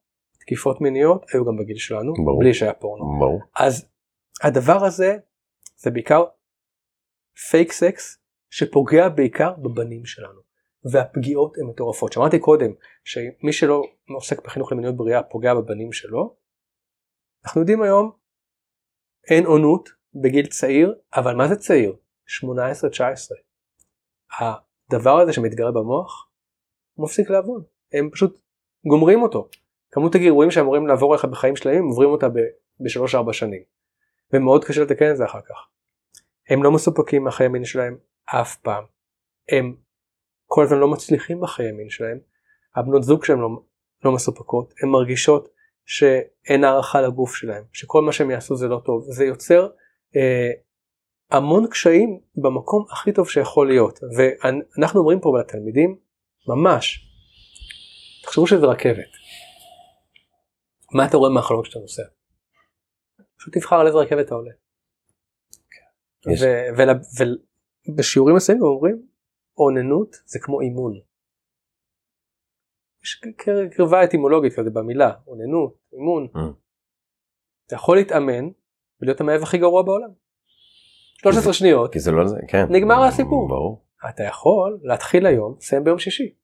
תקיפות 0.40 0.80
מיניות 0.80 1.26
היו 1.32 1.44
גם 1.44 1.56
בגיל 1.56 1.76
שלנו, 1.76 2.12
ברור. 2.24 2.40
בלי 2.40 2.54
שהיה 2.54 2.72
פורנו. 2.72 3.18
ברור. 3.18 3.40
אז 3.56 3.88
הדבר 4.42 4.84
הזה 4.84 5.16
זה 5.76 5.90
בעיקר 5.90 6.24
פייק 7.50 7.72
סקס 7.72 8.18
שפוגע 8.50 9.08
בעיקר 9.08 9.52
בבנים 9.52 10.04
שלנו. 10.04 10.40
והפגיעות 10.92 11.58
הן 11.58 11.66
מטורפות. 11.66 12.12
שמעתי 12.12 12.38
קודם 12.38 12.70
שמי 13.04 13.52
שלא 13.52 13.82
עוסק 14.16 14.44
בחינוך 14.44 14.72
למיניות 14.72 14.96
בריאה 14.96 15.22
פוגע 15.22 15.54
בבנים 15.54 15.92
שלו. 15.92 16.36
אנחנו 17.44 17.60
יודעים 17.60 17.82
היום 17.82 18.12
אין 19.30 19.46
עונות 19.46 19.88
בגיל 20.22 20.46
צעיר, 20.46 20.94
אבל 21.14 21.36
מה 21.36 21.48
זה 21.48 21.56
צעיר? 21.56 21.96
18-19. 24.40 24.40
הדבר 24.40 25.20
הזה 25.20 25.32
שמתגרה 25.32 25.72
במוח, 25.72 26.30
מפסיק 26.98 27.30
לעבוד. 27.30 27.64
הם 27.92 28.10
פשוט 28.10 28.40
גומרים 28.86 29.22
אותו. 29.22 29.48
כמות 29.90 30.14
הגירויים 30.14 30.50
שאמורים 30.50 30.86
לעבור 30.86 31.12
עליך 31.12 31.24
בחיים 31.24 31.56
שלהם, 31.56 31.84
עוברים 31.84 32.10
אותה 32.10 32.26
בשלוש-ארבע 32.80 33.32
שנים. 33.32 33.62
ומאוד 34.32 34.64
קשה 34.64 34.82
לתקן 34.82 35.10
את 35.10 35.16
זה 35.16 35.24
אחר 35.24 35.40
כך. 35.40 35.68
הם 36.50 36.62
לא 36.62 36.72
מסופקים 36.72 37.24
מהחיי 37.24 37.46
המין 37.46 37.64
שלהם 37.64 37.98
אף 38.24 38.56
פעם. 38.56 38.84
הם 39.48 39.76
כל 40.46 40.64
הזמן 40.64 40.78
לא 40.78 40.88
מצליחים 40.88 41.40
בחיי 41.40 41.68
המין 41.68 41.90
שלהם. 41.90 42.18
הבנות 42.76 43.02
זוג 43.02 43.24
שלהם 43.24 43.40
לא, 43.40 43.48
לא 44.04 44.12
מסופקות. 44.12 44.74
הן 44.82 44.88
מרגישות 44.88 45.48
שאין 45.84 46.64
הערכה 46.64 47.00
לגוף 47.00 47.34
שלהם, 47.34 47.64
שכל 47.72 48.02
מה 48.02 48.12
שהם 48.12 48.30
יעשו 48.30 48.56
זה 48.56 48.68
לא 48.68 48.80
טוב. 48.84 49.04
זה 49.08 49.24
יוצר 49.24 49.68
אה, 50.16 50.50
המון 51.30 51.66
קשיים 51.70 52.20
במקום 52.34 52.84
הכי 52.92 53.12
טוב 53.12 53.28
שיכול 53.28 53.68
להיות. 53.68 54.00
ואנחנו 54.16 55.00
אומרים 55.00 55.20
פה 55.20 55.40
לתלמידים, 55.40 55.96
ממש, 56.48 57.06
תחשבו 58.22 58.46
שזה 58.46 58.66
רכבת. 58.66 59.10
מה 60.92 61.06
אתה 61.06 61.16
רואה 61.16 61.30
מהחלום 61.30 61.64
שאתה 61.64 61.78
נוסע? 61.78 62.02
פשוט 63.38 63.58
תבחר 63.58 63.76
על 63.76 63.86
איזה 63.86 63.98
רכבת 63.98 64.26
אתה 64.26 64.34
עולה. 64.34 64.50
ובשיעורים 67.88 68.36
מסוימים 68.36 68.64
אומרים 68.64 69.02
אוננות 69.58 70.16
זה 70.24 70.38
כמו 70.42 70.60
אימון. 70.60 70.92
יש 73.04 73.14
קר- 73.36 73.68
קרבה 73.70 74.04
אטימולוגית 74.04 74.52
כזה 74.56 74.70
במילה 74.70 75.12
אוננות 75.26 75.74
אימון. 75.92 76.28
Mm. 76.34 76.38
אתה 77.66 77.74
יכול 77.74 77.96
להתאמן 77.96 78.48
ולהיות 79.00 79.20
המאהב 79.20 79.42
הכי 79.42 79.58
גרוע 79.58 79.82
בעולם. 79.82 80.10
13 81.18 81.52
שניות 81.52 81.92
כי 81.92 81.98
זה 82.00 82.10
לא 82.10 82.26
זה, 82.26 82.36
כן. 82.48 82.66
נגמר 82.70 83.02
הסיפור. 83.04 83.48
ברור. 83.48 83.84
אתה 84.08 84.22
יכול 84.22 84.78
להתחיל 84.82 85.26
היום 85.26 85.56
לסיים 85.58 85.84
ביום 85.84 85.98
שישי. 85.98 86.34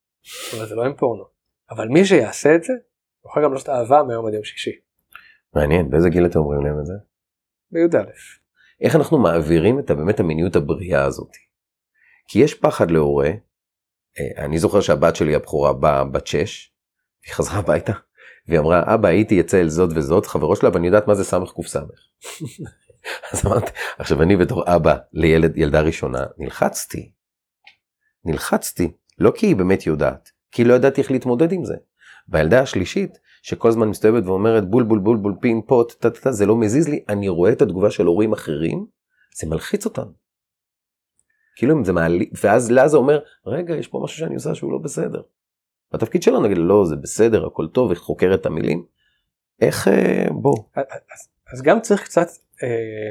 אבל 0.56 0.66
זה 0.66 0.74
לא 0.74 0.84
עם 0.84 0.96
פורנו. 0.96 1.24
אבל 1.70 1.88
מי 1.88 2.04
שיעשה 2.04 2.54
את 2.54 2.62
זה 2.62 2.72
יכול 3.26 3.44
גם 3.44 3.52
לעשות 3.52 3.68
אהבה 3.68 4.02
מהיום 4.02 4.26
עד 4.26 4.34
יום 4.34 4.44
שישי. 4.44 4.70
מעניין, 5.54 5.90
באיזה 5.90 6.08
גיל 6.08 6.26
אתם 6.26 6.38
אומרים 6.38 6.66
להם 6.66 6.80
את 6.80 6.86
זה? 6.86 6.94
בי"א. 7.70 8.02
איך 8.80 8.96
אנחנו 8.96 9.18
מעבירים 9.18 9.78
את 9.78 9.90
באמת 9.90 10.20
המיניות 10.20 10.56
הבריאה 10.56 11.04
הזאת. 11.04 11.30
כי 12.28 12.38
יש 12.38 12.54
פחד 12.54 12.90
להורה, 12.90 13.30
אה, 14.18 14.44
אני 14.44 14.58
זוכר 14.58 14.80
שהבת 14.80 15.16
שלי 15.16 15.34
הבכורה 15.34 15.72
באה 15.72 16.04
בת 16.04 16.26
6, 16.26 16.72
היא 17.26 17.34
חזרה 17.34 17.58
הביתה, 17.58 17.92
והיא 18.48 18.60
אמרה 18.60 18.94
אבא 18.94 19.08
הייתי 19.08 19.40
אצל 19.40 19.68
זאת 19.68 19.90
וזאת 19.94 20.26
חברו 20.26 20.56
שלה 20.56 20.70
ואני 20.72 20.86
יודעת 20.86 21.08
מה 21.08 21.14
זה 21.14 21.24
סמך 21.24 21.52
קס. 21.52 21.76
אז 23.32 23.46
אמרתי, 23.46 23.70
עכשיו 23.98 24.22
אני 24.22 24.36
בתור 24.36 24.76
אבא 24.76 24.96
לילד 25.12 25.58
ילדה 25.58 25.80
ראשונה 25.80 26.26
נלחצתי. 26.38 27.12
נלחצתי, 28.24 28.92
לא 29.18 29.32
כי 29.36 29.46
היא 29.46 29.56
באמת 29.56 29.86
יודעת, 29.86 30.30
כי 30.52 30.64
לא 30.64 30.74
ידעתי 30.74 31.00
איך 31.00 31.10
להתמודד 31.10 31.52
עם 31.52 31.64
זה. 31.64 31.74
והילדה 32.28 32.60
השלישית, 32.60 33.18
שכל 33.42 33.68
הזמן 33.68 33.88
מסתובבת 33.88 34.26
ואומרת 34.26 34.70
בול 34.70 34.82
בול 34.82 34.98
בול 34.98 35.16
בול 35.16 35.34
פין 35.40 35.62
פוט, 35.66 35.92
טה 35.92 36.10
טה 36.10 36.20
טה, 36.20 36.32
זה 36.32 36.46
לא 36.46 36.56
מזיז 36.56 36.88
לי, 36.88 37.04
אני 37.08 37.28
רואה 37.28 37.52
את 37.52 37.62
התגובה 37.62 37.90
של 37.90 38.06
הורים 38.06 38.32
אחרים, 38.32 38.86
זה 39.36 39.46
מלחיץ 39.46 39.84
אותם. 39.84 40.06
כאילו 41.56 41.78
אם 41.78 41.84
זה 41.84 41.92
מעלי, 41.92 42.30
ואז 42.42 42.70
לאז 42.70 42.90
זה 42.90 42.96
אומר, 42.96 43.20
רגע, 43.46 43.76
יש 43.76 43.88
פה 43.88 44.00
משהו 44.04 44.18
שאני 44.18 44.34
עושה 44.34 44.54
שהוא 44.54 44.72
לא 44.72 44.78
בסדר. 44.78 45.22
התפקיד 45.92 46.22
שלנו 46.22 46.42
נגיד, 46.42 46.58
לא, 46.58 46.84
זה 46.84 46.96
בסדר, 46.96 47.46
הכל 47.46 47.66
טוב, 47.66 47.90
וחוקר 47.90 48.34
את 48.34 48.46
המילים. 48.46 48.84
איך, 49.60 49.88
אה, 49.88 50.26
בוא, 50.30 50.56
אז, 50.76 51.28
אז 51.52 51.62
גם 51.62 51.80
צריך 51.80 52.04
קצת 52.04 52.26
אה, 52.62 53.10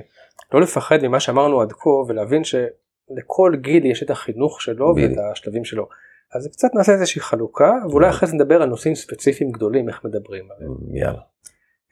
לא 0.53 0.61
לפחד 0.61 0.97
ממה 1.03 1.19
שאמרנו 1.19 1.61
עד 1.61 1.71
כה 1.71 1.89
ולהבין 1.89 2.43
שלכל 2.43 3.55
גיל 3.61 3.85
יש 3.85 4.03
את 4.03 4.09
החינוך 4.09 4.61
שלו. 4.61 4.93
ואת 4.95 5.17
השלבים 5.31 5.65
שלו. 5.65 5.87
אז 6.35 6.47
קצת 6.47 6.67
נעשה 6.73 6.91
איזושהי 6.91 7.21
חלוקה 7.21 7.73
ואולי 7.89 8.09
אחרי 8.09 8.29
זה 8.29 8.35
נדבר 8.35 8.61
על 8.61 8.69
נושאים 8.69 8.95
ספציפיים 8.95 9.51
גדולים 9.51 9.89
איך 9.89 10.05
מדברים 10.05 10.45
עליהם. 10.51 10.95
יאללה. 10.95 11.21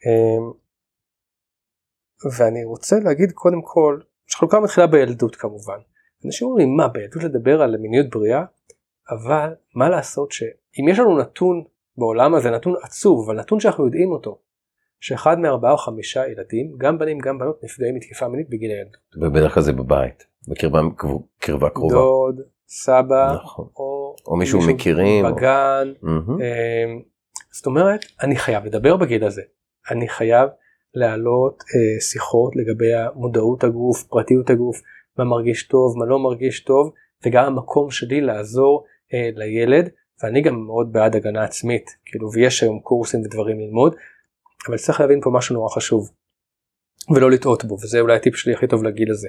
אה, 0.06 0.38
ואני 2.38 2.64
רוצה 2.64 2.96
להגיד 3.04 3.32
קודם 3.32 3.62
כל 3.62 4.00
שחלוקה 4.26 4.60
מתחילה 4.60 4.86
בילדות 4.86 5.36
כמובן. 5.36 5.78
אנשים 6.24 6.48
אומרים 6.48 6.76
מה 6.76 6.88
בילדות 6.88 7.24
לדבר 7.24 7.62
על 7.62 7.76
מיניות 7.76 8.06
בריאה 8.10 8.44
אבל 9.10 9.54
מה 9.74 9.88
לעשות 9.88 10.32
שאם 10.32 10.88
יש 10.88 10.98
לנו 10.98 11.18
נתון 11.18 11.64
בעולם 11.96 12.34
הזה 12.34 12.50
נתון 12.50 12.74
עצוב 12.82 13.30
אבל 13.30 13.40
נתון 13.40 13.60
שאנחנו 13.60 13.84
יודעים 13.84 14.12
אותו 14.12 14.38
שאחד 15.00 15.38
מארבעה 15.38 15.72
או 15.72 15.76
חמישה 15.76 16.26
ילדים 16.26 16.74
גם 16.78 16.98
בנים 16.98 17.18
גם 17.18 17.38
בנות 17.38 17.64
נפגעים 17.64 17.94
מתקיפה 17.94 18.28
מינית 18.28 18.50
בגיל 18.50 18.70
הילדות. 18.70 18.96
ובדרך 19.16 19.54
כלל 19.54 19.62
זה 19.62 19.72
בבית, 19.72 20.26
בקרבה 20.48 20.80
קרבה 21.38 21.70
קרובה. 21.70 21.94
דוד, 21.94 22.40
סבא 22.68 23.32
נכון. 23.34 23.68
או, 23.76 24.03
או 24.26 24.36
מישהו 24.36 24.60
מכירים, 24.68 25.26
או- 25.26 25.34
בגן. 25.36 25.92
אמ, 26.06 27.02
זאת 27.52 27.66
אומרת 27.66 28.00
אני 28.22 28.36
חייב 28.36 28.64
לדבר 28.64 28.96
בגיל 28.96 29.24
הזה. 29.24 29.42
אני 29.90 30.08
חייב 30.08 30.48
להעלות 30.94 31.62
אה, 31.62 32.00
שיחות 32.00 32.52
לגבי 32.56 32.94
המודעות 32.94 33.64
הגוף, 33.64 34.02
פרטיות 34.02 34.50
הגוף, 34.50 34.80
מה 35.18 35.24
מרגיש 35.24 35.68
טוב, 35.68 35.98
מה 35.98 36.06
לא 36.06 36.18
מרגיש 36.18 36.64
טוב, 36.64 36.92
וגם 37.26 37.44
המקום 37.44 37.90
שלי 37.90 38.20
לעזור 38.20 38.84
אה, 39.14 39.30
לילד, 39.34 39.88
ואני 40.22 40.42
גם 40.42 40.66
מאוד 40.66 40.92
בעד 40.92 41.16
הגנה 41.16 41.44
עצמית, 41.44 41.90
כאילו, 42.04 42.32
ויש 42.32 42.62
היום 42.62 42.80
קורסים 42.80 43.20
ודברים 43.20 43.60
ללמוד, 43.60 43.96
אבל 44.68 44.76
צריך 44.76 45.00
להבין 45.00 45.20
פה 45.20 45.30
משהו 45.34 45.54
נורא 45.54 45.68
חשוב, 45.68 46.10
ולא 47.14 47.30
לטעות 47.30 47.64
בו, 47.64 47.74
וזה 47.74 48.00
אולי 48.00 48.16
הטיפ 48.16 48.36
שלי 48.36 48.54
הכי 48.54 48.66
טוב 48.66 48.84
לגיל 48.84 49.10
הזה. 49.10 49.28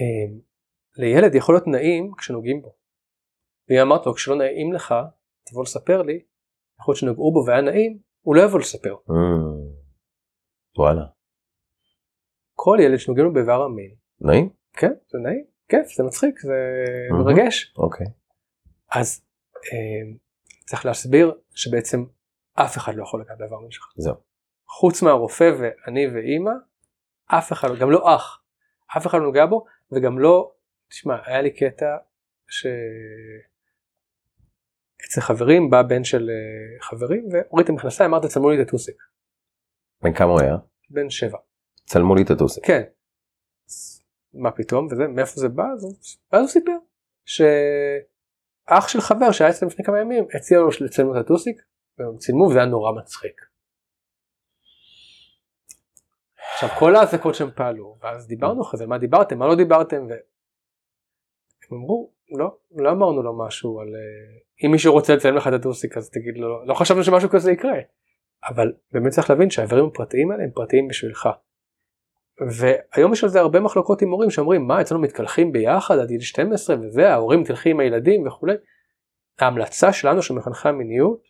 אה, 0.00 0.38
לילד 0.98 1.34
יכול 1.34 1.54
להיות 1.54 1.66
נעים 1.66 2.12
כשנוגעים 2.18 2.62
בו. 2.62 2.74
ואם 3.68 3.78
אמרת 3.78 4.06
לו 4.06 4.14
כשלא 4.14 4.36
נעים 4.36 4.72
לך, 4.72 4.94
תבוא 5.44 5.62
לספר 5.62 6.02
לי, 6.02 6.20
יכול 6.80 6.92
להיות 6.92 7.00
שנגעו 7.00 7.32
בו 7.32 7.44
והיה 7.46 7.60
נעים, 7.60 7.98
הוא 8.20 8.36
לא 8.36 8.42
יבוא 8.42 8.58
לספר. 8.58 8.94
אמ, 9.10 9.16
וואלה. 10.78 11.02
כל 12.54 12.78
ילד 12.80 12.98
שנוגעים 12.98 13.26
לו 13.26 13.32
באיבר 13.32 13.62
המין, 13.62 13.94
נעים? 14.20 14.48
כן, 14.72 14.92
זה 15.08 15.18
נעים, 15.18 15.44
כיף, 15.68 15.88
זה 15.96 16.04
מצחיק, 16.04 16.40
זה. 16.40 16.54
מרגש. 17.12 17.74
אוקיי. 17.78 18.06
אז 18.90 19.24
אה, 19.72 20.16
צריך 20.66 20.86
להסביר 20.86 21.34
שבעצם 21.54 22.04
אף 22.54 22.76
אחד 22.76 22.94
לא 22.94 23.02
יכול 23.02 23.20
לגעת 23.20 23.38
באיבר 23.38 23.56
המין 23.56 23.70
שלך. 23.70 23.92
זהו. 23.96 24.14
חוץ 24.68 25.02
מהרופא 25.02 25.50
ואני 25.58 26.06
ואימא, 26.06 26.50
אף 27.26 27.52
אחד, 27.52 27.68
גם 27.80 27.90
לא 27.90 28.16
אח, 28.16 28.42
אף 28.96 29.06
אחד 29.06 29.18
לא 29.18 29.24
נוגע 29.24 29.46
בו, 29.46 29.64
וגם 29.92 30.18
לא, 30.18 30.52
תשמע, 30.88 31.16
היה 31.24 31.42
לי 31.42 31.50
קטע 31.50 31.96
ש... 32.48 32.66
אצל 35.04 35.20
חברים 35.20 35.70
בא 35.70 35.82
בן 35.82 36.04
של 36.04 36.30
אה, 36.30 36.80
חברים 36.80 37.28
והוריד 37.32 37.64
את 37.64 37.70
המכנסיים 37.70 38.14
אמרת 38.14 38.26
צלמו 38.26 38.50
לי 38.50 38.62
את 38.62 38.68
הטוסיק 38.68 38.96
בן 40.02 40.14
כמה 40.14 40.30
הוא 40.30 40.40
היה? 40.40 40.56
בן 40.90 41.10
שבע 41.10 41.38
צלמו 41.84 42.14
לי 42.14 42.22
את 42.22 42.30
הטוסיק. 42.30 42.66
כן. 42.66 42.82
מה 44.34 44.50
פתאום 44.50 44.86
וזה 44.86 45.08
מאיפה 45.08 45.40
זה 45.40 45.48
בא 45.48 45.66
ואז 46.32 46.42
הוא 46.42 46.48
סיפר 46.48 46.76
שאח 47.24 48.88
של 48.88 49.00
חבר 49.00 49.32
שהיה 49.32 49.50
אצלם 49.50 49.68
לפני 49.68 49.84
כמה 49.84 50.00
ימים 50.00 50.26
הציע 50.34 50.58
לו 50.58 50.68
לצלם 50.80 51.16
את 51.16 51.20
הטוסיק 51.20 51.62
והם 51.98 52.16
צילמו 52.16 52.44
וזה 52.44 52.58
היה 52.58 52.66
נורא 52.66 52.92
מצחיק. 52.92 53.40
עכשיו 56.52 56.68
כל 56.78 56.96
האזעקות 56.96 57.34
שהם 57.34 57.50
פעלו 57.56 57.98
ואז 58.00 58.26
דיברנו 58.26 58.62
אחרי 58.62 58.78
זה 58.78 58.86
מה 58.86 58.98
דיברתם 58.98 59.38
מה 59.38 59.46
לא 59.46 59.54
דיברתם 59.56 60.06
והם 61.70 61.80
אמרו 61.80 62.12
לא 62.38 62.56
לא 62.76 62.90
אמרנו 62.90 63.22
לו 63.22 63.38
משהו 63.46 63.80
על 63.80 63.88
אה, 63.88 64.66
אם 64.66 64.70
מישהו 64.70 64.92
רוצה 64.92 65.14
לצלם 65.14 65.36
לך 65.36 65.48
את 65.48 65.52
הטוסיק 65.52 65.96
אז 65.96 66.10
תגיד 66.10 66.36
לו 66.36 66.64
לא 66.64 66.74
חשבנו 66.74 67.04
שמשהו 67.04 67.28
כזה 67.28 67.52
יקרה 67.52 67.78
אבל 68.48 68.72
באמת 68.92 69.12
צריך 69.12 69.30
להבין 69.30 69.50
שהאיברים 69.50 69.84
הפרטיים 69.84 70.30
האלה 70.30 70.42
הם 70.42 70.50
פרטיים 70.54 70.88
בשבילך. 70.88 71.28
והיום 72.58 73.12
יש 73.12 73.24
על 73.24 73.30
זה 73.30 73.40
הרבה 73.40 73.60
מחלוקות 73.60 74.02
עם 74.02 74.10
הורים 74.10 74.30
שאומרים 74.30 74.66
מה 74.66 74.80
אצלנו 74.80 75.00
מתקלחים 75.00 75.52
ביחד 75.52 75.98
עד 75.98 76.08
גיל 76.08 76.20
12 76.20 76.76
וזה 76.80 77.12
ההורים 77.12 77.40
מתקלחים 77.40 77.76
עם 77.76 77.80
הילדים 77.80 78.26
וכולי. 78.26 78.54
ההמלצה 79.38 79.92
שלנו 79.92 80.22
של 80.22 80.34
מחנכי 80.34 80.68
המיניות 80.68 81.22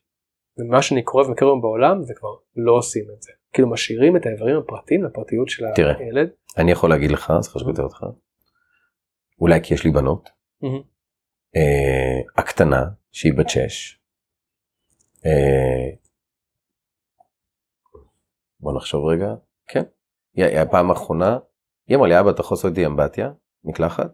ומה 0.58 0.82
שאני 0.82 1.02
קורא 1.02 1.24
ומכיר 1.24 1.48
היום 1.48 1.60
בעולם 1.60 2.02
זה 2.02 2.14
כבר 2.14 2.28
לא 2.56 2.72
עושים 2.72 3.04
את 3.16 3.22
זה. 3.22 3.32
כאילו 3.52 3.70
משאירים 3.70 4.16
את 4.16 4.26
האיברים 4.26 4.56
הפרטיים 4.56 5.04
לפרטיות 5.04 5.48
של 5.48 5.64
תראה. 5.74 5.98
הילד. 5.98 6.28
אני 6.58 6.72
יכול 6.72 6.90
להגיד 6.90 7.10
לך, 7.10 7.32
סליחה 7.40 7.58
שקוטע 7.58 7.82
אותך, 7.82 8.04
אולי 9.40 9.60
כי 9.62 9.74
יש 9.74 9.84
לי 9.84 9.90
בנות. 9.90 10.30
אה, 11.56 12.20
הקטנה, 12.36 12.84
שהיא 13.12 13.32
בת 13.38 13.48
שש, 13.48 14.00
אה, 15.26 15.96
בוא 18.60 18.76
נחשוב 18.76 19.04
רגע, 19.06 19.34
כן. 19.68 19.82
היא, 20.34 20.44
היא 20.44 20.58
הפעם 20.58 20.90
האחרונה, 20.90 21.38
היא 21.88 21.96
אמרה 21.96 22.08
לי, 22.08 22.20
אבא, 22.20 22.30
אתה 22.30 22.40
יכול 22.40 22.54
לעשות 22.54 22.70
איתי 22.70 22.86
אמבטיה, 22.86 23.30
מקלחת? 23.64 24.10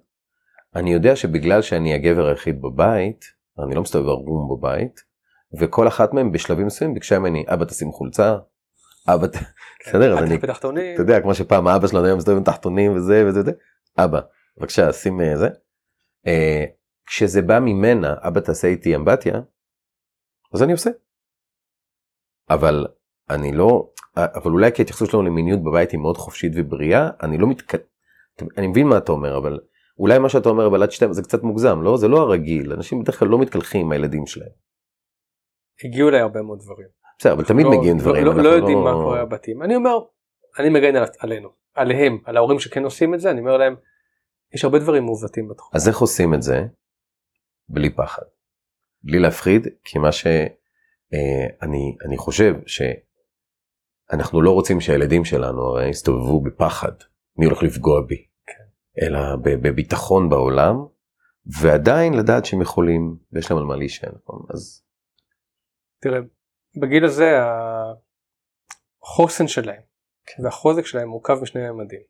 אני 0.76 0.92
יודע 0.92 1.16
שבגלל 1.16 1.62
שאני 1.62 1.94
הגבר 1.94 2.26
היחיד 2.26 2.62
בבית, 2.62 3.24
אני 3.66 3.74
לא 3.74 3.82
מסתובב 3.82 4.08
ערום 4.08 4.56
בבית, 4.56 5.00
וכל 5.60 5.88
אחת 5.88 6.14
מהן 6.14 6.32
בשלבים 6.32 6.66
מסוימים 6.66 6.94
ביקשה 6.94 7.18
ממני, 7.18 7.44
אבא 7.48 7.64
תשים 7.64 7.92
חולצה, 7.92 8.36
אבא, 9.08 9.26
ת... 9.26 9.36
בסדר, 9.86 10.12
אז 10.12 10.24
אני. 10.24 10.34
אתה 10.94 11.02
יודע, 11.02 11.20
כמו 11.20 11.34
שפעם 11.34 11.66
האבא 11.66 11.86
שלנו 11.86 12.04
היה 12.04 12.14
מסתובב 12.14 12.36
עם 12.36 12.44
תחתונים 12.44 12.96
וזה 12.96 13.24
וזה 13.26 13.40
וזה, 13.40 13.52
אבא, 13.98 14.20
בבקשה, 14.56 14.92
שים 14.92 15.20
אה, 15.20 15.36
זה. 15.36 15.48
אה, 16.26 16.64
כשזה 17.06 17.42
בא 17.42 17.58
ממנה, 17.58 18.14
אבא 18.18 18.40
תעשה 18.40 18.68
איתי 18.68 18.96
אמבטיה, 18.96 19.34
אז 20.54 20.62
אני 20.62 20.72
עושה. 20.72 20.90
אבל 22.50 22.86
אני 23.30 23.52
לא, 23.52 23.90
אבל 24.16 24.50
אולי 24.50 24.72
כי 24.72 24.82
ההתייחסות 24.82 25.10
שלנו 25.10 25.22
למיניות 25.22 25.60
בבית 25.64 25.90
היא 25.90 26.00
מאוד 26.00 26.16
חופשית 26.16 26.52
ובריאה, 26.56 27.10
אני 27.22 27.38
לא 27.38 27.46
מתק... 27.46 27.74
אני 28.56 28.66
מבין 28.66 28.86
מה 28.86 28.98
אתה 28.98 29.12
אומר, 29.12 29.38
אבל 29.38 29.60
אולי 29.98 30.18
מה 30.18 30.28
שאתה 30.28 30.48
אומר 30.48 30.66
אבל 30.66 30.82
עד 30.82 30.90
שתיים 30.90 31.12
זה 31.12 31.22
קצת 31.22 31.42
מוגזם, 31.42 31.82
לא? 31.82 31.96
זה 31.96 32.08
לא 32.08 32.20
הרגיל, 32.20 32.72
אנשים 32.72 33.02
בדרך 33.02 33.18
כלל 33.18 33.28
לא 33.28 33.38
מתקלחים 33.38 33.80
עם 33.86 33.92
הילדים 33.92 34.26
שלהם. 34.26 34.50
הגיעו 35.84 36.08
אליי 36.08 36.20
הרבה 36.20 36.42
מאוד 36.42 36.58
דברים. 36.58 36.88
בסדר, 37.18 37.32
אבל 37.32 37.44
תמיד 37.44 37.66
לא, 37.66 37.72
מגיעים 37.72 37.98
דברים. 37.98 38.24
לא, 38.24 38.34
לא 38.34 38.36
אנחנו 38.36 38.50
יודעים 38.50 38.78
מה 38.78 38.92
קורה 38.92 39.24
בבתים. 39.24 39.62
אני 39.62 39.76
אומר, 39.76 39.98
אני 40.58 40.68
מגן 40.68 40.96
על, 40.96 41.04
עלינו, 41.18 41.48
עליהם, 41.74 42.18
על 42.24 42.36
ההורים 42.36 42.58
שכן 42.58 42.84
עושים 42.84 43.14
את 43.14 43.20
זה, 43.20 43.30
אני 43.30 43.40
אומר 43.40 43.56
להם, 43.56 43.76
יש 44.54 44.64
הרבה 44.64 44.78
דברים 44.78 45.04
מעוותים 45.04 45.48
בתחום. 45.48 45.70
אז 45.74 45.88
איך 45.88 45.98
עושים 45.98 46.34
את 46.34 46.42
זה? 46.42 46.66
בלי 47.68 47.90
פחד. 47.90 48.22
בלי 49.02 49.18
להפחיד, 49.18 49.66
כי 49.84 49.98
מה 49.98 50.12
שאני 50.12 51.96
אני 52.06 52.16
חושב 52.16 52.54
שאנחנו 52.66 54.42
לא 54.42 54.50
רוצים 54.50 54.80
שהילדים 54.80 55.24
שלנו 55.24 55.62
הרי 55.62 55.88
יסתובבו 55.88 56.40
בפחד, 56.40 56.92
מי 57.36 57.44
הולך 57.44 57.62
לפגוע 57.62 58.02
בי, 58.06 58.26
כן. 58.46 58.64
אלא 59.02 59.20
בביטחון 59.42 60.28
בעולם, 60.28 60.76
ועדיין 61.60 62.14
לדעת 62.14 62.44
שהם 62.44 62.62
יכולים 62.62 63.16
ויש 63.32 63.50
להם 63.50 63.60
על 63.60 63.66
מה 63.66 63.76
להישען. 63.76 64.12
נכון? 64.22 64.46
אז 64.54 64.84
תראה, 66.00 66.18
בגיל 66.80 67.04
הזה 67.04 67.38
החוסן 69.02 69.48
שלהם 69.48 69.82
והחוזק 70.42 70.86
שלהם 70.86 71.08
מורכב 71.08 71.34
משני 71.42 71.70
ממדים. 71.70 72.00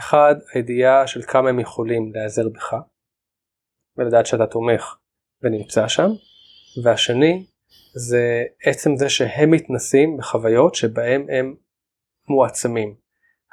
אחד, 0.00 0.34
הידיעה 0.54 1.06
של 1.06 1.22
כמה 1.22 1.48
הם 1.48 1.60
יכולים 1.60 2.12
להיעזר 2.14 2.48
בך 2.48 2.74
ולדעת 3.96 4.26
שאתה 4.26 4.46
תומך 4.46 4.96
ונמצא 5.42 5.88
שם, 5.88 6.08
והשני 6.84 7.46
זה 7.94 8.44
עצם 8.64 8.96
זה 8.96 9.08
שהם 9.08 9.50
מתנסים 9.50 10.16
בחוויות 10.16 10.74
שבהם 10.74 11.26
הם 11.38 11.54
מועצמים. 12.28 12.94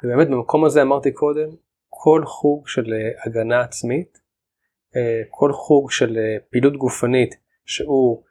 ובאמת 0.04 0.28
במקום 0.28 0.64
הזה 0.64 0.82
אמרתי 0.82 1.12
קודם, 1.12 1.48
כל 1.88 2.22
חוג 2.24 2.68
של 2.68 2.92
אה, 2.92 3.24
הגנה 3.26 3.60
עצמית, 3.60 4.18
אה, 4.96 5.22
כל 5.30 5.52
חוג 5.52 5.90
של 5.90 6.16
אה, 6.16 6.36
פעילות 6.50 6.76
גופנית 6.76 7.34
שהוא 7.66 8.22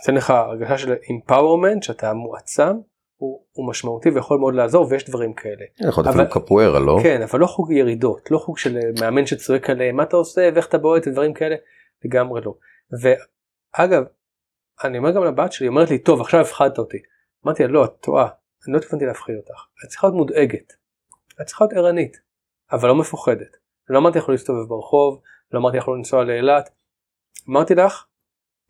נותן 0.00 0.14
לך 0.14 0.30
הרגשה 0.30 0.78
של 0.78 0.92
empowerment 0.92 1.82
שאתה 1.82 2.12
מועצם 2.12 2.76
הוא, 3.20 3.44
הוא 3.52 3.68
משמעותי 3.68 4.10
ויכול 4.10 4.38
מאוד 4.38 4.54
לעזור 4.54 4.86
ויש 4.90 5.08
דברים 5.08 5.34
כאלה. 5.34 5.64
יכול 5.88 6.04
להיות 6.04 6.16
אפילו 6.16 6.30
קפוארה 6.30 6.78
לא? 6.78 6.98
כן 7.02 7.22
אבל 7.22 7.40
לא 7.40 7.46
חוג 7.46 7.72
ירידות 7.72 8.30
לא 8.30 8.38
חוג 8.38 8.58
של 8.58 8.78
מאמן 9.00 9.26
שצועק 9.26 9.70
עליהם 9.70 9.96
מה 9.96 10.02
אתה 10.02 10.16
עושה 10.16 10.50
ואיך 10.54 10.68
אתה 10.68 10.78
בועט 10.78 11.06
ודברים 11.06 11.34
כאלה 11.34 11.56
לגמרי 12.04 12.40
לא. 12.40 12.54
ואגב 13.00 14.02
אני 14.84 14.98
אומר 14.98 15.10
גם 15.10 15.24
לבת 15.24 15.52
שלי 15.52 15.68
אומרת 15.68 15.90
לי 15.90 15.98
טוב 15.98 16.20
עכשיו 16.20 16.40
הפחדת 16.40 16.78
אותי. 16.78 16.98
אמרתי 17.46 17.62
לה 17.62 17.68
לא 17.68 17.84
את 17.84 17.92
טועה 18.00 18.28
אני 18.66 18.72
לא 18.72 18.78
התכוונתי 18.78 19.06
להפחיד 19.06 19.36
אותך 19.36 19.64
את 19.84 19.88
צריכה 19.88 20.06
להיות 20.06 20.16
מודאגת. 20.16 20.72
את 21.40 21.46
צריכה 21.46 21.64
להיות 21.64 21.76
ערנית 21.76 22.20
אבל 22.72 22.88
לא 22.88 22.94
מפוחדת. 22.94 23.56
לא 23.88 23.98
אמרתי 23.98 24.18
לך 24.18 24.28
לא 24.28 24.34
להסתובב 24.34 24.68
ברחוב 24.68 25.20
לא 25.52 25.58
אמרתי 25.58 25.76
לך 25.76 25.88
לא 25.88 25.96
לנסוע 25.96 26.24
לאילת. 26.24 26.70
אמרתי 27.48 27.74
לך 27.74 28.06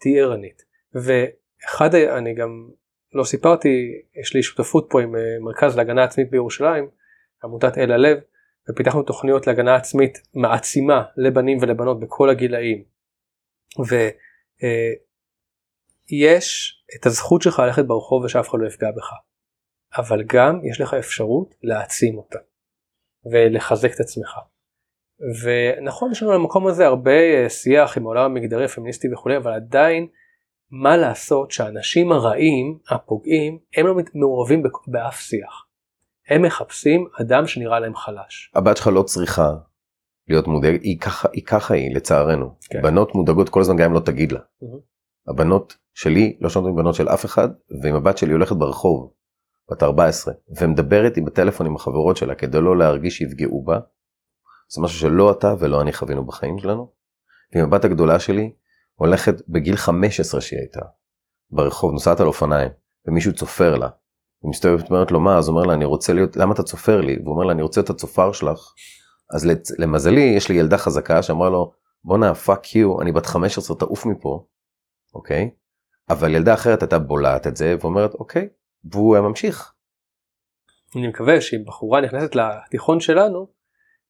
תהיי 0.00 0.20
ערנית. 0.20 0.64
ואחד 0.94 1.94
אני 1.94 2.34
גם 2.34 2.68
לא 3.12 3.24
סיפרתי 3.24 4.02
יש 4.20 4.34
לי 4.34 4.42
שותפות 4.42 4.86
פה 4.90 5.02
עם 5.02 5.16
אה, 5.16 5.20
מרכז 5.40 5.76
להגנה 5.76 6.04
עצמית 6.04 6.30
בירושלים 6.30 6.88
עמותת 7.44 7.78
אל 7.78 7.92
הלב 7.92 8.18
ופיתחנו 8.70 9.02
תוכניות 9.02 9.46
להגנה 9.46 9.76
עצמית 9.76 10.18
מעצימה 10.34 11.04
לבנים 11.16 11.58
ולבנות 11.60 12.00
בכל 12.00 12.30
הגילאים. 12.30 12.84
ויש 16.10 16.72
אה, 16.92 16.98
את 16.98 17.06
הזכות 17.06 17.42
שלך 17.42 17.58
ללכת 17.58 17.84
ברחוב 17.84 18.24
ושאף 18.24 18.48
אחד 18.48 18.58
לא 18.60 18.66
יפגע 18.66 18.88
בך. 18.96 19.12
אבל 19.96 20.22
גם 20.26 20.60
יש 20.64 20.80
לך 20.80 20.94
אפשרות 20.94 21.54
להעצים 21.62 22.18
אותה 22.18 22.38
ולחזק 23.32 23.94
את 23.94 24.00
עצמך. 24.00 24.38
ונכון 25.42 26.12
יש 26.12 26.22
לנו 26.22 26.32
למקום 26.32 26.66
הזה 26.66 26.86
הרבה 26.86 27.20
אה, 27.20 27.48
שיח 27.48 27.96
עם 27.96 28.06
העולם 28.06 28.24
המגדרי 28.24 28.64
הפמיניסטי 28.64 29.12
וכולי 29.12 29.36
אבל 29.36 29.52
עדיין 29.52 30.06
מה 30.70 30.96
לעשות 30.96 31.50
שהאנשים 31.50 32.12
הרעים 32.12 32.78
הפוגעים 32.90 33.58
הם 33.76 33.86
לא 33.86 33.94
מעורבים 34.14 34.62
באף 34.86 35.20
שיח. 35.20 35.66
הם 36.28 36.42
מחפשים 36.42 37.06
אדם 37.20 37.46
שנראה 37.46 37.80
להם 37.80 37.96
חלש. 37.96 38.52
הבת 38.54 38.76
שלך 38.76 38.86
לא 38.86 39.02
צריכה 39.02 39.52
להיות 40.28 40.46
מודאגת 40.46 40.82
היא 40.82 41.00
ככה 41.00 41.28
היא 41.32 41.44
ככה 41.44 41.74
היא 41.74 41.94
לצערנו 41.96 42.54
כן. 42.70 42.82
בנות 42.82 43.14
מודאגות 43.14 43.48
כל 43.48 43.60
הזמן 43.60 43.76
גם 43.76 43.84
אם 43.84 43.92
לא 43.92 44.00
תגיד 44.00 44.32
לה. 44.32 44.38
Mm-hmm. 44.38 45.30
הבנות 45.30 45.76
שלי 45.94 46.36
לא 46.40 46.48
שונות 46.48 46.72
מבנות 46.72 46.94
של 46.94 47.08
אף 47.08 47.24
אחד 47.24 47.48
ואם 47.82 47.94
הבת 47.94 48.18
שלי 48.18 48.32
הולכת 48.32 48.56
ברחוב 48.56 49.12
בת 49.70 49.82
14 49.82 50.34
ומדברת 50.60 51.16
עם 51.16 51.24
בטלפון 51.24 51.66
עם 51.66 51.76
החברות 51.76 52.16
שלה 52.16 52.34
כדי 52.34 52.60
לא 52.60 52.76
להרגיש 52.76 53.16
שיפגעו 53.16 53.64
בה. 53.64 53.78
זה 54.68 54.82
משהו 54.82 54.98
שלא 54.98 55.32
אתה 55.32 55.54
ולא 55.58 55.80
אני 55.80 55.92
חווינו 55.92 56.26
בחיים 56.26 56.58
שלנו. 56.58 56.92
ועם 57.54 57.64
הבת 57.64 57.84
הגדולה 57.84 58.20
שלי 58.20 58.52
הולכת 59.00 59.34
בגיל 59.48 59.76
15 59.76 60.40
שהיא 60.40 60.58
הייתה 60.58 60.80
ברחוב 61.50 61.92
נוסעת 61.92 62.20
על 62.20 62.26
אופניים 62.26 62.70
ומישהו 63.06 63.32
צופר 63.32 63.76
לה. 63.76 63.88
היא 64.42 64.50
מסתובבת 64.50 64.90
אומרת 64.90 65.10
לו 65.10 65.20
מה 65.20 65.38
אז 65.38 65.48
אומר 65.48 65.62
לה 65.62 65.74
אני 65.74 65.84
רוצה 65.84 66.12
להיות 66.12 66.36
למה 66.36 66.54
אתה 66.54 66.62
צופר 66.62 67.00
לי 67.00 67.16
והוא 67.22 67.34
אומר 67.34 67.44
לה 67.44 67.52
אני 67.52 67.62
רוצה 67.62 67.80
את 67.80 67.90
הצופר 67.90 68.32
שלך. 68.32 68.74
אז 69.34 69.48
למזלי 69.78 70.20
יש 70.20 70.48
לי 70.48 70.54
ילדה 70.54 70.78
חזקה 70.78 71.22
שאמרה 71.22 71.50
לו 71.50 71.72
בואנה 72.04 72.34
fuck 72.34 72.76
you 72.76 73.00
אני 73.00 73.12
בת 73.12 73.26
15 73.26 73.76
תעוף 73.76 74.06
מפה. 74.06 74.46
אוקיי 75.14 75.50
אבל 76.10 76.34
ילדה 76.34 76.54
אחרת 76.54 76.82
הייתה 76.82 76.98
בולעת 76.98 77.46
את 77.46 77.56
זה 77.56 77.74
ואומרת 77.80 78.14
אוקיי 78.14 78.48
והוא 78.84 79.14
היה 79.14 79.22
ממשיך. 79.22 79.72
אני 80.96 81.08
מקווה 81.08 81.40
שאם 81.40 81.64
בחורה 81.66 82.00
נכנסת 82.00 82.34
לתיכון 82.34 83.00
שלנו 83.00 83.48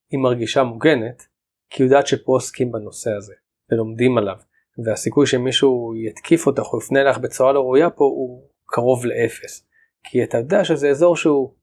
היא 0.09 0.19
מרגישה 0.19 0.63
מוגנת 0.63 1.23
כי 1.69 1.83
היא 1.83 1.87
יודעת 1.87 2.07
שפה 2.07 2.31
עוסקים 2.31 2.71
בנושא 2.71 3.09
הזה 3.17 3.33
ולומדים 3.71 4.17
עליו 4.17 4.50
והסיכוי 4.85 5.27
שמישהו 5.27 5.93
יתקיף 5.95 6.47
אותך 6.47 6.73
או 6.73 6.77
יפנה 6.77 7.03
לך 7.03 7.17
בצורה 7.17 7.51
לא 7.53 7.59
ראויה 7.59 7.89
פה 7.89 8.03
הוא 8.03 8.47
קרוב 8.65 9.05
לאפס. 9.05 9.67
כי 10.03 10.23
אתה 10.23 10.37
יודע 10.37 10.63
שזה 10.63 10.89
אזור 10.89 11.15
שהוא 11.15 11.53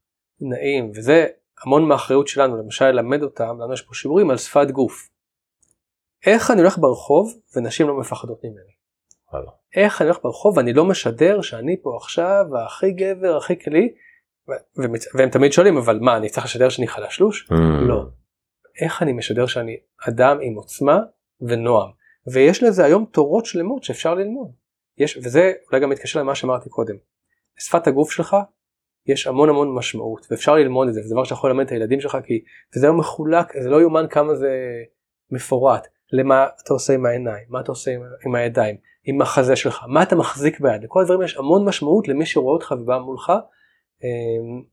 נעים 0.41 0.91
וזה 0.95 1.27
המון 1.65 1.87
מהאחריות 1.87 2.27
שלנו 2.27 2.57
למשל 2.57 2.85
ללמד 2.85 3.23
אותם 3.23 3.57
לנו 3.61 3.73
יש 3.73 3.81
פה 3.81 3.93
שיעורים 3.93 4.29
על 4.29 4.37
שפת 4.37 4.71
גוף. 4.71 5.09
איך 6.25 6.51
אני 6.51 6.61
הולך 6.61 6.77
ברחוב 6.77 7.33
ונשים 7.55 7.87
לא 7.87 7.99
מפחדות 7.99 8.39
ממני. 8.43 8.79
איך 9.75 10.01
אני 10.01 10.09
הולך 10.09 10.23
ברחוב 10.23 10.57
ואני 10.57 10.73
לא 10.73 10.85
משדר 10.85 11.41
שאני 11.41 11.81
פה 11.81 11.97
עכשיו 12.01 12.45
הכי 12.65 12.91
גבר 12.91 13.37
הכי 13.37 13.59
כלי 13.59 13.93
והם 15.13 15.29
תמיד 15.29 15.51
שואלים 15.51 15.77
אבל 15.77 15.99
מה 15.99 16.17
אני 16.17 16.29
צריך 16.29 16.45
לשדר 16.45 16.69
שאני 16.69 16.87
חלשלוש? 16.87 17.49
Mm. 17.51 17.53
לא. 17.87 18.03
איך 18.81 19.01
אני 19.01 19.13
משדר 19.13 19.45
שאני 19.45 19.77
אדם 20.07 20.37
עם 20.41 20.55
עוצמה 20.55 20.99
ונועם. 21.41 21.89
ויש 22.27 22.63
לזה 22.63 22.85
היום 22.85 23.05
תורות 23.05 23.45
שלמות 23.45 23.83
שאפשר 23.83 24.15
ללמוד. 24.15 24.51
יש, 24.97 25.17
וזה 25.17 25.51
אולי 25.69 25.81
גם 25.81 25.89
מתקשר 25.89 26.19
למה 26.19 26.35
שאמרתי 26.35 26.69
קודם. 26.69 26.95
שפת 27.59 27.87
הגוף 27.87 28.11
שלך 28.11 28.35
יש 29.05 29.27
המון 29.27 29.49
המון 29.49 29.75
משמעות 29.75 30.27
ואפשר 30.31 30.55
ללמוד 30.55 30.87
את 30.87 30.93
זה 30.93 30.99
וזה 30.99 31.13
דבר 31.13 31.23
שאתה 31.23 31.33
יכול 31.33 31.49
ללמד 31.49 31.65
את 31.65 31.71
הילדים 31.71 32.01
שלך 32.01 32.17
כי 32.23 32.43
זה 32.71 32.87
לא 32.87 32.93
מחולק 32.93 33.53
זה 33.61 33.69
לא 33.69 33.81
יאומן 33.81 34.05
כמה 34.09 34.35
זה 34.35 34.51
מפורט 35.31 35.87
למה 36.11 36.47
אתה 36.63 36.73
עושה 36.73 36.93
עם 36.93 37.05
העיניים 37.05 37.45
מה 37.49 37.59
אתה 37.59 37.71
עושה 37.71 37.91
עם, 37.91 38.01
עם 38.25 38.35
הידיים 38.35 38.77
עם 39.03 39.21
החזה 39.21 39.55
שלך 39.55 39.83
מה 39.87 40.03
אתה 40.03 40.15
מחזיק 40.15 40.59
ביד 40.59 40.83
לכל 40.83 41.01
הדברים 41.01 41.21
יש 41.21 41.37
המון 41.37 41.65
משמעות 41.65 42.07
למי 42.07 42.25
שרואה 42.25 42.53
אותך 42.53 42.73
ובא 42.79 42.97
מולך 42.97 43.33
אמ, 44.03 44.63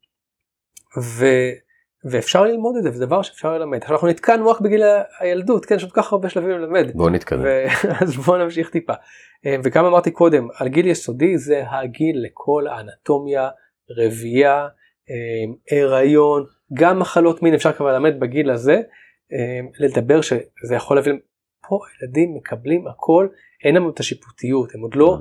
ו, 1.03 1.27
ואפשר 2.11 2.45
ללמוד 2.45 2.77
את 2.77 2.83
זה 2.83 2.91
וזה 2.91 3.07
דבר 3.07 3.23
שאפשר 3.23 3.59
ללמד. 3.59 3.79
עכשיו 3.83 3.95
אנחנו 3.97 4.09
נתקענו 4.09 4.49
רק 4.49 4.61
בגיל 4.61 4.83
הילדות 5.21 5.67
כן 5.67 5.75
יש 5.75 5.83
עוד 5.83 5.93
כך 5.93 6.13
הרבה 6.13 6.29
שלבים 6.29 6.51
ללמד. 6.51 6.91
בוא 6.95 7.11
נתקדם. 7.11 7.43
ו... 7.45 7.65
אז 8.03 8.17
בוא 8.17 8.39
נמשיך 8.39 8.71
טיפה. 8.71 8.93
אה, 9.47 9.57
וגם 9.65 9.85
אמרתי 9.85 10.11
קודם 10.11 10.49
על 10.57 10.69
גיל 10.69 10.87
יסודי 10.87 11.39
זה 11.39 11.63
הגיל 11.71 12.17
לכל 12.25 12.67
האנטומיה 12.67 13.49
רבייה 13.91 14.69
אה, 15.11 15.83
הריון 15.83 16.45
גם 16.73 16.99
מחלות 16.99 17.43
מין 17.43 17.55
אפשר 17.55 17.73
כבר 17.73 17.93
ללמד 17.93 18.21
בגיל 18.21 18.51
הזה. 18.51 18.81
אה, 19.33 19.61
לדבר 19.79 20.21
שזה 20.21 20.75
יכול 20.75 20.97
להביא 20.97 21.13
פה 21.69 21.79
ילדים 22.03 22.35
מקבלים 22.35 22.87
הכל 22.87 23.29
אין 23.65 23.77
לנו 23.77 23.91
את 23.91 24.01
השיפוטיות 24.01 24.75
הם 24.75 24.81
עוד 24.81 24.95
לא 24.95 25.19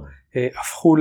הפכו 0.60 0.96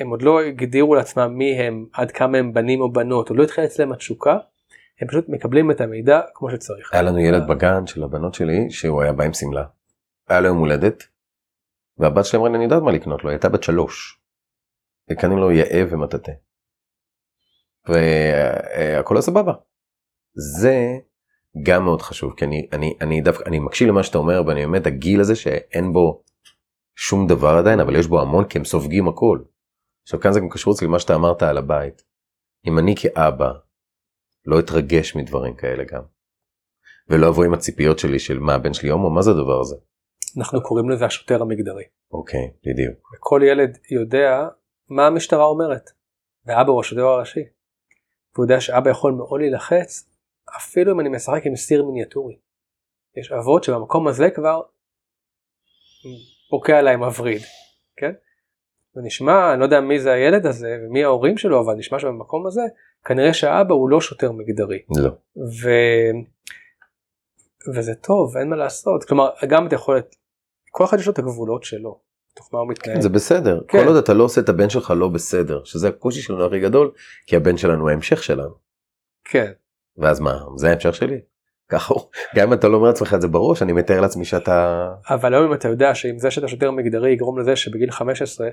הם 0.00 0.10
עוד 0.10 0.22
לא 0.22 0.40
הגדירו 0.40 0.94
לעצמם 0.94 1.34
מי 1.34 1.52
הם, 1.52 1.86
עד 1.92 2.10
כמה 2.10 2.38
הם 2.38 2.52
בנים 2.52 2.80
או 2.80 2.92
בנות, 2.92 3.28
עוד 3.28 3.38
לא 3.38 3.42
התחילה 3.42 3.66
אצלם 3.66 3.92
התשוקה, 3.92 4.38
הם 5.00 5.08
פשוט 5.08 5.28
מקבלים 5.28 5.70
את 5.70 5.80
המידע 5.80 6.20
כמו 6.34 6.50
שצריך. 6.50 6.92
היה 6.92 7.02
לנו 7.02 7.18
ילד 7.18 7.42
בגן 7.48 7.86
של 7.86 8.02
הבנות 8.02 8.34
שלי 8.34 8.70
שהוא 8.70 9.02
היה 9.02 9.12
בא 9.12 9.24
עם 9.24 9.32
שמלה. 9.32 9.64
היה 10.28 10.40
לו 10.40 10.46
יום 10.46 10.58
הולדת. 10.58 11.02
והבת 11.98 12.24
שלי 12.24 12.38
אמרה 12.38 12.48
לי 12.48 12.56
אני 12.56 12.64
יודעת 12.64 12.82
מה 12.82 12.92
לקנות 12.92 13.24
לו, 13.24 13.30
היא 13.30 13.34
הייתה 13.34 13.48
בת 13.48 13.62
שלוש. 13.62 14.20
וקנינו 15.10 15.36
לו 15.36 15.50
יאה 15.50 15.82
ומטאטא. 15.90 16.32
והכל 17.88 19.16
היה 19.16 19.22
סבבה. 19.22 19.52
זה 20.34 20.98
גם 21.62 21.84
מאוד 21.84 22.02
חשוב 22.02 22.34
כי 22.36 22.44
אני 22.44 22.68
אני 22.72 22.94
אני 23.00 23.20
דווקא 23.20 23.48
אני 23.48 23.58
מקשיב 23.58 23.88
למה 23.88 24.02
שאתה 24.02 24.18
אומר 24.18 24.42
ואני 24.46 24.66
באמת 24.66 24.86
הגיל 24.86 25.20
הזה 25.20 25.36
שאין 25.36 25.92
בו 25.92 26.22
שום 26.96 27.26
דבר 27.26 27.56
עדיין 27.58 27.80
אבל 27.80 27.96
יש 27.96 28.06
בו 28.06 28.20
המון 28.20 28.44
כי 28.44 28.58
הם 28.58 28.64
סופגים 28.64 29.08
הכל. 29.08 29.38
עכשיו 30.02 30.20
כאן 30.20 30.32
זה 30.32 30.40
גם 30.40 30.48
קשור 30.48 30.72
אצלי 30.72 30.86
למה 30.86 30.98
שאתה 30.98 31.14
אמרת 31.14 31.42
על 31.42 31.58
הבית. 31.58 32.02
אם 32.66 32.78
אני 32.78 32.94
כאבא 32.96 33.52
לא 34.46 34.58
אתרגש 34.58 35.16
מדברים 35.16 35.54
כאלה 35.54 35.84
גם. 35.84 36.02
ולא 37.08 37.28
אבוא 37.28 37.44
עם 37.44 37.54
הציפיות 37.54 37.98
שלי 37.98 38.18
של 38.18 38.38
מה 38.38 38.54
הבן 38.54 38.74
שלי 38.74 38.88
הומו 38.88 39.10
מה 39.10 39.22
זה 39.22 39.30
הדבר 39.30 39.60
הזה. 39.60 39.76
אנחנו 40.38 40.62
קוראים 40.62 40.90
לזה 40.90 41.06
השוטר 41.06 41.42
המגדרי. 41.42 41.84
אוקיי 42.12 42.50
בדיוק. 42.60 43.12
וכל 43.14 43.40
ילד 43.44 43.78
יודע 43.90 44.48
מה 44.88 45.06
המשטרה 45.06 45.44
אומרת. 45.44 45.90
ואבא 46.46 46.70
הוא 46.70 46.80
השוטר 46.80 47.04
הראשי. 47.04 47.44
והוא 48.34 48.44
יודע 48.44 48.60
שאבא 48.60 48.90
יכול 48.90 49.12
מאוד 49.12 49.40
להילחץ 49.40 50.10
אפילו 50.56 50.92
אם 50.92 51.00
אני 51.00 51.08
משחק 51.08 51.46
עם 51.46 51.56
סיר 51.56 51.84
מיניאטורי. 51.84 52.36
יש 53.16 53.32
אבות 53.32 53.64
שבמקום 53.64 54.08
הזה 54.08 54.30
כבר 54.30 54.60
פוקע 56.50 56.82
להם 56.82 57.02
הווריד, 57.02 57.42
כן? 57.96 58.12
ונשמע, 58.96 59.52
אני 59.52 59.60
לא 59.60 59.64
יודע 59.64 59.80
מי 59.80 60.00
זה 60.00 60.12
הילד 60.12 60.46
הזה 60.46 60.76
ומי 60.82 61.04
ההורים 61.04 61.38
שלו, 61.38 61.60
אבל 61.60 61.74
נשמע 61.74 61.98
שבמקום 61.98 62.46
הזה 62.46 62.62
כנראה 63.04 63.34
שהאבא 63.34 63.74
הוא 63.74 63.90
לא 63.90 64.00
שוטר 64.00 64.32
מגדרי. 64.32 64.78
לא. 64.96 65.10
ו... 65.62 65.70
וזה 67.74 67.94
טוב, 67.94 68.36
אין 68.36 68.48
מה 68.48 68.56
לעשות. 68.56 69.04
כלומר, 69.04 69.30
גם 69.48 69.66
את 69.66 69.72
יכולת, 69.72 70.16
כל 70.70 70.84
אחד 70.84 70.98
יש 70.98 71.06
לו 71.06 71.12
את 71.12 71.18
הגבולות 71.18 71.64
שלו. 71.64 72.00
תוך 72.34 72.48
מה 72.52 72.60
הוא 72.60 72.68
מתנהל. 72.68 73.00
זה 73.00 73.08
בסדר. 73.08 73.60
כן. 73.68 73.78
כל 73.78 73.86
עוד 73.86 73.96
אתה 73.96 74.14
לא 74.14 74.24
עושה 74.24 74.40
את 74.40 74.48
הבן 74.48 74.70
שלך 74.70 74.92
לא 74.96 75.08
בסדר, 75.08 75.64
שזה 75.64 75.88
הקושי 75.88 76.20
שלנו 76.20 76.46
הכי 76.46 76.60
גדול, 76.60 76.90
כי 77.26 77.36
הבן 77.36 77.56
שלנו 77.56 77.82
הוא 77.82 77.90
ההמשך 77.90 78.22
שלנו. 78.22 78.54
כן. 79.24 79.52
ואז 79.96 80.20
מה, 80.20 80.38
זה 80.56 80.68
ההמשך 80.68 80.94
שלי? 80.94 81.20
ככה 81.68 81.94
הוא, 81.94 82.02
גם 82.36 82.48
אם 82.48 82.52
אתה 82.52 82.68
לא 82.68 82.76
אומר 82.76 82.88
לעצמך 82.88 83.14
את 83.14 83.20
זה 83.20 83.28
בראש, 83.28 83.62
אני 83.62 83.72
מתאר 83.72 84.00
לעצמי 84.00 84.24
שאתה... 84.24 84.88
אבל 85.10 85.34
היום 85.34 85.46
אם 85.46 85.54
אתה 85.54 85.68
יודע 85.68 85.94
שאם 85.94 86.18
זה 86.18 86.30
שאתה 86.30 86.48
שוטר 86.48 86.70
מגדרי 86.70 87.12
יגרום 87.12 87.38
לזה 87.38 87.56
שבגיל 87.56 87.90
15 87.90 88.46
אה, 88.46 88.52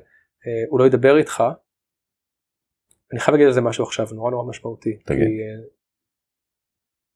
הוא 0.70 0.80
לא 0.80 0.86
ידבר 0.86 1.18
איתך, 1.18 1.44
אני 3.12 3.20
חייב 3.20 3.36
להגיד 3.36 3.48
על 3.48 3.54
זה 3.54 3.62
משהו 3.62 3.84
עכשיו 3.84 4.08
נורא 4.13 4.32
נורא 4.32 4.50
משמעותי. 4.50 4.98
תגיד. 5.06 5.20
כי, 5.20 5.24
אה, 5.24 5.67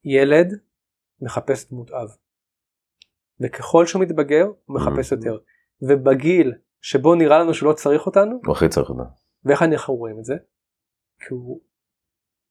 ילד 0.04 0.48
מחפש 1.22 1.70
דמות 1.72 1.92
אב. 1.92 2.10
וככל 3.40 3.86
שהוא 3.86 4.02
מתבגר 4.02 4.46
הוא 4.66 4.76
מחפש 4.76 5.14
Mhm. 5.14 5.16
יותר. 5.16 5.38
ובגיל 5.82 6.54
שבו 6.82 7.16
נראה 7.16 7.40
לנו 7.40 7.54
שהוא 7.54 7.70
לא 7.70 7.74
צריך 7.74 8.06
אותנו, 8.06 8.40
הוא 8.46 8.56
הכי 8.56 8.70
צריך 8.70 8.90
אותה. 8.90 9.04
ואיך 9.46 9.62
אנחנו 9.62 9.96
רואים 9.96 10.20
את 10.20 10.26
זה? 10.26 10.34
כי, 11.20 11.34
הוא... 11.34 11.62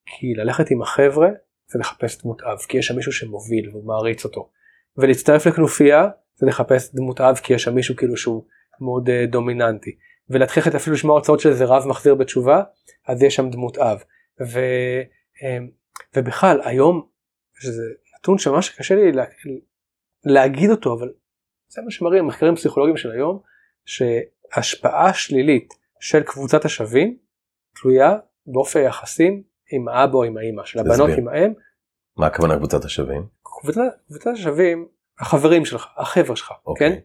כי 0.07 0.35
ללכת 0.35 0.71
עם 0.71 0.83
החבר'ה 0.83 1.29
זה 1.67 1.79
לחפש 1.79 2.23
דמות 2.23 2.43
אב, 2.43 2.59
כי 2.69 2.79
יש 2.79 2.87
שם 2.87 2.97
מישהו 2.97 3.13
שמוביל 3.13 3.71
והוא 3.71 3.87
מעריץ 3.87 4.25
אותו. 4.25 4.51
ולהצטרף 4.97 5.47
לכנופיה 5.47 6.09
זה 6.35 6.47
לחפש 6.47 6.95
דמות 6.95 7.21
אב 7.21 7.37
כי 7.37 7.55
יש 7.55 7.63
שם 7.63 7.75
מישהו 7.75 7.97
כאילו 7.97 8.17
שהוא 8.17 8.45
מאוד 8.81 9.09
uh, 9.09 9.31
דומיננטי. 9.33 9.99
ולהתחיל 10.31 10.63
ללכת 10.63 10.75
אפילו 10.75 10.95
לשמוע 10.95 11.17
הרצאות 11.17 11.41
של 11.41 11.49
איזה 11.49 11.65
רב 11.65 11.87
מחזיר 11.87 12.15
בתשובה, 12.15 12.63
אז 13.07 13.23
יש 13.23 13.35
שם 13.35 13.51
דמות 13.51 13.79
אב. 13.79 14.03
ו, 14.41 14.61
um, 15.35 15.71
ובכלל 16.17 16.61
היום, 16.65 17.07
שזה 17.61 17.83
נתון 18.19 18.39
שממש 18.39 18.71
קשה 18.71 18.95
לי 18.95 19.13
לה, 19.13 19.25
להגיד 20.25 20.71
אותו, 20.71 20.99
אבל 20.99 21.13
זה 21.69 21.83
מה 21.83 21.91
שמראים 21.91 22.27
מחקרים 22.27 22.57
פסיכולוגיים 22.57 22.97
של 22.97 23.11
היום, 23.11 23.41
שהשפעה 23.85 25.15
שלילית 25.15 25.75
של 26.01 26.23
קבוצת 26.23 26.65
השווים 26.65 27.17
תלויה 27.75 28.19
באופי 28.47 28.79
היחסים 28.79 29.43
עם 29.73 29.89
האבא 29.89 30.15
או 30.15 30.25
עם 30.25 30.37
האמא, 30.37 30.65
של 30.65 30.79
הבנות. 30.79 31.11
עם 31.19 31.29
האם. 31.29 31.53
מה 32.17 32.27
הכוונה 32.27 32.57
קבוצת 32.57 32.85
השווים? 32.85 33.27
קבוצת, 33.43 33.81
קבוצת 34.09 34.31
השווים, 34.35 34.89
החברים 35.19 35.65
שלך, 35.65 35.87
החבר'ה 35.97 36.37
שלך, 36.37 36.53
אוקיי. 36.67 36.91
כן? 36.91 37.01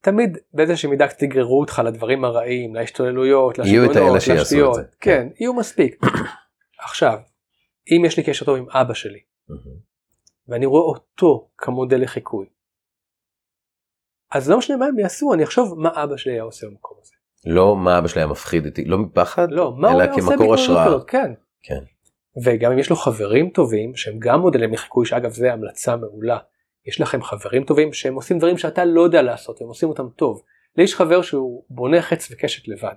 תמיד 0.00 0.38
באיזושהי 0.54 0.90
מידה 0.90 1.08
קצת 1.08 1.22
יגררו 1.22 1.60
אותך 1.60 1.82
לדברים 1.84 2.24
הרעים, 2.24 2.74
להשתוללויות, 2.74 3.58
את 4.26 4.40
לשטויות. 4.40 4.74
זה. 4.74 4.82
כן, 5.00 5.28
יהיו 5.40 5.54
מספיק. 5.54 6.00
עכשיו, 6.84 7.18
אם 7.90 8.02
יש 8.06 8.16
לי 8.16 8.22
קשר 8.22 8.44
טוב 8.44 8.56
עם 8.56 8.66
אבא 8.70 8.94
שלי, 8.94 9.20
ואני 10.48 10.66
רואה 10.66 10.82
אותו 10.82 11.50
כמודל 11.58 12.02
לחיקוי, 12.02 12.46
אז 14.32 14.50
לא 14.50 14.58
משנה 14.58 14.76
מה 14.76 14.86
הם 14.86 14.98
יעשו, 14.98 15.34
אני 15.34 15.44
אחשוב 15.44 15.78
מה 15.78 15.90
אבא 16.04 16.16
שלי 16.16 16.32
היה 16.32 16.42
עושה 16.42 16.66
במקום 16.66 16.98
הזה. 17.02 17.12
לא 17.46 17.76
מה 17.76 17.98
אבא 17.98 18.08
שלי 18.08 18.20
היה 18.20 18.26
מפחיד 18.26 18.66
אותי, 18.66 18.84
לא 18.84 18.98
מפחד, 18.98 19.50
לא, 19.50 19.74
מה 19.76 19.92
אלא 19.92 20.04
כמקור 20.16 20.54
השראה. 20.54 21.00
כן. 21.06 21.32
כן. 21.62 21.80
וגם 22.44 22.72
אם 22.72 22.78
יש 22.78 22.90
לו 22.90 22.96
חברים 22.96 23.50
טובים 23.50 23.96
שהם 23.96 24.18
גם 24.18 24.40
מודלים 24.40 24.72
לחיקוי 24.72 25.06
שאגב 25.06 25.30
זה 25.30 25.52
המלצה 25.52 25.96
מעולה. 25.96 26.38
יש 26.86 27.00
לכם 27.00 27.22
חברים 27.22 27.64
טובים 27.64 27.92
שהם 27.92 28.14
עושים 28.14 28.38
דברים 28.38 28.58
שאתה 28.58 28.84
לא 28.84 29.00
יודע 29.00 29.22
לעשות 29.22 29.60
הם 29.60 29.66
עושים 29.66 29.88
אותם 29.88 30.08
טוב. 30.16 30.42
לי 30.76 30.84
יש 30.84 30.94
חבר 30.94 31.22
שהוא 31.22 31.64
בונה 31.70 32.02
חץ 32.02 32.28
וקשת 32.30 32.68
לבד. 32.68 32.94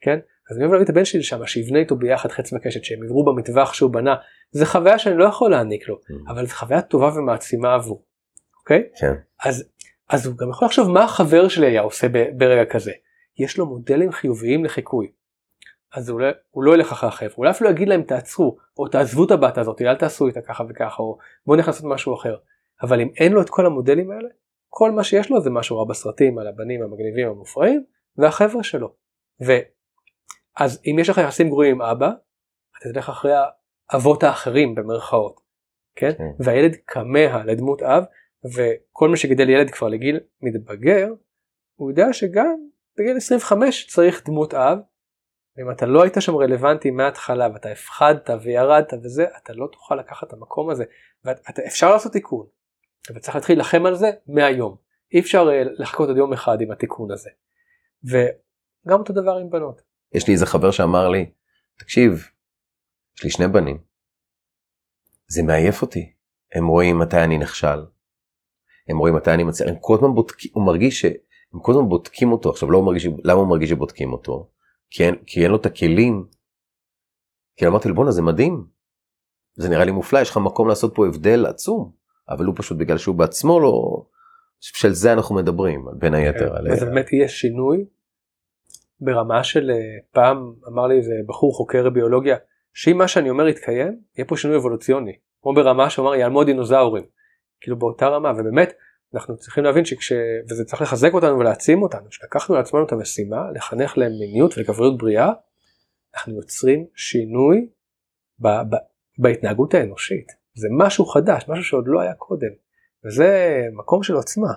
כן? 0.00 0.18
אז 0.50 0.56
אני 0.56 0.64
אוהב 0.64 0.72
להביא 0.72 0.84
את 0.84 0.90
הבן 0.90 1.04
שלי 1.04 1.22
שם 1.22 1.46
שיבנה 1.46 1.78
איתו 1.78 1.96
ביחד 1.96 2.30
חץ 2.30 2.52
וקשת 2.52 2.84
שהם 2.84 3.04
יברו 3.04 3.24
במטווח 3.24 3.74
שהוא 3.74 3.90
בנה. 3.90 4.14
זה 4.50 4.66
חוויה 4.66 4.98
שאני 4.98 5.16
לא 5.16 5.24
יכול 5.24 5.50
להעניק 5.50 5.88
לו 5.88 6.00
אבל 6.28 6.46
זו 6.46 6.54
חוויה 6.54 6.82
טובה 6.82 7.10
ומעצימה 7.18 7.74
עבור. 7.74 8.04
אוקיי? 8.58 8.82
כן. 9.00 9.12
אז, 9.44 9.64
אז 10.08 10.26
הוא 10.26 10.36
גם 10.36 10.50
יכול 10.50 10.66
לחשוב 10.66 10.90
מה 10.90 11.04
החבר 11.04 11.48
שלי 11.48 11.66
היה 11.66 11.80
עושה 11.80 12.06
ברגע 12.36 12.64
כזה. 12.64 12.92
יש 13.38 13.58
לו 13.58 13.66
מודלים 13.66 14.12
חיוביים 14.12 14.64
לחיקוי. 14.64 15.10
אז 15.94 16.08
הוא 16.08 16.20
לא, 16.20 16.26
הוא 16.50 16.64
לא 16.64 16.74
ילך 16.74 16.92
אחרי 16.92 17.08
החבר'ה, 17.08 17.34
אולי 17.38 17.50
אפילו 17.50 17.70
יגיד 17.70 17.88
להם 17.88 18.02
תעצרו, 18.02 18.56
או 18.78 18.88
תעזבו 18.88 19.24
את 19.24 19.30
הבת 19.30 19.58
הזאת, 19.58 19.82
אל 19.82 19.96
תעשו 19.96 20.26
איתה 20.26 20.40
ככה 20.40 20.64
וככה, 20.68 21.02
או 21.02 21.18
בואו 21.46 21.56
נלך 21.56 21.66
לעשות 21.66 21.84
משהו 21.84 22.14
אחר. 22.14 22.36
אבל 22.82 23.00
אם 23.00 23.08
אין 23.16 23.32
לו 23.32 23.42
את 23.42 23.50
כל 23.50 23.66
המודלים 23.66 24.10
האלה, 24.10 24.28
כל 24.68 24.90
מה 24.90 25.04
שיש 25.04 25.30
לו 25.30 25.40
זה 25.40 25.50
משהו 25.50 25.78
רע 25.78 25.84
בסרטים 25.84 26.38
על 26.38 26.46
הבנים 26.46 26.82
המגניבים 26.82 27.28
המופרעים, 27.28 27.84
והחבר'ה 28.16 28.62
שלו. 28.62 28.94
ואז 29.40 30.82
אם 30.86 30.96
יש 30.98 31.08
לך 31.08 31.18
יחסים 31.18 31.48
גרועים 31.48 31.74
עם 31.74 31.82
אבא, 31.82 32.10
אתה 32.78 32.92
תלך 32.92 33.08
אחרי 33.08 33.32
האבות 33.90 34.22
האחרים 34.22 34.74
במרכאות. 34.74 35.40
כן? 35.96 36.12
כן. 36.18 36.44
והילד 36.44 36.76
כמה 36.86 37.44
לדמות 37.44 37.82
אב, 37.82 38.04
וכל 38.54 39.08
מי 39.08 39.16
שגידל 39.16 39.50
ילד 39.50 39.70
כבר 39.70 39.88
לגיל 39.88 40.20
מתבגר, 40.42 41.08
הוא 41.74 41.90
יודע 41.90 42.12
שגם 42.12 42.56
בגיל 42.98 43.16
25 43.16 43.86
צריך 43.86 44.26
דמות 44.26 44.54
אב, 44.54 44.78
ואם 45.56 45.70
אתה 45.70 45.86
לא 45.86 46.02
היית 46.02 46.14
שם 46.20 46.36
רלוונטי 46.36 46.90
מההתחלה 46.90 47.48
ואתה 47.52 47.68
הפחדת 47.68 48.30
וירדת 48.42 48.92
וזה, 49.02 49.24
אתה 49.42 49.52
לא 49.52 49.68
תוכל 49.72 49.94
לקחת 49.94 50.28
את 50.28 50.32
המקום 50.32 50.70
הזה. 50.70 50.84
ואפשר 51.24 51.90
לעשות 51.92 52.12
תיקון, 52.12 52.46
אבל 53.10 53.18
צריך 53.18 53.34
להתחיל 53.34 53.56
להילחם 53.56 53.86
על 53.86 53.94
זה 53.94 54.10
מהיום. 54.26 54.76
אי 55.12 55.20
אפשר 55.20 55.48
אה, 55.52 55.62
לחכות 55.78 56.08
עוד 56.08 56.16
יום 56.16 56.32
אחד 56.32 56.60
עם 56.60 56.70
התיקון 56.70 57.10
הזה. 57.10 57.30
וגם 58.04 58.98
אותו 58.98 59.12
דבר 59.12 59.36
עם 59.36 59.50
בנות. 59.50 59.82
יש 60.12 60.26
לי 60.26 60.34
איזה 60.34 60.46
חבר 60.46 60.70
שאמר 60.70 61.08
לי, 61.08 61.30
תקשיב, 61.78 62.28
יש 63.16 63.24
לי 63.24 63.30
שני 63.30 63.48
בנים, 63.48 63.78
זה 65.26 65.42
מעייף 65.42 65.82
אותי, 65.82 66.12
הם 66.54 66.66
רואים 66.66 66.98
מתי 66.98 67.24
אני 67.24 67.38
נכשל, 67.38 67.86
הם 68.88 68.98
רואים 68.98 69.14
מתי 69.14 69.30
אני 69.30 69.44
מצליח, 69.44 69.68
הם 69.68 69.76
כל 69.80 69.94
הזמן 69.94 70.14
בודקים, 70.14 70.50
הוא 70.54 70.66
מרגיש 70.66 71.00
שהם 71.00 71.60
כל 71.62 71.72
הזמן 71.72 71.88
בודקים 71.88 72.32
אותו, 72.32 72.50
עכשיו 72.50 72.70
לא 72.70 72.78
הוא 72.78 72.86
מרגיש, 72.86 73.06
למה 73.24 73.40
הוא 73.40 73.48
מרגיש 73.48 73.70
שבודקים 73.70 74.12
אותו? 74.12 74.50
כי 74.90 75.04
אין, 75.04 75.14
כי 75.26 75.42
אין 75.42 75.50
לו 75.50 75.56
את 75.56 75.66
הכלים. 75.66 76.26
כי 77.56 77.66
אמרתי 77.66 77.88
לו 77.88 77.94
בואנה 77.94 78.10
זה 78.10 78.22
מדהים, 78.22 78.66
זה 79.54 79.68
נראה 79.68 79.84
לי 79.84 79.90
מופלא, 79.90 80.18
יש 80.18 80.30
לך 80.30 80.36
מקום 80.36 80.68
לעשות 80.68 80.94
פה 80.94 81.06
הבדל 81.06 81.46
עצום, 81.46 81.92
אבל 82.30 82.44
הוא 82.44 82.54
פשוט 82.58 82.78
בגלל 82.78 82.98
שהוא 82.98 83.16
בעצמו 83.16 83.60
לא, 83.60 84.04
של 84.60 84.92
זה 84.92 85.12
אנחנו 85.12 85.34
מדברים, 85.34 85.84
בין 85.98 86.14
היתר. 86.14 86.56
על- 86.56 86.72
וזה 86.72 86.86
באמת 86.86 87.12
יהיה 87.12 87.28
שינוי? 87.28 87.84
ברמה 89.00 89.44
של 89.44 89.70
אה, 89.70 89.76
פעם 90.12 90.52
אמר 90.68 90.86
לי 90.86 90.96
איזה 90.96 91.14
בחור 91.26 91.54
חוקר 91.54 91.90
ביולוגיה 91.90 92.36
שאם 92.74 92.98
מה 92.98 93.08
שאני 93.08 93.30
אומר 93.30 93.48
יתקיים 93.48 94.00
יהיה 94.16 94.24
פה 94.26 94.36
שינוי 94.36 94.56
אבולוציוני. 94.56 95.12
כמו 95.42 95.54
ברמה 95.54 95.90
שאומר 95.90 96.14
יעלמו 96.14 96.44
דינוזאורים 96.44 97.04
כאילו 97.60 97.78
באותה 97.78 98.08
רמה 98.08 98.32
ובאמת 98.32 98.72
אנחנו 99.14 99.36
צריכים 99.36 99.64
להבין 99.64 99.84
שכש... 99.84 100.12
וזה 100.50 100.64
צריך 100.64 100.82
לחזק 100.82 101.14
אותנו 101.14 101.38
ולהעצים 101.38 101.82
אותנו 101.82 102.10
שלקחנו 102.10 102.54
לעצמנו 102.54 102.86
את 102.86 102.92
המשימה 102.92 103.50
לחנך 103.54 103.98
להם 103.98 104.12
מיניות 104.20 104.58
ולגבריות 104.58 104.98
בריאה 104.98 105.32
אנחנו 106.14 106.36
יוצרים 106.36 106.86
שינוי 106.94 107.68
ב... 108.38 108.48
ב... 108.48 108.76
בהתנהגות 109.18 109.74
האנושית 109.74 110.26
זה 110.60 110.68
משהו 110.78 111.06
חדש 111.06 111.44
משהו 111.48 111.64
שעוד 111.64 111.84
לא 111.86 112.00
היה 112.00 112.14
קודם 112.14 112.48
וזה 113.04 113.60
מקום 113.72 114.02
של 114.02 114.14
עוצמה. 114.14 114.52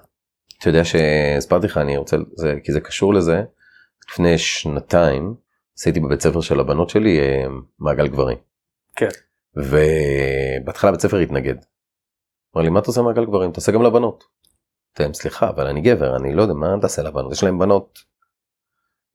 אתה 0.59 0.69
יודע 0.69 0.83
שהסברתי 0.83 1.67
לך 1.67 1.77
אני 1.77 1.97
רוצה 1.97 2.17
זה 2.35 2.55
כי 2.63 2.71
זה 2.71 2.81
קשור 2.81 3.13
לזה 3.13 3.43
לפני 4.09 4.37
שנתיים 4.37 5.35
עשיתי 5.77 5.99
בבית 5.99 6.21
ספר 6.21 6.41
של 6.41 6.59
הבנות 6.59 6.89
שלי 6.89 7.19
אה, 7.19 7.45
מעגל 7.79 8.07
גברים. 8.07 8.37
כן. 8.95 9.09
ובהתחלה 9.55 10.91
בית 10.91 11.01
ספר 11.01 11.17
התנגד. 11.17 11.55
אמר 12.55 12.63
לי 12.63 12.69
מה 12.69 12.79
אתה 12.79 12.87
עושה 12.87 13.01
מעגל 13.01 13.25
גברים 13.25 13.51
תעשה 13.51 13.71
גם 13.71 13.83
לבנות. 13.83 14.23
אתם 14.93 15.13
סליחה 15.13 15.49
אבל 15.49 15.67
אני 15.67 15.81
גבר 15.81 16.15
אני 16.15 16.35
לא 16.35 16.41
יודע 16.41 16.53
מה 16.53 16.75
תעשה 16.81 17.01
לבנות 17.01 17.31
יש 17.31 17.43
להם 17.43 17.59
בנות. 17.59 17.99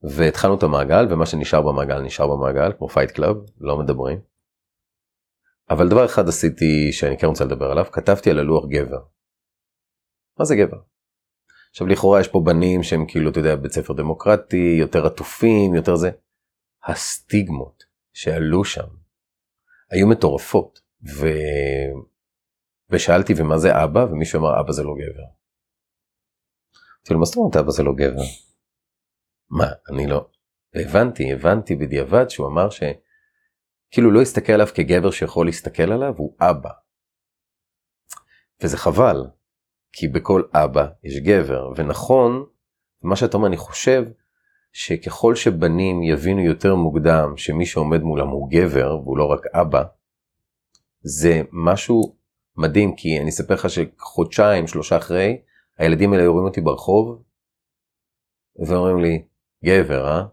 והתחלנו 0.03 0.55
את 0.55 0.63
המעגל 0.63 1.07
ומה 1.09 1.25
שנשאר 1.25 1.61
במעגל 1.61 2.01
נשאר 2.01 2.27
במעגל 2.27 2.71
כמו 2.77 2.89
Fight 2.89 3.11
Club 3.11 3.35
לא 3.59 3.77
מדברים. 3.77 4.19
אבל 5.69 5.89
דבר 5.89 6.05
אחד 6.05 6.27
עשיתי 6.27 6.91
שאני 6.91 7.17
כן 7.17 7.27
רוצה 7.27 7.45
לדבר 7.45 7.65
עליו 7.65 7.85
כתבתי 7.91 8.29
על 8.29 8.39
הלוח 8.39 8.65
גבר. 8.69 9.03
מה 10.39 10.45
זה 10.45 10.55
גבר? 10.55 10.77
עכשיו 11.69 11.87
לכאורה 11.87 12.19
יש 12.21 12.27
פה 12.27 12.41
בנים 12.45 12.83
שהם 12.83 13.05
כאילו 13.07 13.31
אתה 13.31 13.39
יודע 13.39 13.55
בית 13.55 13.71
ספר 13.71 13.93
דמוקרטי 13.93 14.75
יותר 14.79 15.05
עטופים 15.05 15.75
יותר 15.75 15.95
זה. 15.95 16.11
הסטיגמות 16.83 17.83
שעלו 18.13 18.63
שם 18.63 18.87
היו 19.91 20.07
מטורפות 20.07 20.79
ו... 21.19 21.27
ושאלתי 22.89 23.33
ומה 23.37 23.57
זה 23.57 23.83
אבא 23.83 23.99
ומישהו 23.99 24.39
אמר 24.39 24.59
אבא 24.61 24.71
זה 24.71 24.83
לא 24.83 24.93
גבר. 24.93 25.23
אמרתי 26.97 27.13
לו 27.13 27.19
מה 27.19 27.25
זאת 27.25 27.37
אומרת 27.37 27.55
אבא 27.55 27.71
זה 27.71 27.83
לא 27.83 27.91
גבר? 27.97 28.23
מה 29.49 29.67
אני 29.91 30.07
לא 30.07 30.29
הבנתי 30.73 31.33
הבנתי 31.33 31.75
בדיעבד 31.75 32.29
שהוא 32.29 32.47
אמר 32.47 32.69
שכאילו 33.89 34.11
לא 34.11 34.21
הסתכל 34.21 34.53
עליו 34.53 34.67
כגבר 34.75 35.11
שיכול 35.11 35.45
להסתכל 35.45 35.91
עליו 35.91 36.13
הוא 36.17 36.35
אבא. 36.39 36.69
וזה 38.63 38.77
חבל 38.77 39.27
כי 39.93 40.07
בכל 40.07 40.43
אבא 40.53 40.87
יש 41.03 41.19
גבר 41.19 41.71
ונכון 41.75 42.45
מה 43.01 43.15
שאתה 43.15 43.37
אומר 43.37 43.47
אני 43.47 43.57
חושב 43.57 44.03
שככל 44.73 45.35
שבנים 45.35 46.03
יבינו 46.03 46.41
יותר 46.41 46.75
מוקדם 46.75 47.37
שמי 47.37 47.65
שעומד 47.65 48.01
מולם 48.01 48.27
הוא 48.27 48.49
גבר 48.51 48.99
והוא 49.03 49.17
לא 49.17 49.25
רק 49.25 49.41
אבא 49.53 49.83
זה 51.01 51.41
משהו 51.51 52.15
מדהים 52.57 52.95
כי 52.95 53.19
אני 53.19 53.29
אספר 53.29 53.53
לך 53.53 53.67
שחודשיים 53.69 54.67
שלושה 54.67 54.97
אחרי 54.97 55.41
הילדים 55.77 56.13
האלה 56.13 56.27
רואים 56.27 56.45
אותי 56.45 56.61
ברחוב 56.61 57.23
ואומרים 58.55 58.99
לי 58.99 59.23
גבר 59.65 60.07
אה 60.07 60.23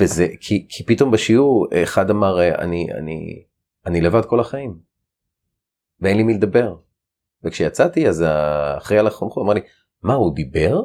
וזה 0.00 0.26
כי, 0.40 0.66
כי 0.68 0.84
פתאום 0.86 1.10
בשיעור 1.10 1.66
אחד 1.82 2.10
אמר 2.10 2.54
אני 2.54 2.92
אני 2.92 3.42
אני 3.86 4.00
לבד 4.00 4.24
כל 4.24 4.40
החיים 4.40 4.78
ואין 6.00 6.16
לי 6.16 6.22
מי 6.22 6.34
לדבר 6.34 6.76
וכשיצאתי 7.44 8.08
אז 8.08 8.24
האחראי 8.26 8.98
על 8.98 9.06
החונכות 9.06 9.42
אמר 9.44 9.52
לי 9.52 9.60
מה 10.02 10.14
הוא 10.14 10.34
דיבר? 10.34 10.82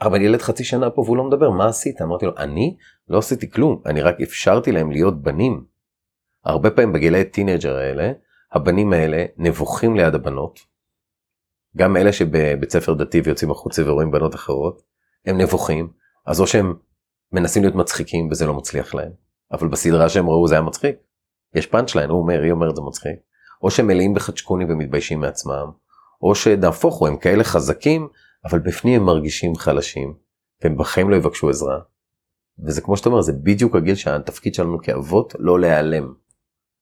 אבל 0.00 0.22
ילד 0.22 0.42
חצי 0.42 0.64
שנה 0.64 0.90
פה 0.90 1.00
והוא 1.00 1.16
לא 1.16 1.24
מדבר 1.24 1.50
מה 1.50 1.68
עשית? 1.68 2.02
אמרתי 2.02 2.26
לו 2.26 2.32
אני 2.38 2.76
לא 3.08 3.18
עשיתי 3.18 3.50
כלום 3.50 3.82
אני 3.86 4.02
רק 4.02 4.20
אפשרתי 4.20 4.72
להם 4.72 4.90
להיות 4.90 5.22
בנים. 5.22 5.64
הרבה 6.44 6.70
פעמים 6.70 6.92
בגילי 6.92 7.24
teenager 7.24 7.76
האלה 7.76 8.12
הבנים 8.52 8.92
האלה 8.92 9.24
נבוכים 9.36 9.96
ליד 9.96 10.14
הבנות. 10.14 10.60
גם 11.76 11.96
אלה 11.96 12.12
שבבית 12.12 12.70
ספר 12.70 12.94
דתי 12.94 13.20
ויוצאים 13.20 13.50
החוצה 13.50 13.82
ורואים 13.86 14.10
בנות 14.10 14.34
אחרות 14.34 14.82
הם 15.26 15.40
נבוכים 15.40 15.88
אז 16.26 16.40
או 16.40 16.46
שהם 16.46 16.74
מנסים 17.32 17.62
להיות 17.62 17.74
מצחיקים 17.74 18.28
וזה 18.30 18.46
לא 18.46 18.54
מצליח 18.54 18.94
להם 18.94 19.12
אבל 19.52 19.68
בסדרה 19.68 20.08
שהם 20.08 20.28
ראו 20.28 20.48
זה 20.48 20.54
היה 20.54 20.62
מצחיק. 20.62 20.96
יש 21.54 21.66
פאנצ' 21.66 21.94
ליין 21.94 22.10
הוא 22.10 22.18
אומר 22.18 22.42
היא 22.42 22.52
אומרת 22.52 22.76
זה 22.76 22.82
מצחיק. 22.82 23.16
או 23.62 23.70
שהם 23.70 23.86
מלאים 23.86 24.14
בחדשקונים 24.14 24.70
ומתביישים 24.70 25.20
מעצמם 25.20 25.70
או 26.22 26.34
שנהפוך 26.34 26.98
הוא 26.98 27.08
הם 27.08 27.16
כאלה 27.16 27.44
חזקים 27.44 28.08
אבל 28.44 28.58
בפנים 28.58 29.00
הם 29.00 29.06
מרגישים 29.06 29.56
חלשים 29.56 30.14
והם 30.62 30.78
בחיים 30.78 31.10
לא 31.10 31.16
יבקשו 31.16 31.50
עזרה. 31.50 31.80
וזה 32.64 32.80
כמו 32.80 32.96
שאתה 32.96 33.08
אומר 33.08 33.20
זה 33.20 33.32
בדיוק 33.32 33.76
הגיל 33.76 33.94
שהתפקיד 33.94 34.54
שלנו 34.54 34.82
כאבות 34.82 35.34
לא 35.38 35.60
להיעלם. 35.60 36.14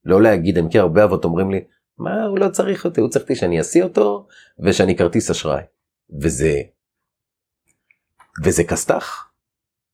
לא 0.04 0.22
להגיד, 0.22 0.58
אני 0.58 0.66
מכיר 0.66 0.82
הרבה 0.82 1.04
אבות 1.04 1.24
אומרים 1.24 1.50
לי, 1.50 1.64
מה 1.98 2.24
הוא 2.24 2.38
לא 2.38 2.48
צריך 2.48 2.84
אותי, 2.84 3.00
הוא 3.00 3.10
צריך 3.10 3.22
אותי 3.22 3.34
שאני 3.34 3.60
אשיא 3.60 3.82
אותו 3.82 4.26
ושאני 4.64 4.96
כרטיס 4.96 5.30
אשראי. 5.30 5.62
וזה, 6.22 6.54
וזה 8.44 8.64
כסת"ח, 8.64 9.27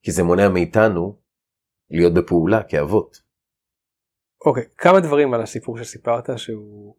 כי 0.05 0.11
זה 0.11 0.23
מונע 0.23 0.49
מאיתנו 0.49 1.15
להיות 1.89 2.13
בפעולה 2.13 2.63
כאבות. 2.63 3.21
אוקיי, 4.45 4.63
okay, 4.63 4.67
כמה 4.77 4.99
דברים 4.99 5.33
על 5.33 5.41
הסיפור 5.41 5.77
שסיפרת 5.77 6.29
שהוא, 6.37 6.95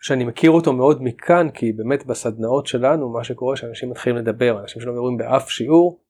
שאני 0.00 0.24
מכיר 0.24 0.50
אותו 0.50 0.72
מאוד 0.72 1.02
מכאן, 1.02 1.50
כי 1.50 1.72
באמת 1.72 2.06
בסדנאות 2.06 2.66
שלנו 2.66 3.08
מה 3.08 3.24
שקורה 3.24 3.56
שאנשים 3.56 3.90
מתחילים 3.90 4.16
לדבר, 4.18 4.60
אנשים 4.60 4.82
שלא 4.82 4.92
מדברים 4.92 5.16
באף 5.16 5.50
שיעור, 5.50 6.00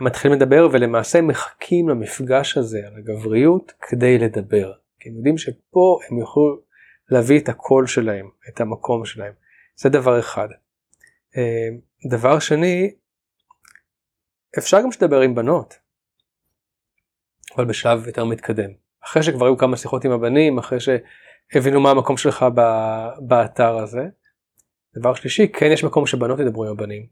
הם 0.00 0.06
מתחילים 0.06 0.38
לדבר 0.38 0.68
ולמעשה 0.72 1.20
מחכים 1.20 1.88
למפגש 1.88 2.56
הזה 2.56 2.78
על 2.86 2.96
הגבריות 2.96 3.72
כדי 3.80 4.18
לדבר. 4.18 4.72
כי 5.00 5.08
הם 5.08 5.16
יודעים 5.16 5.38
שפה 5.38 5.98
הם 6.10 6.18
יוכלו 6.18 6.60
להביא 7.10 7.40
את 7.40 7.48
הקול 7.48 7.86
שלהם, 7.86 8.28
את 8.48 8.60
המקום 8.60 9.04
שלהם. 9.04 9.32
זה 9.76 9.88
דבר 9.88 10.18
אחד. 10.18 10.48
אה, 11.36 11.68
דבר 12.10 12.38
שני, 12.38 12.94
אפשר 14.58 14.82
גם 14.82 14.92
שתדבר 14.92 15.20
עם 15.20 15.34
בנות, 15.34 15.78
אבל 17.56 17.64
בשלב 17.64 18.06
יותר 18.06 18.24
מתקדם. 18.24 18.70
אחרי 19.04 19.22
שכבר 19.22 19.46
היו 19.46 19.56
כמה 19.56 19.76
שיחות 19.76 20.04
עם 20.04 20.10
הבנים, 20.10 20.58
אחרי 20.58 20.78
שהבינו 20.80 21.80
מה 21.80 21.90
המקום 21.90 22.16
שלך 22.16 22.46
באתר 23.20 23.78
הזה. 23.78 24.02
דבר 24.96 25.14
שלישי, 25.14 25.48
כן 25.52 25.66
יש 25.72 25.84
מקום 25.84 26.06
שבנות 26.06 26.40
ידברו 26.40 26.64
עם 26.64 26.70
הבנים, 26.70 27.06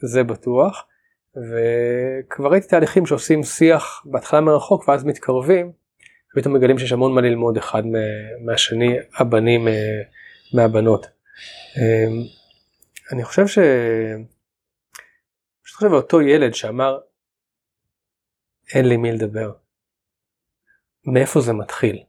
זה 0.00 0.24
בטוח. 0.24 0.86
וכבר 1.36 2.50
ראיתי 2.50 2.68
תהליכים 2.68 3.06
שעושים 3.06 3.42
שיח 3.42 4.02
בהתחלה 4.04 4.40
מרחוק 4.40 4.88
ואז 4.88 5.04
מתקרבים 5.04 5.72
פתאום 6.36 6.54
מגלים 6.54 6.78
שיש 6.78 6.92
המון 6.92 7.14
מה 7.14 7.20
ללמוד 7.20 7.56
אחד 7.56 7.82
מהשני, 8.44 8.96
הבנים 9.18 9.68
אה, 9.68 10.00
מהבנות. 10.54 11.06
אמ, 11.76 12.22
אני 13.12 13.24
חושב 13.24 13.46
ש... 13.46 13.58
חושב 15.76 15.92
אותו 15.92 16.22
ילד 16.22 16.54
שאמר 16.54 16.98
אין 18.74 18.88
לי 18.88 18.96
מי 18.96 19.12
לדבר. 19.12 19.52
מאיפה 21.04 21.40
זה 21.40 21.52
מתחיל? 21.52 22.02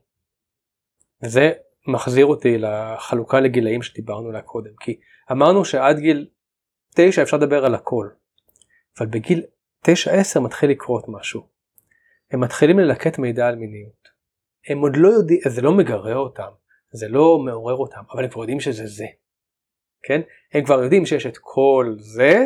וזה 1.22 1.52
מחזיר 1.86 2.26
אותי 2.26 2.58
לחלוקה 2.58 3.40
לגילאים 3.40 3.82
שדיברנו 3.82 4.28
עליה 4.28 4.42
קודם, 4.42 4.70
כי 4.80 5.00
אמרנו 5.32 5.64
שעד 5.64 5.98
גיל 5.98 6.28
9 6.94 7.22
אפשר 7.22 7.36
לדבר 7.36 7.64
על 7.64 7.74
הכל, 7.74 8.08
אבל 8.98 9.06
בגיל 9.06 9.42
9-10 9.86 9.90
מתחיל 10.40 10.70
לקרות 10.70 11.04
משהו. 11.08 11.48
הם 12.30 12.40
מתחילים 12.40 12.78
ללקט 12.78 13.18
מידע 13.18 13.48
על 13.48 13.56
מיניות. 13.56 14.08
הם 14.68 14.78
עוד 14.78 14.96
לא 14.96 15.08
יודעים, 15.08 15.40
זה 15.48 15.62
לא 15.62 15.72
מגרה 15.72 16.14
אותם, 16.14 16.50
זה 16.92 17.08
לא 17.08 17.38
מעורר 17.38 17.76
אותם, 17.76 18.02
אבל 18.12 18.24
הם 18.24 18.30
כבר 18.30 18.40
יודעים 18.40 18.60
שזה 18.60 18.86
זה. 18.86 19.06
כן? 20.02 20.20
הם 20.52 20.64
כבר 20.64 20.82
יודעים 20.82 21.06
שיש 21.06 21.26
את 21.26 21.38
כל 21.40 21.94
זה 21.98 22.44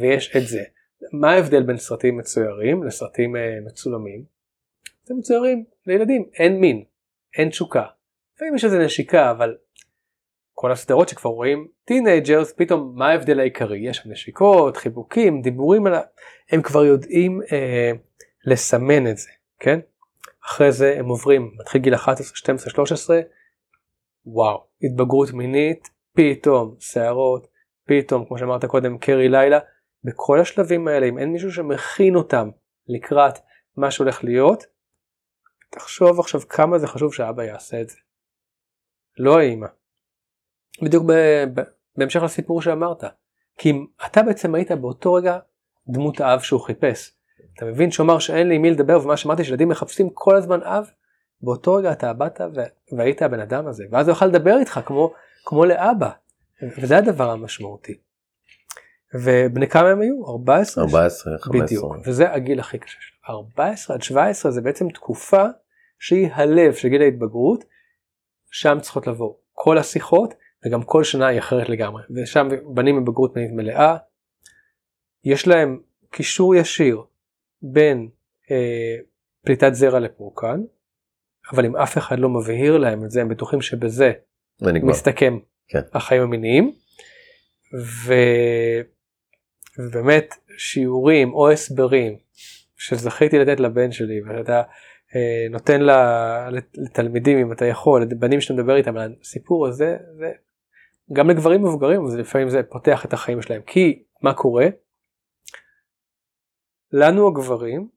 ויש 0.00 0.36
את 0.36 0.46
זה. 0.46 0.62
מה 1.12 1.30
ההבדל 1.30 1.62
בין 1.62 1.76
סרטים 1.76 2.16
מצוירים 2.16 2.82
לסרטים 2.82 3.36
uh, 3.36 3.38
מצולמים? 3.66 4.24
זה 5.04 5.14
מצוירים 5.14 5.64
לילדים, 5.86 6.24
אין 6.38 6.60
מין, 6.60 6.84
אין 7.38 7.48
תשוקה. 7.48 7.84
לפעמים 8.34 8.54
יש 8.54 8.64
איזה 8.64 8.78
נשיקה, 8.78 9.30
אבל 9.30 9.56
כל 10.54 10.72
הסדרות 10.72 11.08
שכבר 11.08 11.30
רואים 11.30 11.68
teenagers, 11.84 12.52
פתאום 12.52 12.92
מה 12.96 13.08
ההבדל 13.08 13.40
העיקרי? 13.40 13.78
יש 13.78 13.96
שם 13.96 14.10
נשיקות, 14.10 14.76
חיבוקים, 14.76 15.42
דיבורים 15.42 15.86
על 15.86 15.94
ה... 15.94 16.00
הם 16.50 16.62
כבר 16.62 16.84
יודעים 16.84 17.40
אה, 17.52 17.90
לסמן 18.44 19.06
את 19.06 19.16
זה, 19.16 19.30
כן? 19.58 19.80
אחרי 20.44 20.72
זה 20.72 20.94
הם 20.98 21.08
עוברים, 21.08 21.50
מתחיל 21.60 21.82
גיל 21.82 21.94
11, 21.94 22.26
12, 22.36 22.70
13, 22.70 23.20
וואו, 24.26 24.64
התבגרות 24.82 25.32
מינית, 25.32 25.88
פתאום 26.12 26.74
שערות, 26.80 27.48
פתאום, 27.86 28.24
כמו 28.24 28.38
שאמרת 28.38 28.64
קודם, 28.64 28.98
קרי 28.98 29.28
לילה, 29.28 29.58
בכל 30.04 30.40
השלבים 30.40 30.88
האלה, 30.88 31.06
אם 31.06 31.18
אין 31.18 31.32
מישהו 31.32 31.52
שמכין 31.52 32.14
אותם 32.14 32.50
לקראת 32.88 33.38
מה 33.76 33.90
שהולך 33.90 34.24
להיות, 34.24 34.64
תחשוב 35.70 36.20
עכשיו 36.20 36.40
כמה 36.48 36.78
זה 36.78 36.86
חשוב 36.86 37.14
שאבא 37.14 37.44
יעשה 37.44 37.80
את 37.80 37.88
זה. 37.88 37.96
לא 39.18 39.38
האמא. 39.38 39.66
בדיוק 40.82 41.04
ב- 41.08 41.44
ב- 41.54 41.64
בהמשך 41.96 42.22
לסיפור 42.22 42.62
שאמרת. 42.62 43.04
כי 43.58 43.70
אם 43.70 43.86
אתה 44.06 44.22
בעצם 44.22 44.54
היית 44.54 44.70
באותו 44.72 45.14
רגע 45.14 45.38
דמות 45.88 46.20
האב 46.20 46.40
שהוא 46.40 46.60
חיפש. 46.60 47.10
אתה 47.54 47.64
מבין 47.64 47.90
שהוא 47.90 48.04
אמר 48.04 48.18
שאין 48.18 48.48
לי 48.48 48.58
מי 48.58 48.70
לדבר 48.70 49.04
ומה 49.04 49.16
שאמרתי 49.16 49.44
שילדים 49.44 49.68
מחפשים 49.68 50.10
כל 50.14 50.36
הזמן 50.36 50.62
אב 50.62 50.90
באותו 51.40 51.74
רגע 51.74 51.92
אתה 51.92 52.12
באת 52.12 52.40
ו... 52.40 52.60
והיית 52.96 53.22
הבן 53.22 53.40
אדם 53.40 53.66
הזה 53.66 53.84
ואז 53.90 54.08
הוא 54.08 54.12
יוכל 54.12 54.26
לדבר 54.26 54.58
איתך 54.58 54.80
כמו 54.86 55.12
כמו 55.44 55.64
לאבא 55.64 56.10
וזה 56.78 56.98
הדבר 56.98 57.30
המשמעותי. 57.30 57.98
ובני 59.14 59.68
כמה 59.68 59.88
הם 59.88 60.00
היו? 60.00 60.26
14? 60.26 60.84
14, 60.84 61.38
15. 61.38 61.62
בדיוק, 61.62 61.96
וזה 62.06 62.32
הגיל 62.32 62.60
הכי 62.60 62.78
קשה 62.78 62.98
שלו. 63.00 63.34
14 63.34 63.96
עד 63.96 64.02
17 64.02 64.50
זה 64.52 64.60
בעצם 64.60 64.88
תקופה 64.88 65.44
שהיא 65.98 66.28
הלב 66.32 66.74
של 66.74 66.88
גיל 66.88 67.02
ההתבגרות, 67.02 67.64
שם 68.50 68.78
צריכות 68.80 69.06
לבוא 69.06 69.34
כל 69.52 69.78
השיחות 69.78 70.34
וגם 70.66 70.82
כל 70.82 71.04
שנה 71.04 71.26
היא 71.26 71.38
אחרת 71.38 71.68
לגמרי, 71.68 72.02
ושם 72.16 72.48
בנים 72.74 72.96
עם 72.96 73.04
בגרות 73.04 73.34
מלאה, 73.36 73.96
יש 75.24 75.48
להם 75.48 75.80
קישור 76.10 76.54
ישיר 76.54 77.02
בין 77.62 78.08
אה, 78.50 78.96
פליטת 79.44 79.74
זרע 79.74 80.00
לפורקן, 80.00 80.60
אבל 81.52 81.64
אם 81.64 81.76
אף 81.76 81.98
אחד 81.98 82.18
לא 82.18 82.28
מבהיר 82.28 82.78
להם 82.78 83.04
את 83.04 83.10
זה, 83.10 83.20
הם 83.20 83.28
בטוחים 83.28 83.62
שבזה. 83.62 84.12
מסתכם 84.62 85.38
כן. 85.68 85.80
החיים 85.92 86.22
המיניים. 86.22 86.74
ו... 88.06 88.14
ובאמת 89.78 90.34
שיעורים 90.56 91.34
או 91.34 91.50
הסברים 91.50 92.18
שזכיתי 92.76 93.38
לתת 93.38 93.60
לבן 93.60 93.92
שלי 93.92 94.20
ואתה 94.22 94.62
אה, 95.16 95.46
נותן 95.50 95.80
לה, 95.80 96.48
לתלמידים 96.74 97.38
אם 97.38 97.52
אתה 97.52 97.64
יכול, 97.64 98.02
לבנים 98.02 98.40
שאתה 98.40 98.54
מדבר 98.54 98.76
איתם 98.76 98.96
על 98.96 99.14
הסיפור 99.20 99.66
הזה, 99.66 99.96
זה, 100.18 100.32
גם 101.12 101.30
לגברים 101.30 101.62
מבוגרים 101.62 102.08
זה 102.08 102.18
לפעמים 102.18 102.48
זה 102.48 102.62
פותח 102.62 103.04
את 103.04 103.12
החיים 103.12 103.42
שלהם 103.42 103.62
כי 103.62 104.04
מה 104.22 104.34
קורה? 104.34 104.66
לנו 106.92 107.28
הגברים 107.28 107.88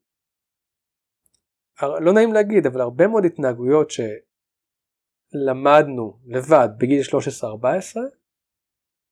לא 1.82 2.13
נעים 2.13 2.34
להגיד 2.34 2.65
אבל 2.65 2.82
הרבה 2.82 3.07
מאוד 3.07 3.26
התנהגויות 3.26 3.91
שלמדנו 5.36 6.19
לבד 6.26 6.69
בגיל 6.78 7.01
13-14 7.01 7.05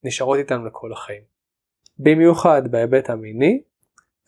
נשארות 0.04 0.38
איתנו 0.38 0.66
לכל 0.66 0.92
החיים. 0.92 1.33
במיוחד 1.98 2.62
בהיבט 2.70 3.10
המיני 3.10 3.62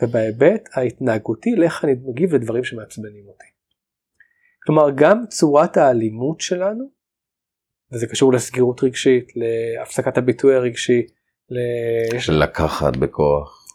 ובהיבט 0.03 0.69
ההתנהגותי 0.73 1.57
לאיך 1.57 1.85
אני 1.85 1.95
מגיב 2.07 2.35
לדברים 2.35 2.65
שמעצבנים 2.65 3.29
אותי. 3.29 3.47
כלומר 4.67 4.91
גם 4.95 5.27
צורת 5.29 5.77
האלימות 5.77 6.41
שלנו 6.41 6.97
וזה 7.93 8.07
קשור 8.07 8.33
לסגירות 8.33 8.85
רגשית, 8.85 9.33
להפסקת 9.37 10.19
הביטוי 10.19 10.55
הרגשי, 10.55 11.07
ל... 11.51 11.59
לקחת 12.43 12.97
בכוח. 12.97 13.67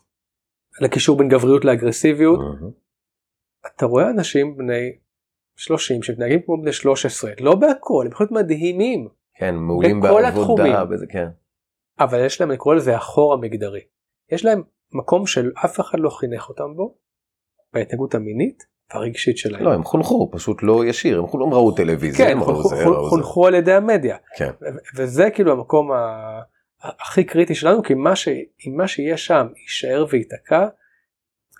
לקישור 0.81 1.17
בין 1.17 1.29
גבריות 1.29 1.65
לאגרסיביות. 1.65 2.39
Mm-hmm. 2.39 3.67
אתה 3.75 3.85
רואה 3.85 4.09
אנשים 4.09 4.57
בני 4.57 4.97
30 5.55 6.03
שמתנהגים 6.03 6.41
כמו 6.45 6.61
בני 6.61 6.73
13, 6.73 7.31
לא 7.39 7.55
בהכל, 7.55 8.03
הם 8.05 8.11
פשוט 8.13 8.31
מדהימים. 8.31 9.07
כן, 9.35 9.55
מעולים 9.55 10.01
בעבודה, 10.01 10.85
בזה, 10.85 11.05
כן. 11.09 11.27
אבל 11.99 12.25
יש 12.25 12.41
להם, 12.41 12.49
אני 12.49 12.57
קורא 12.57 12.75
לזה 12.75 12.95
החור 12.95 13.33
המגדרי. 13.33 13.81
יש 14.31 14.45
להם 14.45 14.63
מקום 14.93 15.27
שאף 15.27 15.79
אחד 15.79 15.99
לא 15.99 16.09
חינך 16.09 16.49
אותם 16.49 16.75
בו, 16.75 16.97
בהתנהגות 17.73 18.15
המינית, 18.15 18.63
הרגשית 18.91 19.37
שלהם. 19.37 19.63
לא, 19.63 19.73
הם 19.73 19.83
חונכו, 19.83 20.31
פשוט 20.31 20.63
לא 20.63 20.85
ישיר, 20.85 21.19
הם 21.19 21.25
לא 21.39 21.45
ראו 21.51 21.71
טלוויזיה, 21.71 22.25
כן, 22.25 22.31
הם 22.31 22.43
חונכו, 22.43 22.69
זה, 22.69 22.85
חונכו 23.09 23.47
על 23.47 23.55
ידי 23.55 23.73
המדיה. 23.73 24.17
כן. 24.37 24.51
וזה 24.95 25.29
כאילו 25.29 25.51
המקום 25.51 25.91
ה... 25.91 26.41
הכי 26.81 27.23
קריטי 27.23 27.55
שלנו, 27.55 27.83
כי 27.83 27.93
מה, 27.93 28.15
ש... 28.15 28.27
אם 28.67 28.77
מה 28.77 28.87
שיהיה 28.87 29.17
שם 29.17 29.47
יישאר 29.61 30.05
וייתקע, 30.09 30.67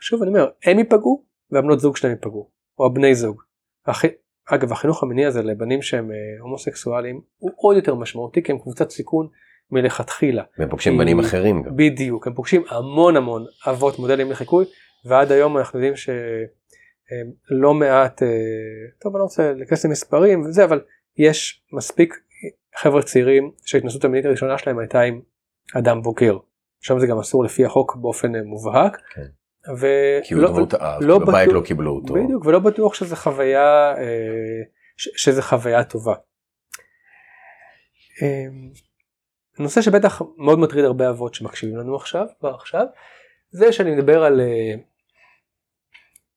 שוב 0.01 0.21
אני 0.21 0.29
אומר, 0.29 0.49
הם 0.63 0.79
ייפגעו 0.79 1.23
והבנות 1.51 1.79
זוג 1.79 1.97
שלהם 1.97 2.13
ייפגעו, 2.13 2.49
או 2.79 2.85
הבני 2.85 3.15
זוג. 3.15 3.41
הכי... 3.85 4.07
אגב, 4.45 4.71
החינוך 4.71 5.03
המיני 5.03 5.25
הזה 5.25 5.41
לבנים 5.41 5.81
שהם 5.81 6.11
אה, 6.11 6.15
הומוסקסואלים 6.41 7.21
הוא 7.37 7.51
עוד 7.55 7.75
יותר 7.75 7.95
משמעותי, 7.95 8.43
כי 8.43 8.51
הם 8.51 8.59
קבוצת 8.59 8.89
סיכון 8.89 9.27
מלכתחילה. 9.71 10.43
והם 10.57 10.69
פוגשים 10.69 10.97
בנים 10.97 11.19
אחרים 11.19 11.63
גם. 11.63 11.75
בדיוק, 11.75 12.27
הם 12.27 12.33
פוגשים 12.33 12.63
המון 12.69 13.17
המון 13.17 13.45
אבות 13.67 13.99
מודלים 13.99 14.31
לחיקוי, 14.31 14.65
ועד 15.05 15.31
היום 15.31 15.57
אנחנו 15.57 15.79
יודעים 15.79 15.95
ש... 15.95 16.09
לא 17.49 17.73
מעט, 17.73 18.23
אה, 18.23 18.27
טוב 18.99 19.15
אני 19.15 19.19
לא 19.19 19.23
רוצה 19.23 19.53
להיכנס 19.53 19.85
למספרים 19.85 20.41
וזה, 20.41 20.63
אבל 20.63 20.81
יש 21.17 21.63
מספיק 21.73 22.13
חבר'ה 22.75 23.03
צעירים 23.03 23.51
שההתנסות 23.65 24.05
המינית 24.05 24.25
הראשונה 24.25 24.57
שלהם 24.57 24.79
הייתה 24.79 25.01
עם 25.01 25.21
אדם 25.77 26.01
בוגר. 26.01 26.37
שם 26.81 26.99
זה 26.99 27.07
גם 27.07 27.19
אסור 27.19 27.43
לפי 27.43 27.65
החוק 27.65 27.95
באופן 27.95 28.35
אה, 28.35 28.43
מובהק. 28.43 28.97
כן. 29.15 29.25
ו... 29.77 29.87
כי 30.23 30.33
הוא 30.33 30.47
דמות 30.47 30.73
האב, 30.73 31.01
לא 31.01 31.19
בבית 31.19 31.47
בטוח, 31.47 31.61
לא 31.61 31.61
קיבלו 31.65 31.91
אותו. 31.91 32.13
בדיוק, 32.13 32.45
ולא 32.45 32.59
בטוח 32.59 32.93
שזה 32.93 33.15
חוויה, 33.15 33.93
אה, 33.97 34.61
שזה 34.97 35.41
חוויה 35.41 35.83
טובה. 35.83 36.13
נושא 39.59 39.81
שבטח 39.81 40.21
מאוד 40.37 40.59
מטריד 40.59 40.85
הרבה 40.85 41.09
אבות 41.09 41.33
שמקשיבים 41.33 41.77
לנו 41.77 41.95
עכשיו, 41.95 42.25
כבר 42.39 42.55
עכשיו, 42.55 42.85
זה 43.51 43.73
שאני 43.73 43.95
מדבר 43.95 44.23
על 44.23 44.41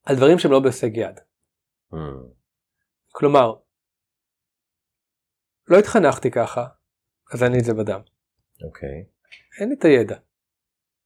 על 0.05 0.17
דברים 0.17 0.39
שהם 0.39 0.53
לא 0.53 0.61
בהישג 0.61 0.97
יד. 0.97 1.21
Mm. 1.93 1.97
כלומר, 3.13 3.55
לא 5.69 5.79
התחנכתי 5.79 6.31
ככה, 6.31 6.67
אז 7.33 7.43
אין 7.43 7.53
לי 7.53 7.59
את 7.59 7.65
זה 7.65 7.75
בדם. 7.75 8.01
אוקיי. 8.65 8.89
Okay. 8.89 9.61
אין 9.61 9.69
לי 9.69 9.75
את 9.75 9.85
הידע. 9.85 10.17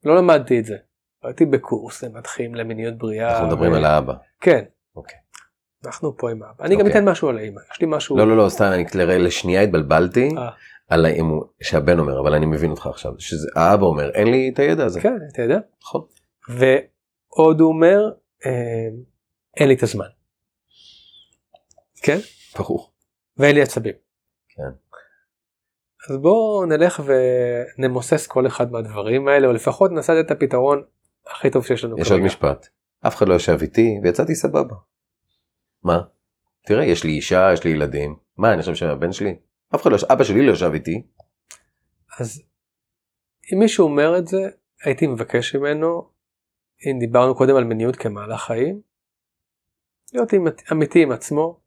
לא 0.05 0.17
למדתי 0.17 0.61
את 0.61 0.65
זה. 0.65 0.77
הייתי 1.23 1.47
בקורס 1.47 2.05
למדחים 2.05 2.55
למיניות 2.55 2.99
בריאה. 2.99 3.31
אנחנו 3.33 3.47
מדברים 3.47 3.73
ו... 3.73 3.77
על 3.77 3.85
האבא. 3.85 4.15
כן. 4.41 4.65
אוקיי. 4.97 5.17
Okay. 5.17 5.87
אנחנו 5.87 6.17
פה 6.17 6.31
עם 6.31 6.43
האבא. 6.43 6.65
אני 6.65 6.75
okay. 6.75 6.79
גם 6.79 6.87
אוקיי. 6.87 7.01
אתן 7.01 7.09
משהו 7.09 7.29
על 7.29 7.39
האמא. 7.39 7.61
יש 7.73 7.81
לי 7.81 7.87
משהו... 7.91 8.19
לא, 8.19 8.27
לא, 8.27 8.37
לא, 8.37 8.49
סתם, 8.49 8.65
אני 8.65 8.85
לשנייה 9.19 9.63
התבלבלתי. 9.63 10.29
על 10.89 11.07
האמון 11.07 11.47
שהבן 11.62 11.99
אומר 11.99 12.20
אבל 12.20 12.34
אני 12.34 12.47
מבין 12.47 12.70
אותך 12.70 12.86
עכשיו 12.86 13.12
שזה 13.18 13.49
האבא 13.57 13.84
אומר 13.84 14.11
אין 14.11 14.30
לי 14.30 14.51
את 14.55 14.59
הידע 14.59 14.84
הזה. 14.84 15.01
כן 15.01 15.16
את 15.32 15.39
הידע. 15.39 15.59
נכון. 15.82 16.01
ועוד 16.49 17.61
הוא 17.61 17.68
אומר 17.68 17.99
אה, 18.47 18.89
אין 19.57 19.68
לי 19.68 19.74
את 19.74 19.82
הזמן. 19.82 20.07
כן? 22.03 22.18
ברור. 22.59 22.93
ואין 23.36 23.55
לי 23.55 23.62
עצבים. 23.62 23.95
כן. 24.49 24.70
אז 26.11 26.16
בואו 26.16 26.66
נלך 26.66 27.03
ונמוסס 27.78 28.26
כל 28.26 28.47
אחד 28.47 28.72
מהדברים 28.72 29.28
האלה 29.28 29.47
או 29.47 29.53
לפחות 29.53 29.93
נעשה 29.93 30.20
את 30.20 30.30
הפתרון 30.30 30.82
הכי 31.26 31.51
טוב 31.51 31.66
שיש 31.66 31.84
לנו. 31.84 31.99
יש 31.99 32.12
עוד 32.12 32.20
משפט. 32.20 32.68
אף 33.07 33.16
אחד 33.16 33.28
לא 33.28 33.34
ישב 33.34 33.59
איתי 33.62 34.01
ויצאתי 34.03 34.34
סבבה. 34.34 34.74
מה? 35.84 36.01
תראה 36.66 36.84
יש 36.84 37.05
לי 37.05 37.12
אישה 37.12 37.51
יש 37.53 37.64
לי 37.64 37.70
ילדים 37.70 38.16
מה 38.36 38.53
אני 38.53 38.61
חושב 38.61 38.74
שהבן 38.74 39.12
שלי 39.12 39.36
אף 39.75 39.83
אחד 39.83 39.91
לא 39.91 39.97
אבא 40.12 40.25
שלי 40.25 40.47
לא 40.47 40.53
ישב 40.53 40.71
איתי. 40.75 41.03
אז 42.21 42.43
אם 43.53 43.59
מישהו 43.59 43.85
אומר 43.85 44.19
את 44.19 44.27
זה 44.27 44.39
הייתי 44.85 45.07
מבקש 45.07 45.57
ממנו 45.57 46.11
אם 46.87 46.99
דיברנו 47.01 47.35
קודם 47.35 47.57
על 47.57 47.64
מיניות 47.64 47.97
כמהלך 47.97 48.41
חיים 48.41 48.81
להיות 50.12 50.31
אמיתי 50.73 51.03
עם 51.03 51.12
עצמו 51.12 51.61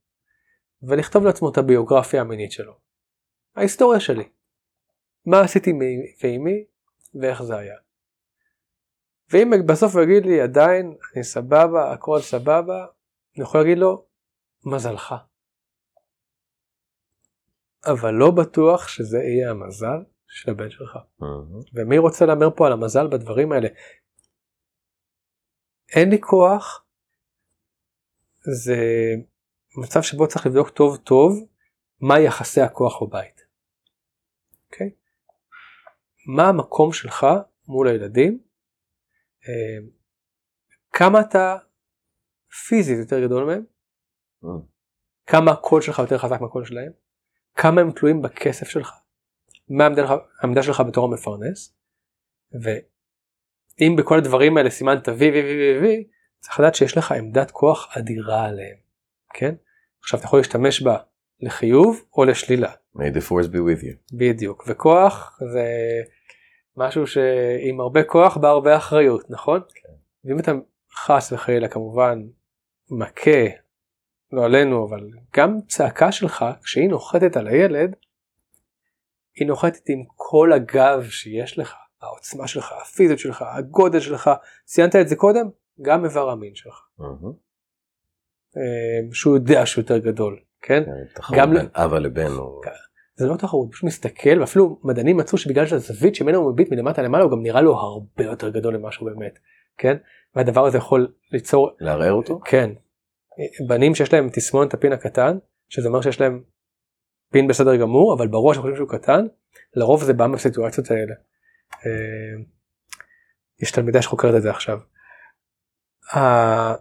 ולכתוב 0.84 1.24
לעצמו 1.24 1.50
את 1.50 1.58
הביוגרפיה 1.58 2.22
המינית 2.22 2.52
שלו. 2.52 2.74
ההיסטוריה 3.56 4.00
שלי. 4.00 4.30
מה 5.26 5.42
עשיתי 5.42 5.72
ועימי 6.22 6.66
ואיך 7.16 7.44
זה 7.44 7.58
היה. 7.58 7.76
ואם 9.30 9.52
בסוף 9.66 9.96
הוא 9.96 10.04
יגיד 10.04 10.26
לי 10.26 10.42
עדיין 10.42 10.96
אני 11.16 11.24
סבבה 11.24 11.92
הכל 11.94 12.20
סבבה 12.20 12.86
אני 13.36 13.44
יכול 13.44 13.60
להגיד 13.60 13.78
לו 13.78 14.06
מזלך. 14.66 15.16
אבל 17.86 18.14
לא 18.14 18.32
בטוח 18.32 18.88
שזה 18.88 19.18
יהיה 19.18 19.52
המזל 19.52 20.04
של 20.28 20.52
הבן 20.52 20.70
שלך. 20.70 20.96
Mm-hmm. 20.96 21.70
ומי 21.74 21.98
רוצה 21.98 22.26
להמר 22.26 22.50
פה 22.56 22.68
על 22.68 22.74
המזל 22.74 23.08
בדברים 23.08 23.52
האלה? 23.52 23.68
אין 25.96 26.10
לי 26.10 26.22
כוח 26.22 26.86
זה 28.42 28.76
מצב 29.78 30.02
שבו 30.02 30.28
צריך 30.28 30.46
לבדוק 30.46 30.70
טוב 30.70 30.98
טוב 30.98 31.48
מה 32.00 32.20
יחסי 32.20 32.62
הכוח 32.62 33.04
בבית. 33.04 33.40
Okay? 33.40 33.44
אוקיי? 34.66 34.90
מה 36.36 36.50
המקום 36.50 36.94
שלך 36.94 37.26
מול 37.68 37.88
הילדים, 37.88 38.40
אה, 39.48 39.88
כמה 40.92 41.22
אתה 41.22 41.58
פיזית 42.68 43.00
יותר 43.00 43.26
גדול 43.26 43.46
מהם, 43.46 43.64
mm. 44.44 44.48
כמה 45.26 45.52
הקול 45.52 45.82
שלך 45.82 46.00
יותר 46.00 46.18
חזק 46.18 46.42
מהקול 46.42 46.66
שלהם, 46.66 46.92
כמה 47.56 47.82
הם 47.82 47.92
תלויים 47.92 48.22
בכסף 48.22 48.70
שלך, 48.70 48.92
מה 49.70 49.88
העמדה 50.42 50.64
שלך, 50.64 50.82
בתור 50.88 51.06
המפרנס, 51.06 51.76
ואם 52.62 53.96
בכל 53.98 54.18
הדברים 54.18 54.58
האלה 54.58 54.70
סימנת 54.70 55.08
וי 55.08 55.32
וי 55.32 55.42
וי 55.42 55.80
וי 55.80 56.08
צריך 56.40 56.60
לדעת 56.60 56.76
שיש 56.76 56.98
לך 56.98 57.12
עמדת 57.12 57.52
כוח 57.52 57.98
אדירה 57.98 58.46
עליהם, 58.46 58.78
כן? 59.34 59.56
עכשיו 60.04 60.20
אתה 60.20 60.26
יכול 60.26 60.40
להשתמש 60.40 60.82
בה 60.82 60.98
לחיוב 61.42 62.06
או 62.18 62.26
לשלילה. 62.26 62.72
May 62.96 63.00
the 63.00 63.30
force 63.30 63.48
be 63.48 63.58
with 63.58 63.84
you. 63.84 64.18
בדיוק, 64.18 64.64
וכוח 64.68 65.40
זה 65.54 65.66
משהו 66.78 67.08
שעם 67.08 67.80
הרבה 67.80 68.04
כוח 68.04 68.38
בא 68.38 68.48
הרבה 68.48 68.78
אחריות, 68.78 69.30
נכון? 69.30 69.62
כן. 69.76 69.94
ואם 70.26 70.40
אתה 70.40 70.52
חס 70.96 71.32
וחלילה 71.34 71.68
כמובן 71.68 72.22
מכה, 72.90 73.42
לא 74.32 74.46
עלינו, 74.46 74.88
אבל 74.90 75.10
גם 75.36 75.58
צעקה 75.68 76.12
שלך, 76.12 76.46
כשהיא 76.64 76.90
נוחתת 76.90 77.38
על 77.38 77.48
הילד, 77.48 77.96
היא 79.36 79.48
נוחתת 79.48 79.90
עם 79.90 80.04
כל 80.16 80.54
הגב 80.54 81.04
שיש 81.10 81.58
לך, 81.60 81.74
העוצמה 82.02 82.48
שלך, 82.48 82.74
הפיזיות 82.82 83.20
שלך, 83.20 83.46
הגודל 83.58 84.00
שלך, 84.00 84.30
ציינת 84.66 84.96
את 84.96 85.08
זה 85.08 85.16
קודם? 85.16 85.50
גם 85.82 86.06
איבר 86.06 86.30
המין 86.30 86.56
שלך. 86.56 86.82
אה, 88.58 89.14
שהוא 89.14 89.36
יודע 89.36 89.66
שהוא 89.66 89.82
יותר 89.82 89.98
גדול, 89.98 90.40
כן? 90.62 90.84
כן 91.28 91.38
גם 91.38 91.54
בין 91.54 91.68
אבא 91.74 92.00
לבן. 92.00 92.28
כן. 92.64 92.72
זה 93.16 93.28
לא 93.28 93.36
תחרות, 93.36 93.66
הוא 93.66 93.74
פשוט 93.74 93.84
מסתכל 93.84 94.40
ואפילו 94.40 94.80
מדענים 94.84 95.18
מצאו 95.18 95.38
שבגלל 95.38 95.66
שהזווית 95.66 96.16
שממנו 96.16 96.38
הוא 96.38 96.54
מביט 96.54 96.72
מלמטה 96.72 97.02
למעלה 97.02 97.24
הוא 97.24 97.32
גם 97.32 97.42
נראה 97.42 97.62
לו 97.62 97.76
הרבה 97.76 98.24
יותר 98.24 98.50
גדול 98.50 98.78
ממה 98.78 98.92
שהוא 98.92 99.10
באמת. 99.10 99.40
כן? 99.78 99.98
והדבר 100.36 100.66
הזה 100.66 100.78
יכול 100.78 101.14
ליצור, 101.32 101.70
לערער 101.80 102.14
אותו? 102.14 102.40
כן, 102.46 102.70
בנים 103.68 103.96
שיש 103.96 104.14
להם 104.14 104.30
תסמונת 104.30 104.74
הפין 104.74 104.94
הקטן, 104.94 105.38
שזה 105.70 105.88
אומר 105.88 106.02
שיש 106.02 106.22
להם 106.22 106.44
פין 107.32 107.48
בסדר 107.48 107.76
גמור, 107.76 108.16
אבל 108.18 108.28
בראש 108.28 108.58
הם 108.58 108.62
חושבים 108.62 108.78
שהוא 108.78 108.90
קטן, 108.90 109.26
לרוב 109.74 110.04
זה 110.04 110.14
בא 110.14 110.28
מהסיטואציות 110.28 110.92
האלה. 110.92 111.14
אה, 111.86 112.44
יש 113.62 113.72
תלמידה 113.72 114.02
שחוקרת 114.02 114.36
את 114.36 114.42
זה 114.42 114.50
עכשיו. 114.50 114.80
אה, 116.16 116.74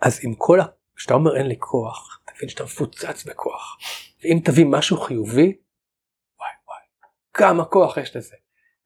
אז 0.00 0.20
עם 0.22 0.34
כל 0.34 0.60
ה... 0.60 0.64
כשאתה 0.96 1.14
אומר 1.14 1.36
אין 1.36 1.46
לי 1.46 1.56
כוח, 1.58 2.20
תבין 2.24 2.48
שאתה 2.48 2.64
מפוצץ 2.64 3.24
בכוח. 3.24 3.78
ואם 4.22 4.38
תביא 4.44 4.66
משהו 4.68 4.96
חיובי, 4.96 5.56
וואי 6.38 6.50
וואי, 6.66 6.80
כמה 7.34 7.64
כוח 7.64 7.96
יש 7.96 8.16
לזה. 8.16 8.36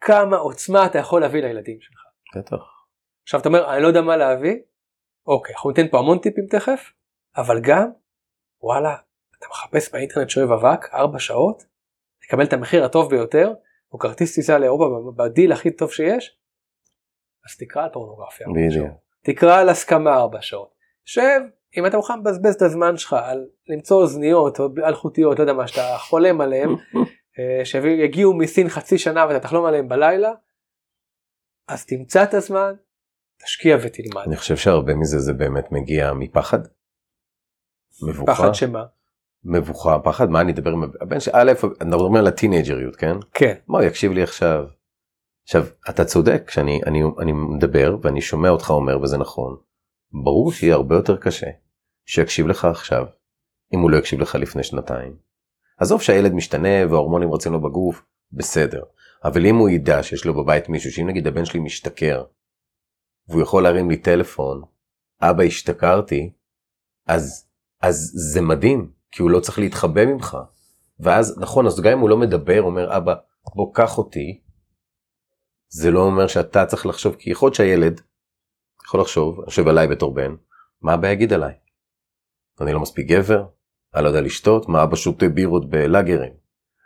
כמה 0.01 0.37
עוצמה 0.37 0.87
אתה 0.87 0.99
יכול 0.99 1.21
להביא 1.21 1.43
לילדים 1.43 1.81
שלך. 1.81 2.01
בטח. 2.37 2.57
עכשיו 3.23 3.41
אתה 3.41 3.49
אומר, 3.49 3.75
אני 3.75 3.83
לא 3.83 3.89
יודע 3.89 4.01
מה 4.01 4.17
להביא, 4.17 4.57
אוקיי, 5.27 5.55
אנחנו 5.55 5.71
ניתן 5.71 5.89
פה 5.91 5.99
המון 5.99 6.19
טיפים 6.19 6.47
תכף, 6.47 6.93
אבל 7.37 7.61
גם, 7.61 7.91
וואלה, 8.61 8.97
אתה 9.39 9.47
מחפש 9.51 9.93
באינטרנט 9.93 10.31
שואב 10.31 10.53
אבק, 10.53 10.95
4 10.95 11.19
שעות, 11.19 11.67
תקבל 12.23 12.45
את 12.45 12.53
המחיר 12.53 12.85
הטוב 12.85 13.11
ביותר, 13.11 13.53
או 13.93 13.99
כרטיס 13.99 14.35
טיסה 14.35 14.59
לאירופה 14.59 14.85
בדיל 15.17 15.53
הכי 15.53 15.71
טוב 15.71 15.93
שיש, 15.93 16.39
אז 17.47 17.57
תקרא 17.57 17.83
על 17.83 17.89
פורנוגרפיה 17.93 18.47
4 18.47 18.59
בדיוק. 18.59 18.87
שעות. 18.87 19.03
תקרא 19.23 19.61
על 19.61 19.69
הסכמה 19.69 20.17
4 20.17 20.43
שעות. 20.43 20.75
שב, 21.05 21.41
אם 21.77 21.87
אתה 21.87 21.97
מוכן 21.97 22.19
לבזבז 22.19 22.55
את 22.55 22.63
הזמן 22.63 22.97
שלך 22.97 23.13
על 23.13 23.47
למצוא 23.69 24.03
אוזניות 24.03 24.61
או 24.61 24.69
אלחוטיות, 24.87 25.39
לא 25.39 25.43
יודע 25.43 25.53
מה 25.53 25.67
שאתה 25.67 25.97
חולם 25.99 26.41
עליהם, 26.41 26.71
אה, 27.39 27.65
שיגיעו 27.65 28.35
מסין 28.35 28.69
חצי 28.69 28.99
שנה 28.99 29.27
ואתה 29.29 29.41
תחלום 29.41 29.65
עליהם 29.65 29.89
בלילה, 29.89 30.33
אז 31.69 31.87
תמצא 31.87 32.23
את 32.23 32.35
הזמן, 32.35 32.75
תשקיע 33.45 33.77
ותלמד. 33.83 34.23
אני 34.27 34.37
חושב 34.37 34.57
שהרבה 34.57 34.95
מזה 34.95 35.19
זה 35.19 35.33
באמת 35.33 35.73
מגיע 35.73 36.13
מפחד. 36.13 36.59
מבוכה. 38.03 38.35
פחד 38.35 38.55
שמה? 38.55 38.85
מבוכה, 39.45 39.99
פחד, 39.99 40.31
מה 40.31 40.41
אני 40.41 40.53
אדבר 40.53 40.71
עם 40.71 40.83
הבן 41.01 41.21
שלי, 41.21 41.33
א', 41.37 41.53
אנחנו 41.81 41.87
מדברים 41.87 42.17
על 42.17 42.27
הטינג'ריות, 42.27 42.97
כן? 42.97 43.17
כן. 43.35 43.55
מה 43.69 43.79
הוא 43.79 43.87
יקשיב 43.87 44.13
לי 44.13 44.23
עכשיו? 44.23 44.65
עכשיו, 45.45 45.67
אתה 45.91 46.05
צודק, 46.05 46.51
שאני 46.51 46.81
אני, 46.87 47.03
אני 47.21 47.33
מדבר 47.33 47.97
ואני 48.03 48.21
שומע 48.21 48.49
אותך 48.49 48.71
אומר 48.71 49.01
וזה 49.01 49.19
נכון, 49.19 49.57
ברור 50.25 50.53
שיהיה 50.53 50.75
הרבה 50.75 50.95
יותר 50.95 51.17
קשה 51.17 51.47
שיקשיב 52.07 52.47
לך 52.47 52.65
עכשיו, 52.65 53.07
אם 53.75 53.81
הוא 53.81 53.91
לא 53.91 53.97
יקשיב 53.97 54.21
לך 54.21 54.35
לפני 54.35 54.63
שנתיים. 54.63 55.17
עזוב 55.79 56.03
שהילד 56.03 56.33
משתנה 56.33 56.87
וההורמונים 56.91 57.33
רצים 57.33 57.53
לו 57.53 57.61
בגוף, 57.61 58.05
בסדר. 58.33 58.83
אבל 59.25 59.47
אם 59.47 59.57
הוא 59.57 59.69
ידע 59.69 60.03
שיש 60.03 60.25
לו 60.25 60.35
בבית 60.35 60.69
מישהו, 60.69 60.91
שאם 60.93 61.07
נגיד 61.07 61.27
הבן 61.27 61.45
שלי 61.45 61.61
משתכר, 61.61 62.25
והוא 63.29 63.43
יכול 63.43 63.63
להרים 63.63 63.91
לי 63.91 63.97
טלפון, 63.97 64.63
אבא 65.23 65.43
השתכרתי, 65.43 66.33
אז, 67.07 67.49
אז 67.83 68.13
זה 68.15 68.41
מדהים, 68.41 68.93
כי 69.11 69.23
הוא 69.23 69.31
לא 69.31 69.41
צריך 69.41 69.59
להתחבא 69.59 70.05
ממך. 70.05 70.37
ואז, 71.01 71.39
נכון, 71.39 71.67
אז 71.67 71.81
גם 71.81 71.93
אם 71.93 71.99
הוא 71.99 72.11
לא 72.11 72.17
מדבר, 72.17 72.63
אומר, 72.63 72.97
אבא, 72.97 73.15
בוא 73.55 73.75
קח 73.75 73.99
אותי, 73.99 74.41
זה 75.69 75.91
לא 75.91 76.01
אומר 76.01 76.27
שאתה 76.27 76.67
צריך 76.67 76.87
לחשוב, 76.87 77.15
כי 77.15 77.31
יכול 77.31 77.47
להיות 77.47 77.55
שהילד 77.55 78.01
יכול 78.87 79.01
לחשוב, 79.01 79.41
יושב 79.45 79.69
עליי 79.69 79.89
בתור 79.89 80.15
בן, 80.15 80.35
מה 80.83 80.95
אבא 80.95 81.09
יגיד 81.09 81.33
עליי? 81.33 81.53
אני 82.61 82.73
לא 82.73 82.81
מספיק 82.81 83.07
גבר? 83.07 83.45
אני 83.95 84.05
לא 84.05 84.09
יודע 84.09 84.21
לשתות? 84.21 84.69
מה 84.69 84.83
אבא 84.83 84.97
שותה 84.97 85.29
בירות 85.29 85.71
בלאגרים? 85.71 86.33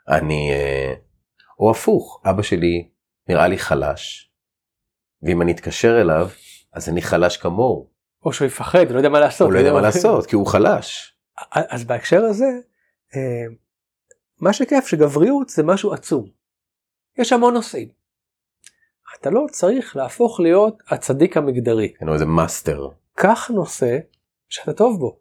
אני... 0.08 0.50
אה... 0.50 0.94
או 1.60 1.70
הפוך, 1.70 2.22
אבא 2.24 2.42
שלי 2.42 2.90
נראה 3.28 3.48
לי 3.48 3.58
חלש, 3.58 4.32
ואם 5.22 5.42
אני 5.42 5.52
אתקשר 5.52 6.00
אליו, 6.00 6.28
אז 6.72 6.88
אני 6.88 7.02
חלש 7.02 7.36
כמוהו. 7.36 7.90
או 8.24 8.32
שהוא 8.32 8.46
יפחד, 8.46 8.90
לא 8.90 8.96
יודע 8.96 9.08
מה 9.08 9.20
לעשות. 9.20 9.44
הוא 9.44 9.52
לא 9.52 9.58
יודע 9.58 9.72
מה 9.72 9.80
לעשות, 9.80 10.26
כי 10.26 10.36
הוא 10.36 10.46
חלש. 10.46 11.16
אז 11.52 11.84
בהקשר 11.84 12.24
הזה, 12.24 12.46
אה, 13.16 13.54
מה 14.40 14.52
שכיף 14.52 14.86
שגבריות 14.86 15.48
זה 15.48 15.62
משהו 15.62 15.92
עצום. 15.92 16.26
יש 17.18 17.32
המון 17.32 17.54
נושאים. 17.54 17.88
אתה 19.20 19.30
לא 19.30 19.46
צריך 19.50 19.96
להפוך 19.96 20.40
להיות 20.40 20.82
הצדיק 20.88 21.36
המגדרי. 21.36 21.92
כן, 21.98 22.08
או 22.08 22.14
איזה 22.14 22.26
master. 22.26 22.88
קח 23.14 23.50
נושא 23.54 23.98
שאתה 24.48 24.72
טוב 24.72 24.98
בו, 24.98 25.18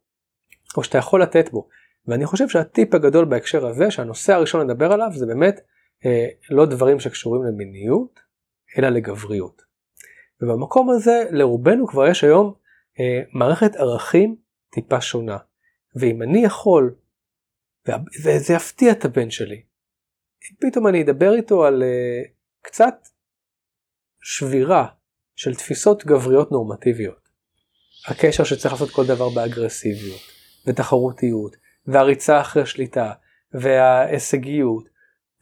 או 0.77 0.83
שאתה 0.83 0.97
יכול 0.97 1.21
לתת 1.21 1.49
בו. 1.51 1.67
ואני 2.07 2.25
חושב 2.25 2.49
שהטיפ 2.49 2.93
הגדול 2.93 3.25
בהקשר 3.25 3.67
הזה, 3.67 3.91
שהנושא 3.91 4.33
הראשון 4.33 4.67
לדבר 4.67 4.91
עליו, 4.91 5.09
זה 5.13 5.25
באמת 5.25 5.59
אה, 6.05 6.27
לא 6.49 6.65
דברים 6.65 6.99
שקשורים 6.99 7.43
למיניות, 7.43 8.19
אלא 8.77 8.89
לגבריות. 8.89 9.61
ובמקום 10.41 10.89
הזה, 10.89 11.23
לרובנו 11.31 11.87
כבר 11.87 12.07
יש 12.07 12.23
היום 12.23 12.53
אה, 12.99 13.21
מערכת 13.33 13.75
ערכים 13.75 14.35
טיפה 14.69 15.01
שונה. 15.01 15.37
ואם 15.95 16.21
אני 16.21 16.43
יכול, 16.45 16.95
וזה 18.23 18.53
יפתיע 18.53 18.91
את 18.91 19.05
הבן 19.05 19.29
שלי, 19.29 19.63
פתאום 20.61 20.87
אני 20.87 21.03
אדבר 21.03 21.33
איתו 21.33 21.65
על 21.65 21.83
uh, 21.83 22.27
קצת 22.61 22.95
שבירה 24.21 24.87
של 25.35 25.55
תפיסות 25.55 26.05
גבריות 26.05 26.51
נורמטיביות. 26.51 27.29
הקשר 28.07 28.43
שצריך 28.43 28.73
לעשות 28.73 28.89
כל 28.89 29.05
דבר 29.05 29.29
באגרסיביות, 29.29 30.21
ותחרותיות, 30.67 31.55
והריצה 31.85 32.41
אחרי 32.41 32.65
שליטה, 32.65 33.11
וההישגיות, 33.53 34.89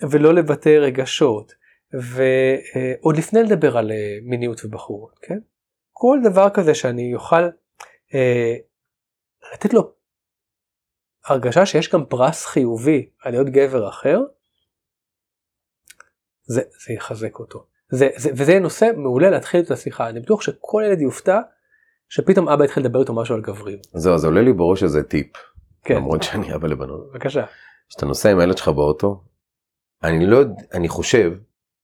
ולא 0.02 0.34
לבטא 0.34 0.70
רגשות, 0.70 1.54
ועוד 1.94 3.18
לפני 3.18 3.44
לדבר 3.44 3.78
על 3.78 3.92
אה, 3.92 4.18
מיניות 4.22 4.66
ובחורות, 4.66 5.20
כן? 5.22 5.40
כל 5.92 6.20
דבר 6.24 6.50
כזה 6.50 6.76
שאני 6.76 7.16
אוכל 7.16 7.44
אה, 8.14 8.56
לתת 9.54 9.74
לו 9.74 9.94
הרגשה 11.26 11.66
שיש 11.66 11.90
גם 11.90 12.06
פרס 12.06 12.46
חיובי 12.46 13.10
על 13.24 13.32
להיות 13.32 13.50
גבר 13.50 13.90
אחר, 13.90 14.20
זה, 16.44 16.62
זה 16.86 16.94
יחזק 16.94 17.40
אותו. 17.40 17.66
זה, 17.92 18.10
זה, 18.16 18.30
וזה 18.36 18.60
נושא 18.60 18.92
מעולה 18.98 19.30
להתחיל 19.30 19.62
את 19.62 19.72
השיחה, 19.72 20.10
אני 20.10 20.20
בטוח 20.20 20.42
שכל 20.42 20.84
ילד 20.86 21.02
יופתע 21.02 21.40
שפתאום 22.10 22.50
אבא 22.50 22.66
יתחיל 22.66 22.84
לדבר 22.84 23.02
איתו 23.02 23.14
משהו 23.14 23.36
על 23.36 23.42
גברים. 23.42 23.80
זהו, 23.94 24.14
אז 24.14 24.26
עולה 24.26 24.42
לי 24.42 24.54
בראש 24.54 24.84
איזה 24.84 25.04
טיפ. 25.04 25.28
כן. 25.84 25.96
למרות 25.96 26.24
שאני 26.24 26.56
אבא 26.56 26.68
לבנות. 26.68 27.12
בבקשה. 27.12 27.46
כשאתה 27.90 28.06
נוסע 28.06 28.32
עם 28.32 28.40
הילד 28.40 28.58
שלך 28.58 28.68
באוטו, 28.68 29.24
אני 30.04 30.26
לא 30.26 30.38
יודע, 30.38 30.54
אני 30.74 30.90
חושב 30.90 31.32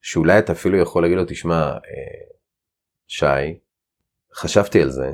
שאולי 0.01 0.39
אתה 0.39 0.51
אפילו 0.51 0.77
יכול 0.77 1.01
להגיד 1.03 1.17
לו, 1.17 1.23
תשמע, 1.27 1.63
אה, 1.71 1.77
שי, 3.07 3.59
חשבתי 4.35 4.81
על 4.81 4.89
זה, 4.89 5.07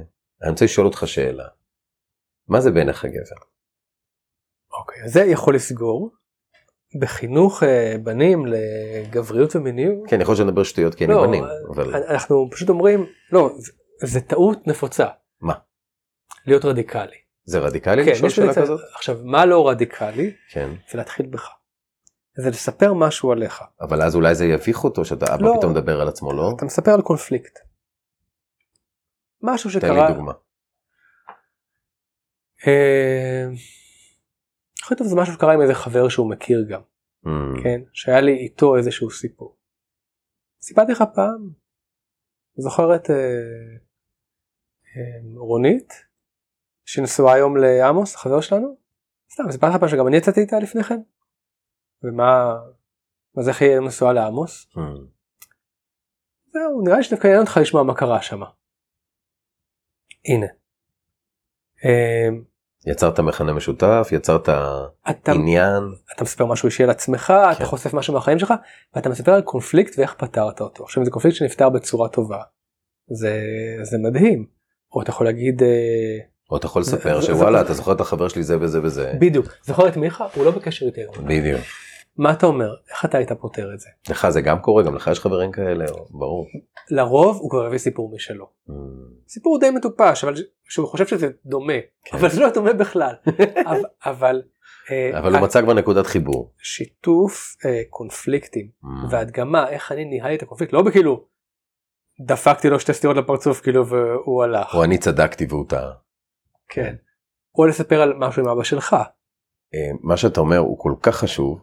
אני 0.43 0.51
רוצה 0.51 0.65
לשאול 0.65 0.85
אותך 0.87 1.03
שאלה. 1.05 1.47
מה 2.47 2.61
זה 2.61 2.71
בעיניך 2.71 3.05
גבר? 3.05 3.45
אוקיי, 4.79 5.03
אז 5.03 5.13
זה 5.13 5.21
יכול 5.21 5.55
לסגור. 5.55 6.11
בחינוך 6.99 7.63
אה, 7.63 7.95
בנים 8.03 8.45
לגבריות 8.45 9.55
ומיניות. 9.55 10.09
כן, 10.09 10.21
יכול 10.21 10.31
להיות 10.35 10.47
שנדבר 10.47 10.63
שטויות 10.63 10.95
כי 10.95 11.05
אני 11.05 11.13
לא, 11.13 11.27
בנים, 11.27 11.43
אבל... 11.75 11.95
אנחנו 11.95 12.49
פשוט 12.51 12.69
אומרים, 12.69 13.05
לא, 13.31 13.49
זה- 13.57 13.71
זה 14.03 14.21
טעות 14.21 14.67
נפוצה. 14.67 15.07
מה? 15.41 15.53
להיות 16.45 16.65
רדיקלי. 16.65 17.17
זה 17.43 17.59
רדיקלי 17.59 18.05
כן, 18.05 18.11
לשאול 18.11 18.29
שאלה 18.29 18.53
כזאת? 18.55 18.79
עכשיו, 18.95 19.17
מה 19.23 19.45
לא 19.45 19.69
רדיקלי? 19.69 20.33
כן, 20.51 20.69
זה 20.91 20.97
להתחיל 20.97 21.25
בך. 21.25 21.49
זה 22.43 22.49
לספר 22.49 22.93
משהו 22.93 23.31
עליך. 23.31 23.63
אבל 23.81 24.01
אז 24.01 24.15
אולי 24.15 24.35
זה 24.35 24.45
יביך 24.45 24.83
אותו 24.83 25.05
שאתה 25.05 25.25
אבא 25.35 25.45
לא. 25.45 25.53
פתאום 25.57 25.71
מדבר 25.71 26.01
על 26.01 26.07
עצמו, 26.07 26.33
לא? 26.33 26.53
אתה 26.55 26.65
מספר 26.65 26.91
על 26.91 27.01
קונפליקט. 27.01 27.59
משהו 29.41 29.69
תן 29.69 29.79
שקרה, 29.79 30.09
לי 30.09 30.13
דוגמה. 30.13 30.31
אה, 32.67 33.45
הכי 34.83 34.95
טוב 34.95 35.07
זה 35.07 35.15
משהו 35.15 35.33
שקרה 35.33 35.53
עם 35.53 35.61
איזה 35.61 35.73
חבר 35.73 36.09
שהוא 36.09 36.29
מכיר 36.29 36.65
גם, 36.69 36.81
Mm, 37.25 37.63
כן? 37.63 37.81
שהיה 37.93 38.21
לי 38.21 38.31
איתו 38.37 38.77
איזשהו 38.77 39.11
סיפור. 39.11 39.57
סיפרתי 40.61 40.91
לך 40.91 41.03
פעם, 41.15 41.49
זוכרת 42.57 43.09
אה, 43.09 43.15
אה, 44.95 45.37
רונית, 45.37 45.93
שנשואה 46.85 47.33
היום 47.33 47.57
לעמוס, 47.57 48.15
החבר 48.15 48.41
שלנו? 48.41 48.77
סתם, 49.33 49.43
סיפרתי 49.51 49.73
לך 49.73 49.79
פעם 49.79 49.89
שגם 49.89 50.07
אני 50.07 50.17
יצאתי 50.17 50.39
איתה 50.39 50.59
לפני 50.59 50.83
כן? 50.83 50.99
ומה, 52.03 52.55
אז 53.37 53.49
איך 53.49 53.61
היא 53.61 53.79
נשואה 53.79 54.13
לעמוס? 54.13 54.67
mm. 54.73 54.79
זהו, 56.53 56.81
נראה 56.85 56.97
לי 56.97 57.03
שדווקא 57.03 57.27
עניין 57.27 57.41
אותך 57.41 57.57
לשמוע 57.61 57.83
מה 57.83 57.95
קרה 57.95 58.21
שם. 58.21 58.41
הנה. 60.25 60.47
אה, 61.85 62.29
יצרת 62.87 63.19
מכנה 63.19 63.53
משותף, 63.53 64.09
יצרת 64.11 64.49
אתה, 65.09 65.31
עניין, 65.31 65.83
אתה 66.15 66.23
מספר 66.23 66.45
משהו 66.45 66.65
אישי 66.65 66.83
על 66.83 66.89
עצמך, 66.89 67.33
אתה 67.51 67.59
כן. 67.59 67.65
חושף 67.65 67.93
משהו 67.93 68.13
מהחיים 68.13 68.39
שלך, 68.39 68.53
ואתה 68.95 69.09
מספר 69.09 69.31
על 69.31 69.41
קונפליקט 69.41 69.99
ואיך 69.99 70.13
פתרת 70.13 70.61
אותו. 70.61 70.83
עכשיו 70.83 71.05
זה 71.05 71.11
קונפליקט 71.11 71.37
שנפתר 71.37 71.69
בצורה 71.69 72.09
טובה, 72.09 72.41
זה, 73.11 73.39
זה 73.83 73.97
מדהים. 73.97 74.45
או 74.93 75.01
אתה 75.01 75.09
יכול 75.09 75.25
להגיד, 75.25 75.63
אה, 75.63 76.17
או 76.51 76.57
אתה 76.57 76.65
יכול 76.65 76.81
לספר 76.81 77.21
שוואלה, 77.21 77.61
אתה 77.61 77.73
זוכר 77.73 77.91
את 77.91 78.01
החבר 78.01 78.27
שלי 78.27 78.43
זה 78.43 78.57
וזה 78.61 78.83
וזה. 78.83 79.13
בדיוק, 79.19 79.45
זוכר 79.63 79.87
את 79.87 79.97
מיכה? 79.97 80.25
הוא 80.35 80.45
לא 80.45 80.51
בקשר 80.51 80.85
איתי. 80.85 81.01
בדיוק. 81.25 81.61
מה 82.17 82.33
אתה 82.33 82.45
אומר? 82.45 82.69
איך 82.89 83.05
אתה 83.05 83.17
היית 83.17 83.31
פותר 83.31 83.73
את 83.73 83.79
זה? 83.79 83.89
לך 84.09 84.29
זה 84.29 84.41
גם 84.41 84.59
קורה? 84.59 84.83
גם 84.83 84.95
לך 84.95 85.09
יש 85.11 85.19
חברים 85.19 85.51
כאלה? 85.51 85.85
ברור. 86.09 86.47
לרוב 86.89 87.37
הוא 87.37 87.49
כבר 87.49 87.65
הביא 87.65 87.77
סיפור 87.77 88.11
משלו. 88.15 88.45
Mm, 88.69 88.71
סיפור 89.27 89.59
די 89.59 89.69
מטופש, 89.69 90.23
אבל 90.23 90.33
שהוא 90.63 90.87
חושב 90.87 91.07
שזה 91.07 91.29
דומה, 91.45 91.73
כן. 92.05 92.17
אבל 92.17 92.29
זה 92.29 92.39
לא 92.39 92.49
דומה 92.49 92.73
בכלל. 92.73 93.15
אבל, 93.65 93.81
אבל, 94.05 94.41
אה, 94.91 95.19
אבל 95.19 95.35
הוא 95.35 95.43
מצא 95.43 95.61
כבר 95.61 95.73
נקודת 95.73 96.05
חיבור. 96.05 96.53
שיתוף 96.57 97.55
אה, 97.65 97.81
קונפליקטים 97.89 98.69
Mm, 98.83 98.87
והדגמה 99.11 99.69
איך 99.69 99.91
אני 99.91 100.05
ניהלתי 100.05 100.35
את 100.35 100.43
הקונפליקט, 100.43 100.73
לא 100.73 100.81
בכאילו 100.81 101.25
דפקתי 102.25 102.69
לו 102.69 102.79
שתי 102.79 102.93
סטירות 102.93 103.17
לפרצוף 103.17 103.61
כאילו 103.61 103.87
והוא 103.87 104.43
הלך. 104.43 104.75
או 104.75 104.83
אני 104.83 104.97
צדקתי 104.97 105.45
והוא 105.49 105.65
טעה. 105.69 105.91
כן. 106.69 106.95
או 107.57 107.65
לספר 107.65 108.01
על 108.01 108.13
משהו 108.13 108.43
עם 108.43 108.49
אבא 108.49 108.63
שלך. 108.63 108.93
אה, 109.73 109.91
מה 110.01 110.17
שאתה 110.17 110.39
אומר 110.39 110.57
הוא 110.57 110.79
כל 110.79 110.93
כך 111.01 111.15
חשוב, 111.15 111.61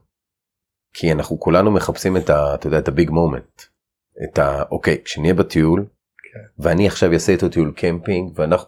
כי 0.93 1.13
אנחנו 1.13 1.41
כולנו 1.41 1.71
מחפשים 1.71 2.17
את 2.17 2.31
ה... 2.31 2.55
אתה 2.55 2.67
יודע, 2.67 2.79
את 2.79 2.89
ה 2.89 2.94
big 2.94 3.11
moment. 3.11 3.63
את 4.25 4.39
ה... 4.39 4.63
אוקיי, 4.71 5.03
כשנהיה 5.05 5.35
בטיול, 5.35 5.87
כן. 6.33 6.63
ואני 6.63 6.87
עכשיו 6.87 7.13
אעשה 7.13 7.33
איתו 7.33 7.49
טיול 7.49 7.73
קמפינג, 7.77 8.33
ואנחנו... 8.35 8.67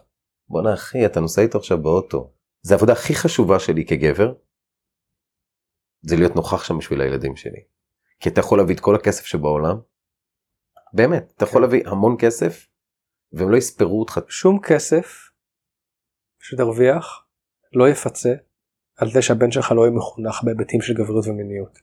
בואנה 0.49 0.73
אחי, 0.73 1.05
אתה 1.05 1.19
נוסע 1.19 1.41
איתו 1.41 1.57
עכשיו 1.57 1.81
באוטו. 1.81 2.31
זה 2.61 2.73
העבודה 2.73 2.93
הכי 2.93 3.15
חשובה 3.15 3.59
שלי 3.59 3.85
כגבר, 3.85 4.33
זה 6.01 6.15
להיות 6.15 6.35
נוכח 6.35 6.63
שם 6.63 6.77
בשביל 6.77 7.01
הילדים 7.01 7.35
שלי. 7.35 7.63
כי 8.19 8.29
אתה 8.29 8.39
יכול 8.39 8.57
להביא 8.57 8.75
את 8.75 8.79
כל 8.79 8.95
הכסף 8.95 9.25
שבעולם, 9.25 9.77
באמת, 10.93 11.33
אתה 11.35 11.43
יכול 11.43 11.57
כן. 11.57 11.61
להביא 11.61 11.87
המון 11.87 12.15
כסף, 12.19 12.67
והם 13.31 13.51
לא 13.51 13.57
יספרו 13.57 13.99
אותך. 13.99 14.19
שום 14.27 14.59
כסף 14.61 15.29
שתרוויח 16.39 17.25
לא 17.73 17.89
יפצה 17.89 18.33
על 18.97 19.11
זה 19.11 19.21
שהבן 19.21 19.51
שלך 19.51 19.71
לא 19.71 19.81
יהיה 19.81 19.91
מחונך 19.91 20.43
בהיבטים 20.43 20.81
של 20.81 20.93
גבריות 20.93 21.27
ומיניות. 21.27 21.79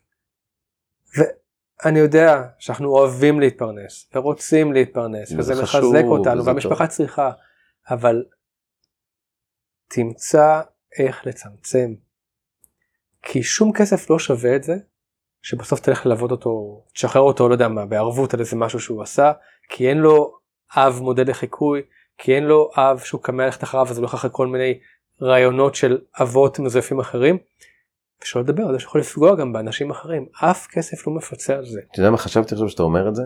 ואני 1.17 1.99
יודע 1.99 2.43
שאנחנו 2.59 2.89
אוהבים 2.89 3.41
להתפרנס 3.41 4.11
ורוצים 4.15 4.73
להתפרנס 4.73 5.33
וזה 5.39 5.55
חשוב, 5.63 5.95
מחזק 5.95 6.05
אותנו 6.05 6.45
והמשפחה 6.45 6.87
צריכה 6.87 7.31
אבל 7.91 8.25
תמצא 9.89 10.61
איך 10.99 11.27
לצמצם 11.27 11.95
כי 13.23 13.43
שום 13.43 13.73
כסף 13.73 14.11
לא 14.11 14.19
שווה 14.19 14.57
את 14.57 14.63
זה 14.63 14.75
שבסוף 15.43 15.81
תלך 15.81 16.07
ללוות 16.07 16.31
אותו 16.31 16.85
תשחרר 16.95 17.23
אותו 17.23 17.49
לא 17.49 17.55
יודע 17.55 17.69
מה 17.69 17.87
בערבות 17.87 18.35
על 18.35 18.41
איזה 18.41 18.57
משהו 18.57 18.81
שהוא 18.81 19.03
עשה 19.03 19.33
כי 19.69 19.89
אין 19.89 19.99
לו 19.99 20.39
אב 20.77 21.01
מודל 21.03 21.31
לחיקוי 21.31 21.83
כי 22.19 22.35
אין 22.35 22.45
לו 22.45 22.71
אב 22.77 22.99
שהוא 22.99 23.23
קמה 23.23 23.45
ללכת 23.45 23.63
אחריו 23.63 23.87
אז 23.91 23.99
הוא 23.99 24.03
הולך 24.03 24.15
אחרי 24.15 24.31
כל 24.33 24.47
מיני 24.47 24.79
רעיונות 25.23 25.75
של 25.75 25.99
אבות 26.21 26.59
מזויפים 26.59 27.01
אחרים. 27.01 27.39
ושלא 28.23 28.43
לדבר 28.43 28.63
על 28.63 28.73
זה 28.75 28.81
שיכול 28.81 29.01
לפגוע 29.01 29.37
גם 29.37 29.53
באנשים 29.53 29.91
אחרים 29.91 30.27
אף 30.45 30.67
כסף 30.67 31.07
לא 31.07 31.13
מפצה 31.15 31.55
על 31.57 31.65
זה. 31.67 31.81
אתה 31.93 32.01
יודע 32.01 32.11
מה 32.11 32.17
חשבתי 32.19 32.55
עכשיו 32.55 32.69
שאתה 32.69 32.83
אומר 32.83 33.09
את 33.09 33.15
זה? 33.15 33.23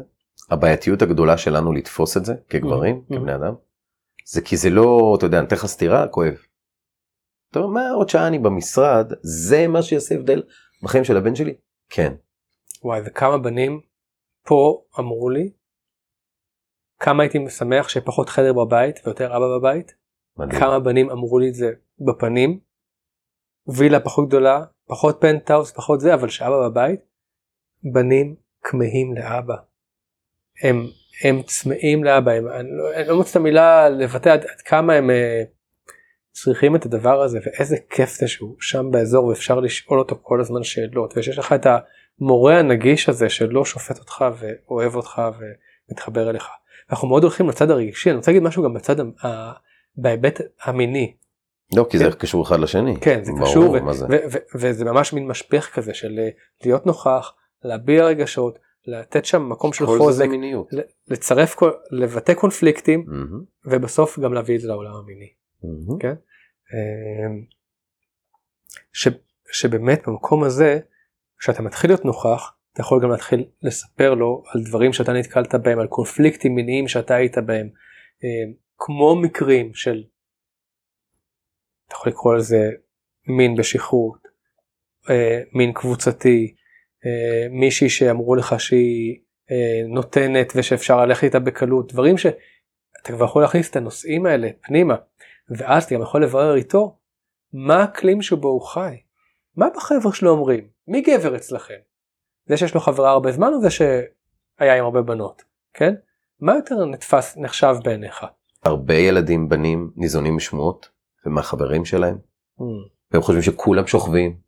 הבעייתיות 0.50 1.02
הגדולה 1.02 1.38
שלנו 1.38 1.72
לתפוס 1.72 2.16
את 2.16 2.24
זה 2.24 2.34
כגברים, 2.48 3.02
Mhm. 3.10 3.14
כבני 3.16 3.34
אדם, 3.34 3.54
זה 4.26 4.40
כי 4.40 4.56
זה 4.56 4.70
לא, 4.70 5.14
אתה 5.18 5.26
יודע, 5.26 5.38
אני 5.38 5.46
אתן 5.46 5.56
לך 5.56 5.66
סטירה, 5.66 6.08
כואב. 6.08 6.34
אתה 7.50 7.58
אומר, 7.58 7.68
מה 7.82 7.90
עוד 7.90 8.08
שעה 8.08 8.26
אני 8.26 8.38
במשרד, 8.38 9.12
זה 9.22 9.68
מה 9.68 9.82
שיעשה 9.82 10.14
הבדל 10.14 10.42
בחיים 10.82 11.04
של 11.04 11.16
הבן 11.16 11.34
שלי? 11.34 11.54
כן. 11.88 12.12
וואי 12.84 13.00
וכמה 13.06 13.38
בנים 13.38 13.80
פה 14.46 14.82
אמרו 14.98 15.30
לי 15.30 15.50
כמה 17.00 17.22
הייתי 17.22 17.38
שמח 17.50 17.88
שיהיה 17.88 18.06
פחות 18.06 18.28
חדר 18.28 18.52
בבית 18.52 19.00
ויותר 19.04 19.36
אבא 19.36 19.58
בבית 19.58 19.94
מדהים. 20.36 20.60
כמה 20.60 20.80
בנים 20.80 21.10
אמרו 21.10 21.38
לי 21.38 21.48
את 21.48 21.54
זה 21.54 21.70
בפנים 22.06 22.60
וילה 23.68 24.00
פחות 24.00 24.28
גדולה 24.28 24.64
פחות 24.88 25.18
פנטהאוס 25.20 25.72
פחות 25.72 26.00
זה 26.00 26.14
אבל 26.14 26.28
שאבא 26.28 26.68
בבית 26.68 27.00
בנים 27.92 28.34
כמהים 28.62 29.14
לאבא 29.14 29.54
הם 30.62 30.86
הם 31.24 31.42
צמאים 31.42 32.04
לאבא 32.04 32.32
הם 32.32 32.48
אני 32.48 32.68
לא, 32.70 32.94
אני 32.94 33.08
לא 33.08 33.16
מוצא 33.16 33.30
את 33.30 33.36
המילה 33.36 33.88
לבטא 33.88 34.28
עד, 34.28 34.40
עד 34.40 34.60
כמה 34.64 34.92
הם 34.94 35.10
אה, 35.10 35.42
צריכים 36.32 36.76
את 36.76 36.86
הדבר 36.86 37.22
הזה 37.22 37.38
ואיזה 37.46 37.76
כיף 37.90 38.10
זה 38.10 38.28
שהוא 38.28 38.56
שם 38.60 38.90
באזור 38.90 39.24
ואפשר 39.26 39.60
לשאול 39.60 39.98
אותו 39.98 40.18
כל 40.22 40.40
הזמן 40.40 40.62
שאלות 40.62 41.14
ושיש 41.16 41.38
לך 41.38 41.52
את 41.52 41.66
המורה 42.20 42.58
הנגיש 42.58 43.08
הזה 43.08 43.28
שלא 43.28 43.64
שופט 43.64 43.98
אותך 43.98 44.24
ואוהב 44.38 44.94
אותך 44.94 45.22
ומתחבר 45.38 46.30
אליך. 46.30 46.46
אנחנו 46.90 47.08
מאוד 47.08 47.22
הולכים 47.22 47.48
לצד 47.48 47.70
הרגשי 47.70 48.10
אני 48.10 48.16
רוצה 48.16 48.30
להגיד 48.30 48.42
משהו 48.42 48.62
גם 48.62 48.74
בצד 48.74 49.00
ה- 49.00 49.52
בהיבט 49.96 50.40
המיני 50.62 51.16
לא, 51.74 51.86
כי 51.90 51.98
זה 51.98 52.10
קשור 52.18 52.42
אחד 52.42 52.60
לשני. 52.60 52.96
כן 53.00 53.24
זה 53.24 53.32
ברור, 53.32 53.46
קשור 53.50 53.70
ו- 53.70 53.80
מה 53.80 53.92
זה? 53.92 54.06
ו- 54.06 54.32
ו- 54.32 54.58
וזה 54.58 54.84
ממש 54.84 55.12
מין 55.12 55.26
משפך 55.26 55.70
כזה 55.74 55.94
של 55.94 56.18
אה, 56.18 56.28
להיות 56.64 56.86
נוכח 56.86 57.34
להביע 57.64 58.04
רגשות 58.04 58.58
לתת 58.86 59.24
שם 59.24 59.48
מקום 59.48 59.72
של 59.72 59.86
חוזק 59.86 60.26
לצרף 61.08 61.56
לבטא 61.90 62.34
קונפליקטים 62.34 63.06
ובסוף 63.64 64.18
גם 64.18 64.34
להביא 64.34 64.56
את 64.56 64.60
זה 64.60 64.68
לעולם 64.68 64.92
המיני. 64.94 65.28
כן? 66.00 66.14
אמ, 66.72 67.44
ש, 68.92 69.08
שבאמת 69.52 70.02
במקום 70.06 70.44
הזה 70.44 70.78
כשאתה 71.38 71.62
מתחיל 71.62 71.90
להיות 71.90 72.04
נוכח 72.04 72.52
אתה 72.72 72.80
יכול 72.80 73.02
גם 73.02 73.10
להתחיל 73.10 73.44
לספר 73.62 74.14
לו 74.14 74.42
על 74.54 74.62
דברים 74.62 74.92
שאתה 74.92 75.12
נתקלת 75.12 75.54
בהם 75.54 75.78
על 75.78 75.86
קונפליקטים 75.86 76.54
מיניים 76.54 76.88
שאתה 76.88 77.14
היית 77.14 77.38
בהם 77.38 77.68
אמ, 78.24 78.52
כמו 78.78 79.16
מקרים 79.16 79.74
של 79.74 80.04
אתה 81.88 81.94
יכול 81.94 82.12
לקרוא 82.12 82.34
לזה 82.34 82.70
מין 83.26 83.56
בשכרות 83.56 84.28
אה, 85.10 85.40
מין 85.52 85.72
קבוצתי 85.72 86.54
אה, 87.06 87.48
מישהי 87.50 87.88
שאמרו 87.88 88.34
לך 88.34 88.60
שהיא 88.60 89.20
אה, 89.50 89.88
נותנת 89.88 90.52
ושאפשר 90.56 91.06
ללכת 91.06 91.24
איתה 91.24 91.38
בקלות 91.38 91.92
דברים 91.92 92.18
שאתה 92.18 92.36
כבר 93.04 93.24
יכול 93.24 93.42
להכניס 93.42 93.70
את 93.70 93.76
הנושאים 93.76 94.26
האלה 94.26 94.48
פנימה 94.62 94.96
ואז 95.48 95.84
אתה 95.84 95.94
גם 95.94 96.02
יכול 96.02 96.22
לברר 96.22 96.56
איתו 96.56 96.96
מה 97.52 97.80
האקלים 97.80 98.22
שבו 98.22 98.48
הוא 98.48 98.62
חי. 98.62 98.96
מה 99.56 99.66
בחבר'ה 99.76 100.12
שלו 100.12 100.30
אומרים? 100.30 100.68
מי 100.88 101.00
גבר 101.00 101.36
אצלכם? 101.36 101.74
זה 102.46 102.56
שיש 102.56 102.74
לו 102.74 102.80
חברה 102.80 103.10
הרבה 103.10 103.32
זמן 103.32 103.52
או 103.52 103.60
זה 103.60 103.70
שהיה 103.70 104.74
עם 104.78 104.84
הרבה 104.84 105.02
בנות? 105.02 105.42
כן? 105.74 105.94
מה 106.40 106.54
יותר 106.54 106.84
נתפס 106.84 107.36
נחשב 107.36 107.74
בעיניך? 107.84 108.26
הרבה 108.64 108.94
ילדים 108.94 109.48
בנים 109.48 109.90
ניזונים 109.96 110.36
משמועות 110.36 110.88
ומהחברים 111.26 111.84
שלהם 111.84 112.18
Mm. 112.58 112.62
והם 113.10 113.22
חושבים 113.22 113.42
שכולם 113.42 113.86
שוכבים. 113.86 114.40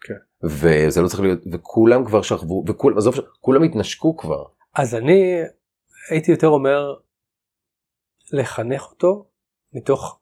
כן. 0.00 0.14
וזה 0.42 1.02
לא 1.02 1.08
צריך 1.08 1.20
להיות 1.20 1.40
וכולם 1.52 2.04
כבר 2.04 2.22
שכבו 2.22 2.64
וכולם 2.66 2.98
עזוב 2.98 3.14
כולם 3.40 3.62
התנשקו 3.62 4.16
כבר. 4.16 4.44
אז 4.74 4.94
אני 4.94 5.34
הייתי 6.10 6.30
יותר 6.30 6.48
אומר 6.48 6.94
לחנך 8.32 8.82
אותו 8.82 9.28
מתוך 9.72 10.20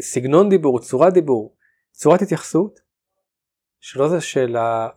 סגנון 0.00 0.48
דיבור, 0.48 0.80
צורת 0.80 1.12
דיבור, 1.12 1.56
צורת 1.90 2.22
התייחסות, 2.22 2.80
שלא 3.80 4.08
זה 4.08 4.20
שאלה 4.20 4.88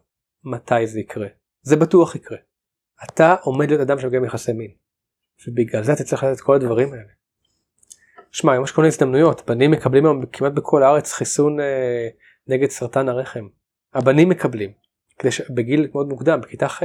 מתי 0.44 0.88
זה 0.88 1.00
יקרה, 1.00 1.28
זה 1.62 1.76
בטוח 1.76 2.16
יקרה. 2.16 2.38
אתה 3.04 3.36
עומד 3.42 3.68
להיות 3.70 3.82
אדם 3.82 4.00
שמגיע 4.00 4.20
מיחסי 4.20 4.54
מין, 4.54 4.72
ובגלל 5.48 5.84
זה 5.84 5.94
אתה 5.94 6.04
צריך 6.04 6.24
לדעת 6.24 6.36
את 6.36 6.42
כל 6.42 6.56
הדברים 6.56 6.94
האלה. 6.94 7.14
שמע, 8.34 8.52
היום 8.52 8.64
יש 8.64 8.72
כל 8.72 8.82
מיני 8.82 8.94
הזדמנויות, 8.94 9.50
בנים 9.50 9.72
מקבלים 9.72 10.06
היום 10.06 10.26
כמעט 10.26 10.52
בכל 10.52 10.84
הארץ 10.84 11.14
חיסון 11.14 11.60
אה, 11.60 12.08
נגד 12.48 12.70
סרטן 12.70 13.10
הרחם. 13.10 13.48
הבנים 13.94 14.30
מקבלים, 14.30 14.72
כדי 15.20 15.32
שבגיל 15.32 15.88
מאוד 15.94 16.08
מוקדם, 16.08 16.42
בכיתה 16.42 16.68
ח'. 16.68 16.84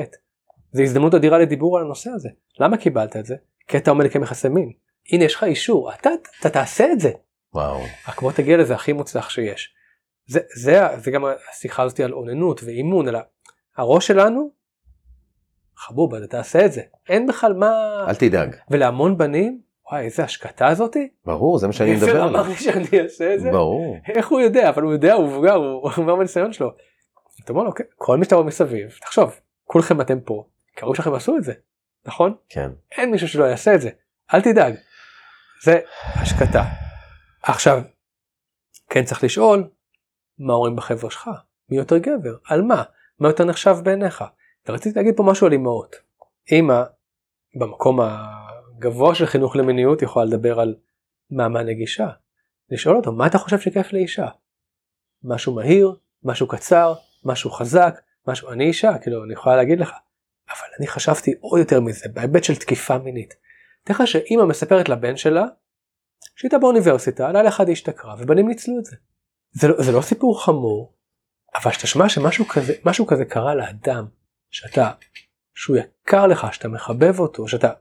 זו 0.72 0.82
הזדמנות 0.82 1.14
אדירה 1.14 1.38
לדיבור 1.38 1.78
על 1.78 1.84
הנושא 1.84 2.10
הזה. 2.10 2.28
למה 2.60 2.76
קיבלת 2.76 3.16
את 3.16 3.26
זה? 3.26 3.36
כי 3.68 3.76
אתה 3.76 3.90
עומד 3.90 4.04
לקיים 4.04 4.24
יחסי 4.24 4.48
מין. 4.48 4.72
הנה 5.12 5.24
יש 5.24 5.34
לך 5.34 5.44
אישור, 5.44 5.92
אתה, 5.92 6.10
אתה 6.40 6.50
תעשה 6.50 6.92
את 6.92 7.00
זה. 7.00 7.10
וואו. 7.54 7.80
רק 8.08 8.22
בוא 8.22 8.32
תגיע 8.32 8.56
לזה 8.56 8.74
הכי 8.74 8.92
מוצלח 8.92 9.30
שיש. 9.30 9.74
זה, 10.26 10.40
זה, 10.56 10.80
זה 10.96 11.10
גם 11.10 11.24
השיחה 11.50 11.82
הזאתי 11.82 12.04
על 12.04 12.12
אוננות 12.12 12.62
ואימון, 12.64 13.08
אלא 13.08 13.18
הראש 13.76 14.06
שלנו, 14.06 14.50
חבובה, 15.76 16.18
אתה 16.18 16.26
תעשה 16.26 16.66
את 16.66 16.72
זה. 16.72 16.82
אין 17.08 17.26
בכלל 17.26 17.52
מה... 17.52 17.70
אל 18.08 18.14
תדאג. 18.14 18.56
ולהמון 18.70 19.18
בנים, 19.18 19.67
וואי 19.90 20.04
איזה 20.04 20.24
השקטה 20.24 20.66
הזאתי. 20.66 21.08
ברור 21.24 21.58
זה 21.58 21.66
מה 21.66 21.72
שאני 21.72 21.96
מדבר 21.96 22.22
עליו. 22.22 22.28
אמר 22.28 22.48
לי 22.48 22.54
שאני 22.54 23.00
אעשה 23.02 23.34
את 23.34 23.40
זה. 23.40 23.50
ברור. 23.50 23.96
איך 24.14 24.28
הוא 24.28 24.40
יודע? 24.40 24.68
אבל 24.68 24.82
הוא 24.82 24.92
יודע, 24.92 25.14
הוא 25.14 25.26
מבוגר, 25.28 25.54
הוא 25.54 25.90
אומר 25.96 26.14
מהניסיון 26.14 26.52
שלו. 26.52 26.70
אתה 27.44 27.52
אומר 27.52 27.62
לו, 27.62 27.68
"אוקיי, 27.68 27.86
כל 27.96 28.16
מי 28.16 28.24
שאתה 28.24 28.34
רואה 28.34 28.46
מסביב, 28.46 28.90
תחשוב, 29.00 29.40
כולכם 29.64 30.00
אתם 30.00 30.20
פה, 30.20 30.44
קראו 30.74 30.94
שלכם 30.94 31.14
עשו 31.14 31.36
את 31.36 31.44
זה, 31.44 31.52
נכון? 32.06 32.34
כן. 32.48 32.70
אין 32.98 33.10
מישהו 33.10 33.28
שלא 33.28 33.44
יעשה 33.44 33.74
את 33.74 33.80
זה, 33.80 33.90
אל 34.34 34.42
תדאג. 34.42 34.74
זה 35.64 35.80
השקטה. 36.14 36.64
עכשיו, 37.42 37.82
כן 38.90 39.04
צריך 39.04 39.24
לשאול, 39.24 39.70
מה 40.38 40.52
אומרים 40.54 40.76
בחברה 40.76 41.10
שלך? 41.10 41.30
מי 41.70 41.76
יותר 41.76 41.98
גבר? 41.98 42.36
על 42.48 42.62
מה? 42.62 42.82
מה 43.18 43.28
יותר 43.28 43.44
נחשב 43.44 43.76
בעיניך? 43.82 44.24
ורציתי 44.68 44.98
להגיד 44.98 45.16
פה 45.16 45.22
משהו 45.22 45.46
על 45.46 45.52
אמהות. 45.52 45.96
אמא, 46.52 46.82
במקום 47.60 48.00
הגבוה 48.78 49.14
של 49.14 49.26
חינוך 49.26 49.56
למיניות, 49.56 50.02
יכולה 50.02 50.24
לדבר 50.24 50.60
על 50.60 50.74
מאמן 51.30 51.66
נגישה. 51.66 52.08
לשאול 52.70 52.96
אותו, 52.96 53.12
מה 53.12 53.26
אתה 53.26 53.38
חושב 53.38 53.58
שכיף 53.58 53.92
לאישה? 53.92 54.28
משהו 55.22 55.54
מהיר, 55.54 55.96
משהו 56.22 56.48
קצר, 56.48 56.94
משהו 57.24 57.50
חזק, 57.50 58.00
משהו, 58.26 58.50
אני 58.50 58.64
אישה, 58.64 58.98
כאילו, 58.98 59.24
אני 59.24 59.32
יכולה 59.32 59.56
להגיד 59.56 59.80
לך, 59.80 59.90
אבל 60.50 60.68
אני 60.78 60.86
חשבתי 60.86 61.34
עוד 61.40 61.60
יותר 61.60 61.80
מזה, 61.80 62.08
בהיבט 62.08 62.44
של 62.44 62.56
תקיפה 62.56 62.98
מינית. 62.98 63.34
תאר 63.84 64.04
שאימא 64.04 64.44
מספרת 64.44 64.88
לבן 64.88 65.16
שלה, 65.16 65.44
שהייתה 66.36 66.58
באוניברסיטה, 66.58 67.32
לילה 67.32 67.48
אחד 67.48 67.66
היא 67.66 67.72
השתכרה, 67.72 68.14
ובנים 68.18 68.48
ניצלו 68.48 68.78
את 68.78 68.84
זה. 68.84 68.96
זה 69.50 69.68
לא, 69.68 69.82
זה 69.82 69.92
לא 69.92 70.00
סיפור 70.00 70.44
חמור, 70.44 70.94
אבל 71.54 71.72
שאתה 71.72 71.86
שמע 71.86 72.08
שמשהו 72.08 72.48
כזה, 72.48 72.72
משהו 72.84 73.06
כזה 73.06 73.24
קרה 73.24 73.54
לאדם, 73.54 74.06
שאתה, 74.50 74.90
שהוא 75.54 75.76
יקר 75.76 76.26
לך, 76.26 76.54
שאתה 76.54 76.68
מחבב 76.68 77.20
אותו, 77.20 77.48
שאתה, 77.48 77.72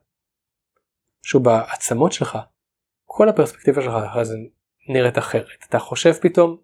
שהוא 1.24 1.42
בעצמות 1.42 2.12
שלך, 2.12 2.38
כל 3.06 3.30
הפרספקטיבה 3.30 3.82
שלך 3.82 3.94
אחרי 4.12 4.26
זה 4.26 4.36
נראית 4.90 5.18
אחרת. 5.18 5.66
אתה 5.70 5.80
חושב 5.80 6.14
פתאום, 6.14 6.58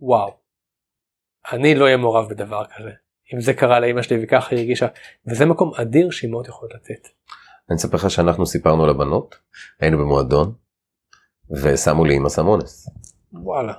וואו, 0.00 0.36
אני 1.52 1.74
לא 1.74 1.84
אהיה 1.84 1.96
מעורב 1.96 2.28
בדבר 2.28 2.64
כזה. 2.76 2.90
אם 3.34 3.40
זה 3.40 3.54
קרה 3.54 3.80
לאמא 3.80 4.02
שלי 4.02 4.24
וככה 4.24 4.48
היא 4.50 4.58
הרגישה, 4.58 4.86
וזה 5.26 5.46
מקום 5.46 5.74
אדיר 5.74 6.10
שהיא 6.10 6.30
מאוד 6.30 6.46
יכולה 6.46 6.74
לתת. 6.74 7.08
אני 7.70 7.76
אספר 7.76 7.96
לך 7.96 8.10
שאנחנו 8.10 8.46
סיפרנו 8.46 8.86
לבנות, 8.86 9.38
היינו 9.80 9.98
במועדון, 9.98 10.54
ושמו 11.50 12.04
לי 12.04 12.16
אמא 12.16 12.28
סם 12.28 12.46
אונס. 12.46 12.88
וואלה. 13.32 13.72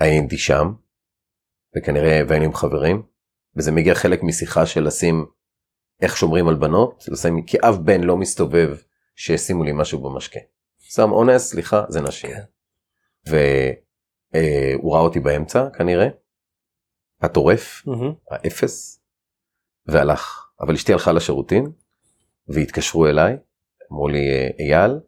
והייתי 0.00 0.38
שם, 0.38 0.72
וכנראה 1.76 2.20
והיינו 2.28 2.44
עם 2.44 2.54
חברים, 2.54 3.02
וזה 3.56 3.72
מגיע 3.72 3.94
חלק 3.94 4.22
משיחה 4.22 4.66
של 4.66 4.86
לשים 4.86 5.26
איך 6.00 6.16
שומרים 6.16 6.48
על 6.48 6.54
בנות, 6.54 7.04
לשים, 7.08 7.42
כי 7.42 7.56
אף 7.58 7.76
בן 7.76 8.00
לא 8.00 8.16
מסתובב 8.16 8.76
שישימו 9.16 9.64
לי 9.64 9.72
משהו 9.74 10.02
במשקה. 10.02 10.40
סם 10.80 11.12
אונס, 11.12 11.50
סליחה, 11.50 11.84
זה 11.88 12.00
נשים. 12.00 12.30
כן. 12.30 12.42
והוא 13.26 14.94
ראה 14.94 15.00
אותי 15.00 15.20
באמצע 15.20 15.68
כנראה, 15.78 16.08
הטורף. 17.20 17.82
האפס, 18.30 19.02
והלך. 19.86 20.46
אבל 20.60 20.74
אשתי 20.74 20.92
הלכה 20.92 21.12
לשירותים, 21.12 21.72
והתקשרו 22.48 23.06
אליי, 23.06 23.36
אמרו 23.92 24.08
לי, 24.08 24.28
אייל, 24.58 25.00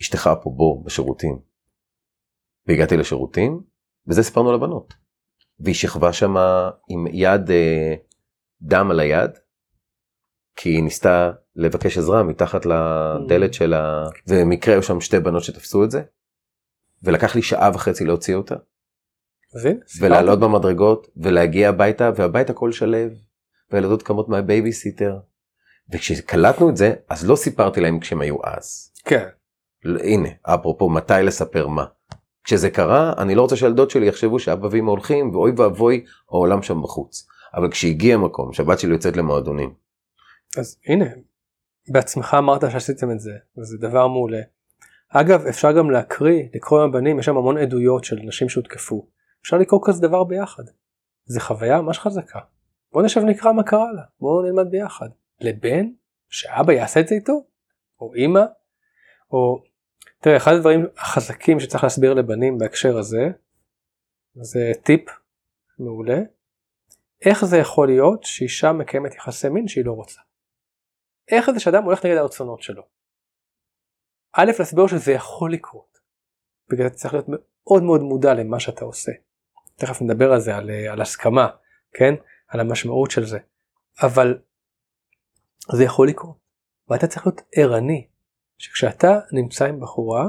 אשתך 0.00 0.30
פה 0.42 0.50
בוא 0.50 0.84
בשירותים. 0.84 1.38
והגעתי 2.66 2.96
לשירותים, 2.96 3.60
וזה 4.08 4.22
סיפרנו 4.22 4.52
לבנות. 4.52 4.94
והיא 5.60 5.74
שכבה 5.74 6.12
שם 6.12 6.34
עם 6.88 7.06
יד 7.12 7.50
אה, 7.50 7.94
דם 8.62 8.90
על 8.90 9.00
היד, 9.00 9.30
כי 10.56 10.68
היא 10.68 10.82
ניסתה 10.82 11.30
לבקש 11.56 11.98
עזרה 11.98 12.22
מתחת 12.22 12.66
לדלת 12.66 13.54
של 13.54 13.74
ה... 13.74 14.04
ובמקרה 14.28 14.74
היו 14.74 14.82
שם 14.82 15.00
שתי 15.00 15.20
בנות 15.20 15.44
שתפסו 15.44 15.84
את 15.84 15.90
זה, 15.90 16.02
ולקח 17.02 17.34
לי 17.34 17.42
שעה 17.42 17.70
וחצי 17.74 18.04
להוציא 18.04 18.34
אותה. 18.34 18.54
ולעלות 20.00 20.40
במדרגות, 20.40 21.06
ולהגיע 21.16 21.68
הביתה, 21.68 22.10
והבית 22.16 22.50
הכל 22.50 22.72
שלב, 22.72 23.10
והילדות 23.70 24.02
קמות 24.02 24.28
מהבייביסיטר. 24.28 25.18
וכשקלטנו 25.92 26.70
את 26.70 26.76
זה, 26.76 26.94
אז 27.08 27.26
לא 27.26 27.36
סיפרתי 27.36 27.80
להם 27.80 28.00
כשהם 28.00 28.20
היו 28.20 28.36
אז. 28.44 28.92
כן. 29.04 29.28
ל- 29.84 30.00
הנה, 30.00 30.28
אפרופו 30.42 30.90
מתי 30.90 31.14
לספר 31.22 31.66
מה. 31.68 31.84
כשזה 32.44 32.70
קרה, 32.70 33.12
אני 33.18 33.34
לא 33.34 33.42
רוצה 33.42 33.56
שהילדות 33.56 33.90
שלי 33.90 34.06
יחשבו 34.06 34.38
שאבא 34.38 34.68
ואמא 34.70 34.90
הולכים, 34.90 35.30
ואוי 35.30 35.52
ואבוי, 35.56 36.04
העולם 36.30 36.62
שם 36.62 36.82
בחוץ. 36.82 37.26
אבל 37.54 37.70
כשהגיע 37.70 38.16
מקום, 38.16 38.52
שהבת 38.52 38.78
שלי 38.78 38.92
יוצאת 38.92 39.16
למועדונים, 39.16 39.74
אז 40.58 40.78
הנה, 40.86 41.04
בעצמך 41.88 42.36
אמרת 42.38 42.70
שעשיתם 42.70 43.10
את 43.10 43.20
זה, 43.20 43.32
וזה 43.58 43.78
דבר 43.78 44.08
מעולה. 44.08 44.40
אגב, 45.08 45.46
אפשר 45.46 45.72
גם 45.72 45.90
להקריא, 45.90 46.48
לקרוא 46.54 46.82
עם 46.82 46.88
הבנים, 46.88 47.18
יש 47.18 47.26
שם 47.26 47.36
המון 47.36 47.58
עדויות 47.58 48.04
של 48.04 48.16
נשים 48.22 48.48
שהותקפו. 48.48 49.06
אפשר 49.42 49.58
לקרוא 49.58 49.80
כזה 49.84 50.02
דבר 50.02 50.24
ביחד. 50.24 50.62
זה 51.24 51.40
חוויה 51.40 51.80
ממש 51.80 51.98
חזקה. 51.98 52.38
בוא 52.92 53.02
נשב 53.02 53.20
נקרא 53.20 53.52
מה 53.52 53.62
קרה 53.62 53.92
לה, 53.92 54.02
בוא 54.20 54.42
נלמד 54.42 54.70
ביחד. 54.70 55.08
לבן, 55.40 55.86
שאבא 56.28 56.72
יעשה 56.72 57.00
את 57.00 57.08
זה 57.08 57.14
איתו, 57.14 57.44
או 58.00 58.14
אימא, 58.14 58.44
או... 59.32 59.62
תראה, 60.20 60.36
אחד 60.36 60.52
הדברים 60.52 60.86
החזקים 60.96 61.60
שצריך 61.60 61.84
להסביר 61.84 62.14
לבנים 62.14 62.58
בהקשר 62.58 62.98
הזה, 62.98 63.28
זה 64.34 64.72
טיפ 64.82 65.08
מעולה, 65.78 66.18
איך 67.24 67.44
זה 67.44 67.58
יכול 67.58 67.88
להיות 67.88 68.24
שאישה 68.24 68.72
מקיימת 68.72 69.14
יחסי 69.14 69.48
מין 69.48 69.68
שהיא 69.68 69.84
לא 69.84 69.92
רוצה. 69.92 70.20
איך 71.30 71.50
זה 71.50 71.60
שאדם 71.60 71.84
הולך 71.84 72.04
נגד 72.04 72.16
הרצונות 72.16 72.62
שלו. 72.62 72.82
א', 74.32 74.50
להסביר 74.58 74.86
שזה 74.86 75.12
יכול 75.12 75.52
לקרות. 75.52 75.98
בגלל 76.70 76.88
זה 76.88 76.94
צריך 76.94 77.14
להיות 77.14 77.26
מאוד 77.28 77.82
מאוד 77.82 78.00
מודע 78.00 78.34
למה 78.34 78.60
שאתה 78.60 78.84
עושה. 78.84 79.12
תכף 79.76 80.02
נדבר 80.02 80.32
על 80.32 80.40
זה, 80.40 80.56
על, 80.56 80.70
אה, 80.70 80.92
על 80.92 81.00
הסכמה, 81.00 81.48
כן? 81.92 82.14
על 82.48 82.60
המשמעות 82.60 83.10
של 83.10 83.26
זה. 83.26 83.38
אבל 84.02 84.38
זה 85.76 85.84
יכול 85.84 86.08
לקרות. 86.08 86.36
ואתה 86.88 87.06
צריך 87.06 87.26
להיות 87.26 87.40
ערני, 87.52 88.08
שכשאתה 88.58 89.20
נמצא 89.32 89.64
עם 89.64 89.80
בחורה, 89.80 90.24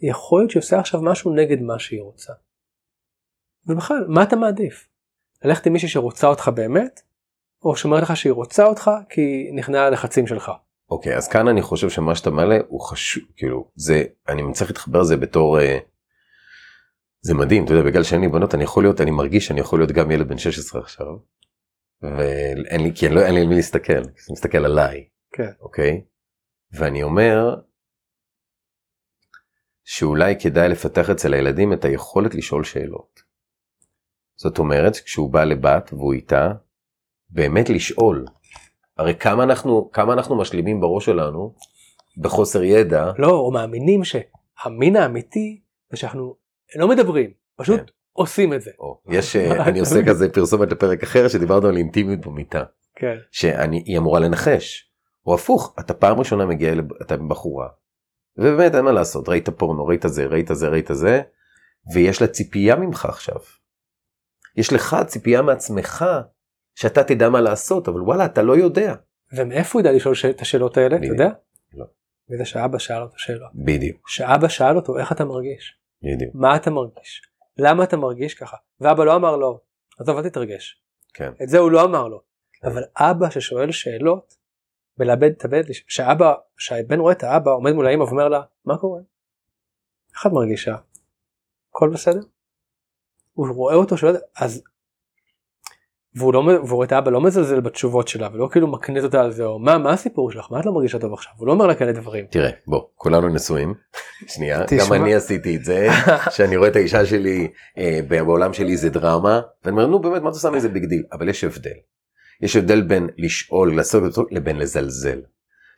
יכול 0.00 0.40
להיות 0.40 0.50
שהיא 0.50 0.60
עושה 0.60 0.80
עכשיו 0.80 1.02
משהו 1.02 1.34
נגד 1.34 1.60
מה 1.60 1.78
שהיא 1.78 2.00
רוצה. 2.00 2.32
ובכלל, 3.66 4.04
מה 4.08 4.22
אתה 4.22 4.36
מעדיף? 4.36 4.88
ללכת 5.44 5.66
עם 5.66 5.72
מישהי 5.72 5.88
שרוצה 5.88 6.26
אותך 6.26 6.48
באמת, 6.48 7.00
או 7.64 7.76
שאומרת 7.76 8.02
לך 8.02 8.16
שהיא 8.16 8.32
רוצה 8.32 8.64
אותך 8.64 8.90
כי 9.08 9.20
היא 9.20 9.54
נכנעה 9.54 9.90
ללחצים 9.90 10.26
שלך. 10.26 10.50
אוקיי, 10.90 11.16
אז 11.16 11.28
כאן 11.28 11.48
אני 11.48 11.62
חושב 11.62 11.90
שמה 11.90 12.14
שאתה 12.14 12.30
מעלה 12.30 12.58
הוא 12.68 12.80
חשוב, 12.80 13.24
כאילו, 13.36 13.70
זה, 13.74 14.02
אני 14.28 14.42
צריך 14.52 14.70
להתחבר 14.70 15.00
לזה 15.00 15.16
בתור, 15.16 15.60
אה, 15.60 15.78
זה 17.20 17.34
מדהים, 17.34 17.64
אתה 17.64 17.72
יודע, 17.72 17.90
בגלל 17.90 18.02
שאין 18.02 18.20
לי 18.20 18.28
בנות, 18.28 18.54
אני 18.54 18.64
יכול 18.64 18.84
להיות, 18.84 19.00
אני 19.00 19.10
מרגיש 19.10 19.46
שאני 19.46 19.60
יכול 19.60 19.78
להיות 19.78 19.92
גם 19.92 20.10
ילד 20.10 20.28
בן 20.28 20.38
16 20.38 20.80
עכשיו, 20.80 21.06
ואין 22.02 22.80
לי, 22.80 22.92
כי 22.94 23.06
אני 23.06 23.14
לא, 23.14 23.20
אין 23.20 23.34
לי 23.34 23.40
על 23.40 23.46
מי 23.46 23.54
להסתכל, 23.54 23.92
אני 23.92 24.32
מסתכל 24.32 24.64
עליי, 24.64 25.08
כן. 25.32 25.50
אוקיי? 25.60 26.04
ואני 26.72 27.02
אומר, 27.02 27.54
שאולי 29.84 30.34
כדאי 30.40 30.68
לפתח 30.68 31.10
אצל 31.10 31.34
הילדים 31.34 31.72
את 31.72 31.84
היכולת 31.84 32.34
לשאול 32.34 32.64
שאלות. 32.64 33.22
זאת 34.36 34.58
אומרת, 34.58 34.96
כשהוא 34.96 35.32
בא 35.32 35.44
לבת 35.44 35.92
והוא 35.92 36.12
איתה, 36.12 36.52
באמת 37.34 37.70
לשאול. 37.70 38.24
הרי 38.98 39.14
כמה 39.14 39.42
אנחנו, 39.42 39.90
כמה 39.92 40.12
אנחנו 40.12 40.38
משלימים 40.38 40.80
בראש 40.80 41.04
שלנו, 41.04 41.54
בחוסר 42.18 42.62
ידע, 42.62 43.12
לא, 43.18 43.30
או 43.30 43.50
מאמינים 43.52 44.00
שהמין 44.04 44.96
האמיתי 44.96 45.60
זה 45.90 45.96
שאנחנו 45.96 46.36
לא 46.76 46.88
מדברים, 46.88 47.30
פשוט 47.56 47.80
כן. 47.80 47.86
עושים 48.12 48.52
את 48.52 48.62
זה. 48.62 48.70
או, 48.78 49.00
יש, 49.08 49.36
אני 49.68 49.80
עושה 49.80 50.06
כזה 50.06 50.32
פרסומת 50.32 50.72
לפרק 50.72 51.02
אחר 51.02 51.28
שדיברנו 51.28 51.68
על 51.68 51.76
אינטימיות 51.76 52.26
במיטה, 52.26 52.64
כן. 52.96 53.16
שהיא 53.30 53.98
אמורה 53.98 54.20
לנחש, 54.20 54.90
או 55.26 55.34
הפוך, 55.34 55.76
אתה 55.80 55.94
פעם 55.94 56.18
ראשונה 56.18 56.46
מגיע, 56.46 56.72
אתה 57.02 57.16
בחורה, 57.16 57.68
ובאמת 58.36 58.74
אין 58.74 58.84
מה 58.84 58.92
לעשות, 58.92 59.28
ראית 59.28 59.48
פורנו, 59.48 59.86
ראית 59.86 60.04
זה, 60.06 60.26
ראית 60.26 60.48
זה, 60.52 60.68
ראית 60.68 60.88
זה, 60.92 61.22
ויש 61.94 62.22
לה 62.22 62.28
ציפייה 62.28 62.76
ממך 62.76 63.04
עכשיו. 63.04 63.36
יש 64.56 64.72
לך 64.72 64.96
ציפייה 65.06 65.42
מעצמך, 65.42 66.04
שאתה 66.74 67.04
תדע 67.04 67.28
מה 67.28 67.40
לעשות, 67.40 67.88
אבל 67.88 68.00
וואלה, 68.00 68.24
אתה 68.24 68.42
לא 68.42 68.56
יודע. 68.56 68.94
ומאיפה 69.32 69.70
הוא 69.72 69.80
יודע 69.80 69.92
לשאול 69.92 70.14
את 70.30 70.40
השאלות 70.40 70.76
האלה, 70.76 70.96
אתה. 70.96 71.06
יודע? 71.06 71.28
לא. 71.74 71.84
מזה 72.28 72.44
שאבא 72.44 72.78
שאל 72.78 73.02
אותו 73.02 73.18
שאלה. 73.18 73.48
בדיוק, 73.54 74.08
שאבא 74.08 74.48
שאל 74.48 74.76
אותו 74.76 74.98
איך 74.98 75.12
אתה 75.12 75.24
מרגיש, 75.24 75.78
בדיוק, 76.02 76.34
מה 76.34 76.56
אתה 76.56 76.70
מרגיש, 76.70 77.22
למה 77.58 77.84
אתה 77.84 77.96
מרגיש 77.96 78.34
ככה, 78.34 78.56
ואבא 78.80 79.04
לא 79.04 79.16
אמר 79.16 79.36
לו, 79.36 79.60
עזוב 79.98 80.16
אל 80.16 80.28
תתרגש, 80.28 80.82
כן. 81.14 81.32
את 81.42 81.48
זה 81.48 81.58
הוא 81.58 81.70
לא 81.70 81.84
אמר 81.84 82.08
לו, 82.08 82.20
אבל 82.64 82.82
אבא 82.96 83.30
ששואל 83.30 83.72
שאלות, 83.72 84.36
ולאבד 84.98 85.30
את 85.30 85.44
הבן, 85.44 85.60
שאבא, 85.88 86.34
שהבן 86.58 87.00
רואה 87.00 87.12
את 87.12 87.22
האבא 87.22 87.50
עומד 87.50 87.72
מול 87.72 87.86
האמא 87.86 88.02
ואומר 88.02 88.28
לה, 88.28 88.42
מה 88.64 88.78
קורה? 88.78 89.00
איך 90.14 90.26
את 90.26 90.32
מרגישה? 90.32 90.76
הכל 91.70 91.90
בסדר? 91.92 92.20
הוא 93.32 93.46
רואה 93.54 93.74
אותו 93.74 93.96
שואל, 93.96 94.16
אז, 94.36 94.62
והוא, 96.16 96.34
לא, 96.34 96.38
והוא 96.38 96.70
רואה 96.70 96.86
את 96.86 96.92
האבא 96.92 97.10
לא 97.10 97.20
מזלזל 97.20 97.60
בתשובות 97.60 98.08
שלה, 98.08 98.28
ולא 98.32 98.48
כאילו 98.52 98.66
מקנית 98.68 99.04
אותה 99.04 99.20
על 99.20 99.32
זה, 99.32 99.44
או 99.44 99.58
מה, 99.58 99.78
מה 99.78 99.90
הסיפור 99.92 100.30
שלך, 100.32 100.46
מה 100.50 100.60
את 100.60 100.66
לא 100.66 100.72
מרגישה 100.72 100.98
טוב 100.98 101.12
עכשיו, 101.12 101.32
הוא 101.36 101.46
לא 101.46 101.52
אומר 101.52 101.66
לה 101.66 101.74
כאלה 101.74 101.92
דברים. 101.92 102.26
תראה, 102.30 102.50
בוא, 102.66 102.82
כולנו 102.94 103.28
נשואים, 103.28 103.74
שנייה. 104.26 104.60
גם 104.80 104.92
אני 104.92 105.14
עשיתי 105.14 105.56
את 105.56 105.64
זה, 105.64 105.88
שאני 106.30 106.56
רואה 106.56 106.68
את 106.68 106.76
האישה 106.76 107.06
שלי, 107.06 107.48
אה, 107.78 108.00
בעולם 108.08 108.52
שלי 108.52 108.76
זה 108.76 108.90
דרמה, 108.90 109.40
ואני 109.64 109.72
אומר, 109.76 109.86
נו 109.86 109.98
באמת, 109.98 110.22
מה 110.22 110.28
אתה 110.28 110.36
עושה 110.36 110.50
מזה 110.50 110.68
big 110.68 110.84
deal? 110.84 111.02
אבל 111.12 111.28
יש 111.28 111.44
הבדל. 111.44 111.70
יש 112.40 112.56
הבדל 112.56 112.82
בין 112.82 113.08
לשאול, 113.18 113.76
לעשות 113.76 114.02
אותו, 114.02 114.24
לבין 114.30 114.58
לזלזל. 114.58 115.20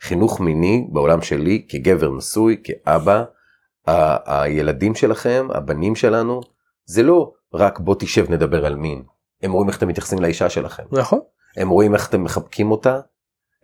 חינוך 0.02 0.40
מיני 0.40 0.86
בעולם 0.92 1.22
שלי, 1.22 1.66
כגבר 1.68 2.10
נשוי, 2.16 2.62
כאבא, 2.64 3.24
ה- 3.86 4.42
הילדים 4.42 4.94
שלכם, 4.94 5.48
הבנים 5.54 5.94
שלנו, 5.94 6.40
זה 6.84 7.02
לא 7.02 7.32
רק 7.54 7.78
בוא 7.78 7.94
תשב 7.98 8.30
נדבר 8.30 8.66
על 8.66 8.76
מין. 8.76 9.02
הם 9.42 9.52
רואים 9.52 9.68
איך 9.68 9.78
אתם 9.78 9.88
מתייחסים 9.88 10.18
לאישה 10.18 10.50
שלכם. 10.50 10.82
נכון. 10.92 11.20
הם 11.56 11.68
רואים 11.68 11.94
איך 11.94 12.08
אתם 12.08 12.24
מחבקים 12.24 12.70
אותה, 12.70 13.00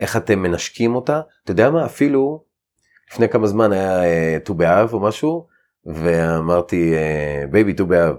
איך 0.01 0.17
אתם 0.17 0.39
מנשקים 0.39 0.95
אותה. 0.95 1.21
אתה 1.45 1.53
יודע 1.53 1.71
מה, 1.71 1.87
אפילו 1.87 2.45
לפני 3.13 3.29
כמה 3.29 3.47
זמן 3.47 3.73
היה 3.73 4.05
אה, 4.05 4.37
ט"ו 4.45 4.55
באב 4.55 4.93
או 4.93 5.01
משהו, 5.01 5.47
ואמרתי, 5.87 6.95
אה, 6.95 7.45
baby 7.51 7.75
ט"ו 7.75 7.87
באב. 7.87 8.17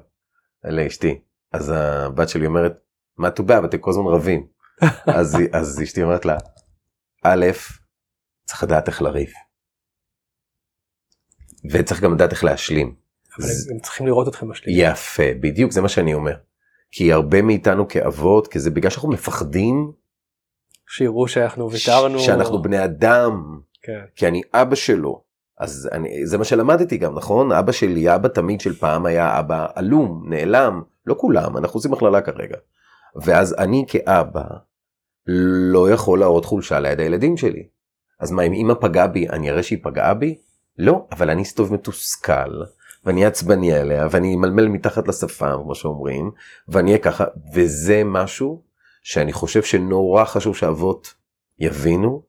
לאשתי. 0.64 1.22
אז 1.52 1.74
הבת 1.76 2.30
שלי 2.30 2.46
אומרת, 2.46 2.74
מה 3.18 3.32
ט"ו 3.32 3.44
באב, 3.44 3.64
אתם 3.64 3.78
כל 3.78 3.90
הזמן 3.92 4.04
רבים. 4.06 4.48
אז, 5.20 5.38
אז 5.54 5.82
אשתי 5.84 6.04
אומרת 6.04 6.26
לה, 6.26 6.38
א', 7.24 7.46
צריך 8.46 8.64
לדעת 8.64 8.88
איך 8.88 9.02
לריב. 9.02 9.30
וצריך 11.72 12.02
גם 12.02 12.14
לדעת 12.14 12.32
איך 12.32 12.44
להשלים. 12.44 12.96
אבל 13.38 13.46
הם- 13.46 13.76
הם 13.76 13.80
צריכים 13.80 14.08
לראות 14.08 14.28
אתכם 14.28 14.50
משלימים. 14.50 14.86
יפה, 14.92 15.24
בדיוק, 15.42 15.72
זה 15.72 15.82
מה 15.82 15.90
שאני 15.90 16.14
אומר. 16.14 16.36
כי 16.96 17.14
הרבה 17.14 17.42
מאיתנו 17.42 17.88
כאבות, 17.88 18.48
כי 18.48 18.60
זה 18.60 18.72
בגלל 18.72 18.90
שאנחנו 18.90 19.10
מפחדים 19.10 19.92
שיראו 20.88 21.28
שאנחנו 21.28 21.72
ויתרנו. 21.72 22.20
שאנחנו 22.20 22.62
בני 22.62 22.84
אדם, 22.84 23.60
כן. 23.82 24.00
כי 24.16 24.28
אני 24.28 24.42
אבא 24.54 24.76
שלו. 24.76 25.24
אז 25.60 25.90
אני, 25.92 26.26
זה 26.26 26.38
מה 26.38 26.44
שלמדתי 26.44 26.98
גם, 26.98 27.16
נכון? 27.16 27.52
אבא 27.52 27.72
שלי, 27.72 28.16
אבא 28.16 28.28
תמיד 28.28 28.62
של 28.62 28.74
פעם 28.74 29.06
היה 29.06 29.40
אבא 29.40 29.68
עלום, 29.76 30.24
נעלם, 30.30 30.82
לא 31.06 31.16
כולם, 31.18 31.58
אנחנו 31.58 31.78
עושים 31.78 31.94
הכללה 31.94 32.22
כרגע. 32.22 32.58
ואז 33.16 33.56
אני 33.58 33.86
כאבא 33.88 34.44
לא 35.72 35.92
יכול 35.92 36.20
להראות 36.20 36.46
חולשה 36.46 36.80
ליד 36.80 37.00
הילדים 37.00 37.38
שלי. 37.38 37.68
אז 38.20 38.32
מה, 38.32 38.44
אם 38.44 38.54
אמא 38.54 38.74
פגעה 38.74 39.08
בי, 39.08 39.30
אני 39.30 39.50
אראה 39.50 39.64
שהיא 39.64 39.80
פגעה 39.84 40.14
בי? 40.14 40.38
לא, 40.78 41.06
אבל 41.12 41.30
אני 41.30 41.42
אסתובב 41.42 41.74
מתוסכל, 41.74 42.64
ואני 43.06 43.26
עצבני 43.26 43.74
עליה, 43.74 44.08
ואני 44.12 44.36
אמלמל 44.36 44.68
מתחת 44.68 45.08
לשפם, 45.08 45.58
כמו 45.64 45.76
שאומרים, 45.76 46.32
ואני 46.68 46.92
אהיה 46.92 47.04
ככה, 47.04 47.26
וזה 47.54 48.02
משהו 48.06 48.64
שאני 49.02 49.34
חושב 49.34 49.64
שנורא 49.64 50.26
חשוב 50.26 50.56
שאבות 50.56 51.14
יבינו 51.60 52.24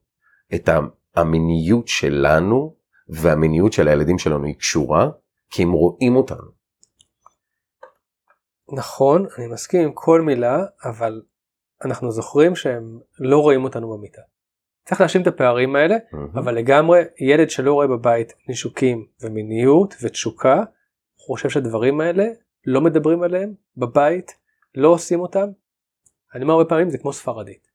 את 0.55 0.69
המיניות 1.15 1.89
שלנו 1.89 2.75
והמיניות 3.09 3.73
של 3.73 3.89
הילדים 3.89 4.19
שלנו 4.19 4.45
היא 4.45 4.55
קשורה, 4.55 5.09
כי 5.51 5.63
הם 5.63 5.73
רואים 5.73 6.17
אותנו. 6.17 6.55
נכון, 8.73 9.27
אני 9.39 9.47
מסכים 9.47 9.81
עם 9.81 9.93
כל 9.95 10.21
מילה, 10.21 10.65
אבל 10.85 11.23
אנחנו 11.85 12.11
זוכרים 12.11 12.57
שהם 12.57 12.99
לא 13.19 13.39
רואים 13.39 13.65
אותנו 13.65 13.93
במיטה. 13.93 14.23
צריך 14.85 15.01
להשלים 15.01 15.23
את 15.23 15.27
הפערים 15.27 15.77
האלה, 15.77 15.97
אבל 16.35 16.55
לגמרי 16.55 17.03
ילד 17.21 17.51
שלא 17.51 17.73
רואה 17.73 17.87
בבית 17.87 18.33
נישוקים 18.49 19.07
ומיניות 19.21 19.95
ותשוקה, 20.03 20.63
חושב 21.17 21.49
שהדברים 21.49 22.01
האלה 22.01 22.25
לא 22.67 22.81
מדברים 22.81 23.23
עליהם 23.23 23.55
בבית, 23.77 24.37
לא 24.75 24.89
עושים 24.89 25.21
אותם. 25.21 25.47
אני 26.35 26.43
אומר 26.43 26.55
הרבה 26.55 26.69
פעמים 26.69 26.91
זה 26.91 26.99
כמו 26.99 27.13
ספרדית. 27.13 27.71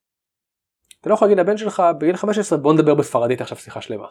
אתה 1.02 1.10
לא 1.10 1.14
יכול 1.14 1.28
להגיד 1.28 1.40
לבן 1.40 1.58
שלך 1.58 1.84
בגיל 2.00 2.16
15 2.16 2.58
בוא 2.58 2.74
נדבר 2.74 2.96
בספרדית 2.96 3.42
עכשיו 3.42 3.58
שיחה 3.58 3.82
שלמה. 3.82 4.08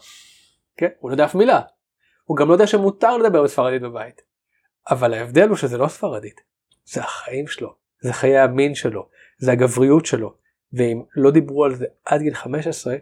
כן? 0.77 0.89
הוא 0.99 1.11
לא 1.11 1.15
יודע 1.15 1.25
אף 1.25 1.35
מילה. 1.35 1.61
הוא 2.25 2.37
גם 2.37 2.49
לא 2.49 2.53
יודע 2.53 2.67
שמותר 2.67 3.17
לדבר 3.17 3.43
בספרדית 3.43 3.83
בבית. 3.83 4.23
אבל 4.91 5.15
ההבדל 5.15 5.49
הוא 5.49 5.57
שזה 5.57 5.79
לא 5.79 5.89
ספרדית. 5.89 6.41
זה 6.85 7.01
החיים 7.01 7.47
שלו, 7.47 7.75
זה 8.01 8.13
חיי 8.13 8.39
המין 8.39 8.75
שלו, 8.75 9.09
זה 9.39 9.53
הגבריות 9.53 10.07
שלו. 10.07 10.35
ואם 10.73 11.03
לא 11.17 11.31
דיברו 11.31 11.65
על 11.65 11.75
זה 11.75 11.87
עד 12.05 12.23
גיל 12.23 12.35
15, 12.35 12.97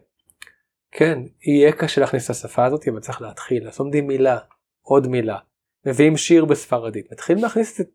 כן, 0.92 1.18
יהיה 1.42 1.72
קשה 1.72 2.00
להכניס 2.00 2.24
את 2.24 2.30
השפה 2.30 2.64
הזאת, 2.64 2.88
אבל 2.88 3.00
צריך 3.00 3.22
להתחיל, 3.22 3.68
אז 3.68 3.78
לומדים 3.78 4.06
מילה, 4.06 4.38
עוד 4.82 5.06
מילה, 5.06 5.38
מביאים 5.86 6.16
שיר 6.16 6.44
בספרדית, 6.44 7.12
מתחילים 7.12 7.42
להכניס 7.42 7.80
את 7.80 7.90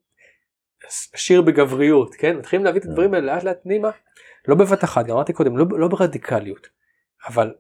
שיר 1.16 1.42
בגבריות, 1.42 2.16
כן, 2.16 2.38
מתחילים 2.38 2.66
להביא 2.66 2.82
את 2.82 2.86
הדברים 2.86 3.14
האלה 3.14 3.36
לאט 3.36 3.44
לאט 3.44 3.64
פנימה, 3.64 3.90
לא 4.48 4.56
בבת 4.56 4.84
אחת, 4.84 5.06
גם 5.06 5.16
אמרתי 5.16 5.34
קודם, 5.34 5.58
לא, 5.58 5.66
לא 5.80 5.88
ברדיקליות, 5.88 6.68
אבל, 7.28 7.54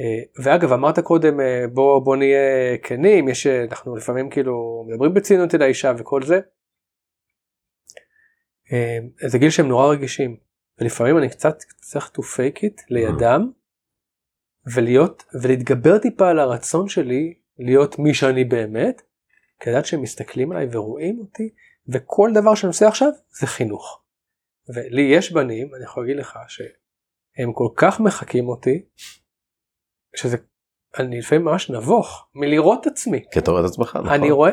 אה, 0.00 0.44
ואגב 0.44 0.72
אמרת 0.72 0.98
קודם 0.98 1.40
אה, 1.40 1.64
בוא, 1.72 2.04
בוא 2.04 2.16
נהיה 2.16 2.78
כנים, 2.82 3.28
יש, 3.28 3.46
אה, 3.46 3.64
אנחנו 3.64 3.96
לפעמים 3.96 4.30
כאילו 4.30 4.84
מדברים 4.88 5.14
בציניות 5.14 5.54
אל 5.54 5.62
האישה 5.62 5.92
וכל 5.98 6.22
זה, 6.22 6.40
אה, 8.72 8.98
זה 9.26 9.38
גיל 9.38 9.50
שהם 9.50 9.68
נורא 9.68 9.86
רגישים, 9.86 10.36
ולפעמים 10.80 11.18
אני 11.18 11.30
קצת 11.30 11.58
צריך 11.80 12.10
to 12.16 12.20
fake 12.22 12.58
it 12.58 12.82
לידם, 12.90 13.50
ולהיות 14.74 15.24
ולהתגבר 15.42 15.98
טיפה 15.98 16.30
על 16.30 16.38
הרצון 16.38 16.88
שלי 16.88 17.34
להיות 17.58 17.98
מי 17.98 18.14
שאני 18.14 18.44
באמת, 18.44 19.02
כי 19.60 19.70
לדעת 19.70 19.86
שהם 19.86 20.02
מסתכלים 20.02 20.52
עליי 20.52 20.68
ורואים 20.72 21.18
אותי, 21.18 21.54
וכל 21.88 22.30
דבר 22.34 22.54
שאני 22.54 22.68
עושה 22.68 22.88
עכשיו 22.88 23.08
זה 23.40 23.46
חינוך. 23.46 24.02
ולי 24.74 25.02
יש 25.02 25.32
בנים, 25.32 25.74
אני 25.74 25.84
יכול 25.84 26.02
להגיד 26.02 26.16
לך 26.16 26.38
שהם 26.48 27.52
כל 27.52 27.68
כך 27.76 28.00
מחקים 28.00 28.48
אותי, 28.48 28.84
שזה, 30.16 30.36
אני 30.98 31.18
לפעמים 31.18 31.44
ממש 31.44 31.70
נבוך 31.70 32.28
מלראות 32.34 32.86
עצמי. 32.86 33.24
כי 33.32 33.38
אתה 33.38 33.50
רואה 33.50 33.62
את 33.62 33.70
עצמך, 33.70 33.96
נכון? 33.96 34.12
אני 34.12 34.30
רואה, 34.30 34.50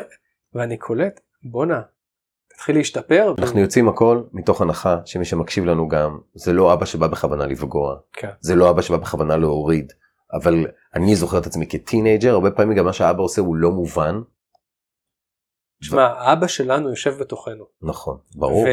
ואני 0.52 0.76
קולט, 0.78 1.20
בואנה, 1.42 1.82
תתחיל 2.56 2.76
להשתפר. 2.76 3.34
אנחנו 3.38 3.60
יוצאים 3.60 3.88
הכל 3.88 4.22
מתוך 4.32 4.60
הנחה 4.60 4.98
שמי 5.04 5.24
שמקשיב 5.24 5.64
לנו 5.64 5.88
גם, 5.88 6.18
זה 6.34 6.52
לא 6.52 6.72
אבא 6.72 6.84
שבא 6.84 7.06
בכוונה 7.06 7.46
לפגוע, 7.46 7.96
כן. 8.12 8.30
זה 8.40 8.54
לא 8.54 8.70
אבא 8.70 8.82
שבא 8.82 8.96
בכוונה 8.96 9.36
להוריד, 9.36 9.92
אבל 10.32 10.66
אני 10.94 11.16
זוכר 11.16 11.38
את 11.38 11.46
עצמי 11.46 11.66
כטינג'ר, 11.68 12.30
הרבה 12.30 12.50
פעמים 12.50 12.76
גם 12.76 12.84
מה 12.84 12.92
שהאבא 12.92 13.22
עושה 13.22 13.40
הוא 13.40 13.56
לא 13.56 13.70
מובן. 13.70 14.20
שמע, 15.80 16.06
האבא 16.06 16.46
שלנו 16.46 16.90
יושב 16.90 17.10
בתוכנו. 17.20 17.64
נכון, 17.82 18.18
ברור. 18.34 18.66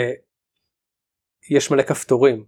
ויש 1.51 1.71
מלא 1.71 1.83
כפתורים 1.83 2.45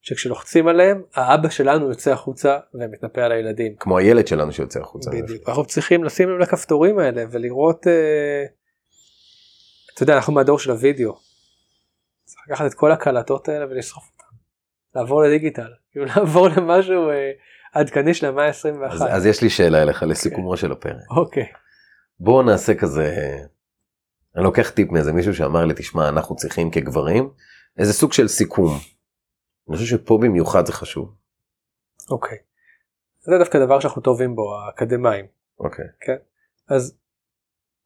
שכשלוחצים 0.00 0.68
עליהם 0.68 1.02
האבא 1.14 1.48
שלנו 1.48 1.88
יוצא 1.88 2.12
החוצה 2.12 2.58
ומתנפל 2.74 3.20
על 3.20 3.32
הילדים. 3.32 3.76
כמו 3.78 3.98
הילד 3.98 4.26
שלנו 4.26 4.52
שיוצא 4.52 4.80
החוצה. 4.80 5.10
בדיוק. 5.10 5.48
אנחנו 5.48 5.64
צריכים 5.64 6.04
לשים 6.04 6.28
לב 6.28 6.38
לכפתורים 6.38 6.98
האלה 6.98 7.24
ולראות, 7.30 7.86
אה, 7.86 8.44
אתה 9.94 10.02
יודע 10.02 10.16
אנחנו 10.16 10.32
מהדור 10.32 10.58
של 10.58 10.70
הוידאו. 10.70 11.18
צריך 12.24 12.42
לקחת 12.48 12.66
את 12.66 12.74
כל 12.74 12.92
הקלטות 12.92 13.48
האלה 13.48 13.66
ולשרוף 13.66 14.04
אותן. 14.12 14.36
לעבור 14.94 15.22
לדיגיטל, 15.22 15.72
כאילו 15.90 16.04
לעבור 16.16 16.48
למשהו 16.48 17.10
אה, 17.10 17.30
עדכני 17.72 18.14
של 18.14 18.26
המאה 18.26 18.46
ה-21. 18.46 18.92
אז, 18.92 19.02
אז 19.10 19.26
יש 19.26 19.42
לי 19.42 19.50
שאלה 19.50 19.82
אליך 19.82 20.02
לסיכומו 20.02 20.56
של 20.56 20.72
הפרק. 20.72 21.10
אוקיי. 21.10 21.46
בואו 22.20 22.42
נעשה 22.42 22.74
כזה, 22.74 23.36
אני 24.36 24.44
לוקח 24.44 24.70
טיפ 24.70 24.90
מאיזה 24.90 25.12
מישהו 25.12 25.34
שאמר 25.34 25.64
לי, 25.64 25.74
תשמע, 25.76 26.08
אנחנו 26.08 26.36
צריכים 26.36 26.70
כגברים 26.70 27.30
איזה 27.78 27.92
סוג 27.92 28.12
של 28.12 28.28
סיכום. 28.28 28.78
אני 29.68 29.76
חושב 29.76 29.96
שפה 29.96 30.18
במיוחד 30.22 30.66
זה 30.66 30.72
חשוב. 30.72 31.14
אוקיי. 32.10 32.38
זה 33.20 33.38
דווקא 33.38 33.58
דבר 33.58 33.80
שאנחנו 33.80 34.02
טובים 34.02 34.36
בו 34.36 34.60
האקדמאים. 34.60 35.26
אוקיי, 35.60 35.84
אז 36.68 36.98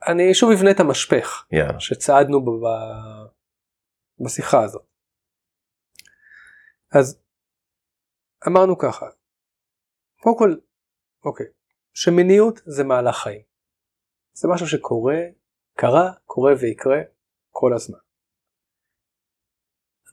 אני 0.09 0.34
שוב 0.34 0.51
אבנה 0.51 0.70
את 0.70 0.80
המשפך 0.80 1.47
יאללה. 1.53 1.80
שצעדנו 1.80 2.44
ב- 2.44 4.24
בשיחה 4.24 4.62
הזאת. 4.62 4.86
אז 6.92 7.22
אמרנו 8.49 8.78
ככה, 8.78 9.07
קודם 10.20 10.38
כל, 10.38 10.57
אוקיי, 11.24 11.47
שמיניות 11.94 12.61
זה 12.64 12.84
מהלך 12.84 13.16
חיים. 13.16 13.42
זה 14.32 14.49
משהו 14.49 14.66
שקורה, 14.66 15.18
קרה, 15.76 16.12
קורה 16.24 16.53
ויקרה 16.61 16.99
כל 17.51 17.74
הזמן. 17.74 17.99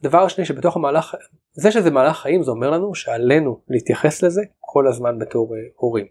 הדבר 0.00 0.18
השני 0.18 0.44
שבתוך 0.44 0.76
המהלך, 0.76 1.14
זה 1.52 1.70
שזה 1.70 1.90
מהלך 1.90 2.16
חיים 2.16 2.42
זה 2.42 2.50
אומר 2.50 2.70
לנו 2.70 2.94
שעלינו 2.94 3.64
להתייחס 3.68 4.22
לזה 4.22 4.42
כל 4.60 4.88
הזמן 4.88 5.18
בתור 5.18 5.54
אה, 5.54 5.60
הורים. 5.74 6.06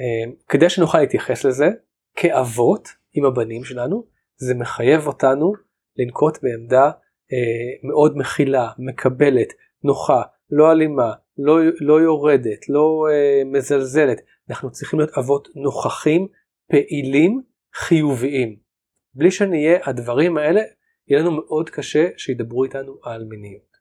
אה, 0.00 0.32
כדי 0.48 0.70
שנוכל 0.70 0.98
להתייחס 0.98 1.44
לזה 1.44 1.66
כאבות 2.16 2.88
עם 3.12 3.24
הבנים 3.24 3.64
שלנו, 3.64 4.04
זה 4.36 4.54
מחייב 4.54 5.06
אותנו 5.06 5.52
לנקוט 5.96 6.38
בעמדה 6.42 6.84
אה, 7.32 7.88
מאוד 7.88 8.18
מכילה, 8.18 8.70
מקבלת, 8.78 9.52
נוחה, 9.84 10.22
לא 10.50 10.72
אלימה, 10.72 11.12
לא, 11.38 11.58
לא 11.80 12.00
יורדת, 12.00 12.68
לא 12.68 13.06
אה, 13.10 13.42
מזלזלת. 13.44 14.20
אנחנו 14.50 14.70
צריכים 14.70 14.98
להיות 14.98 15.18
אבות 15.18 15.48
נוכחים, 15.54 16.28
פעילים, 16.70 17.42
חיוביים. 17.74 18.56
בלי 19.14 19.30
שנהיה 19.30 19.78
הדברים 19.84 20.36
האלה, 20.38 20.60
יהיה 21.08 21.20
לנו 21.20 21.30
מאוד 21.30 21.70
קשה 21.70 22.08
שידברו 22.16 22.64
איתנו 22.64 22.98
על 23.02 23.24
מיניות. 23.24 23.76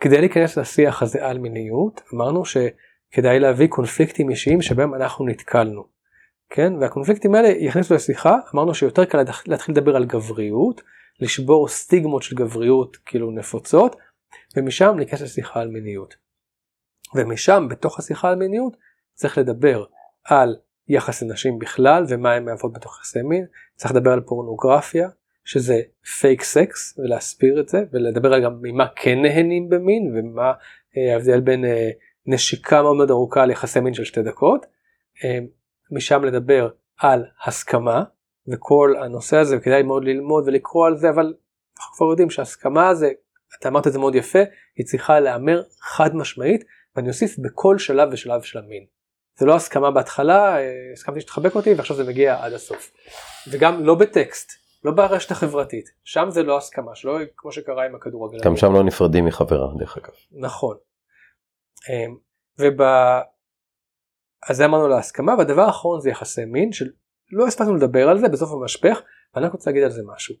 כדי 0.00 0.20
להיכנס 0.20 0.58
לשיח 0.58 1.02
הזה 1.02 1.26
על 1.26 1.38
מיניות, 1.38 2.00
אמרנו 2.14 2.42
שכדאי 2.44 3.40
להביא 3.40 3.68
קונפליקטים 3.68 4.30
אישיים 4.30 4.62
שבהם 4.62 4.94
אנחנו 4.94 5.26
נתקלנו. 5.26 5.91
כן? 6.54 6.72
והקונפליקטים 6.80 7.34
האלה 7.34 7.48
יכניסו 7.48 7.94
לשיחה, 7.94 8.36
אמרנו 8.54 8.74
שיותר 8.74 9.04
קל 9.04 9.18
להתחיל 9.46 9.74
לדבר 9.74 9.96
על 9.96 10.04
גבריות, 10.04 10.82
לשבור 11.20 11.68
סטיגמות 11.68 12.22
של 12.22 12.36
גבריות 12.36 12.96
כאילו 12.96 13.30
נפוצות, 13.30 13.96
ומשם 14.56 14.98
להיכנס 14.98 15.20
לשיחה 15.20 15.60
על 15.60 15.68
מיניות. 15.68 16.14
ומשם, 17.14 17.66
בתוך 17.70 17.98
השיחה 17.98 18.28
על 18.28 18.34
מיניות, 18.34 18.76
צריך 19.14 19.38
לדבר 19.38 19.84
על 20.24 20.56
יחס 20.88 21.22
לנשים 21.22 21.58
בכלל 21.58 22.04
ומה 22.08 22.32
הן 22.32 22.44
מהוות 22.44 22.72
בתוך 22.72 22.98
יחסי 22.98 23.22
מין, 23.22 23.46
צריך 23.76 23.92
לדבר 23.94 24.12
על 24.12 24.20
פורנוגרפיה, 24.20 25.08
שזה 25.44 25.80
פייק 26.20 26.42
סקס, 26.42 26.98
ולהסביר 26.98 27.60
את 27.60 27.68
זה, 27.68 27.84
ולדבר 27.92 28.34
על 28.34 28.44
גם 28.44 28.58
ממה 28.62 28.86
כן 28.96 29.22
נהנים 29.22 29.68
במין, 29.68 30.12
ומה 30.16 30.52
אה, 30.96 31.12
ההבדל 31.12 31.40
בין 31.40 31.64
אה, 31.64 31.90
נשיקה 32.26 32.82
מאוד 32.82 32.96
מאוד 32.96 33.10
ארוכה 33.10 33.46
ליחסי 33.46 33.80
מין 33.80 33.94
של 33.94 34.04
שתי 34.04 34.22
דקות. 34.22 34.66
משם 35.92 36.24
לדבר 36.24 36.68
על 36.98 37.24
הסכמה, 37.46 38.02
וכל 38.52 38.94
הנושא 39.04 39.36
הזה 39.36 39.56
וכדאי 39.56 39.82
מאוד 39.82 40.04
ללמוד 40.04 40.44
ולקרוא 40.46 40.86
על 40.86 40.96
זה 40.96 41.10
אבל 41.10 41.34
אנחנו 41.78 41.96
כבר 41.96 42.06
יודעים 42.06 42.30
שהסכמה 42.30 42.94
זה 42.94 43.10
אתה 43.60 43.68
אמרת 43.68 43.86
את 43.86 43.92
זה 43.92 43.98
מאוד 43.98 44.14
יפה 44.14 44.38
היא 44.76 44.86
צריכה 44.86 45.20
להיאמר 45.20 45.62
חד 45.80 46.16
משמעית 46.16 46.64
ואני 46.96 47.08
אוסיף 47.08 47.38
בכל 47.38 47.78
שלב 47.78 48.08
ושלב 48.12 48.42
של 48.42 48.58
המין. 48.58 48.84
זה 49.38 49.46
לא 49.46 49.54
הסכמה 49.54 49.90
בהתחלה 49.90 50.56
אה, 50.58 50.92
הסכמתי 50.92 51.20
שתחבק 51.20 51.54
אותי 51.54 51.74
ועכשיו 51.74 51.96
זה 51.96 52.04
מגיע 52.04 52.44
עד 52.44 52.52
הסוף. 52.52 52.92
וגם 53.50 53.84
לא 53.84 53.94
בטקסט 53.94 54.52
לא 54.84 54.92
ברשת 54.92 55.30
החברתית 55.30 55.84
שם 56.04 56.26
זה 56.30 56.42
לא 56.42 56.56
הסכמה 56.56 56.94
שלא 56.94 57.18
כמו 57.36 57.52
שקרה 57.52 57.86
עם 57.86 57.94
הכדורגל. 57.94 58.38
גם 58.44 58.56
שם 58.56 58.72
לא 58.72 58.82
נפרדים 58.82 59.24
מחברה 59.24 59.68
דרך 59.78 59.96
אגב. 59.96 60.14
נכון. 60.32 60.76
אמ, 61.90 62.16
וב... 62.58 62.82
אז 64.48 64.56
זה 64.56 64.64
אמרנו 64.64 64.88
להסכמה 64.88 65.34
והדבר 65.38 65.62
האחרון 65.62 66.00
זה 66.00 66.10
יחסי 66.10 66.44
מין 66.44 66.72
שלא 66.72 67.46
הספקנו 67.46 67.74
לדבר 67.74 68.08
על 68.08 68.18
זה 68.18 68.28
בסוף 68.28 68.52
המשפך 68.52 69.02
ואני 69.34 69.46
רק 69.46 69.52
רוצה 69.52 69.70
להגיד 69.70 69.82
על 69.82 69.90
זה 69.90 70.02
משהו. 70.14 70.34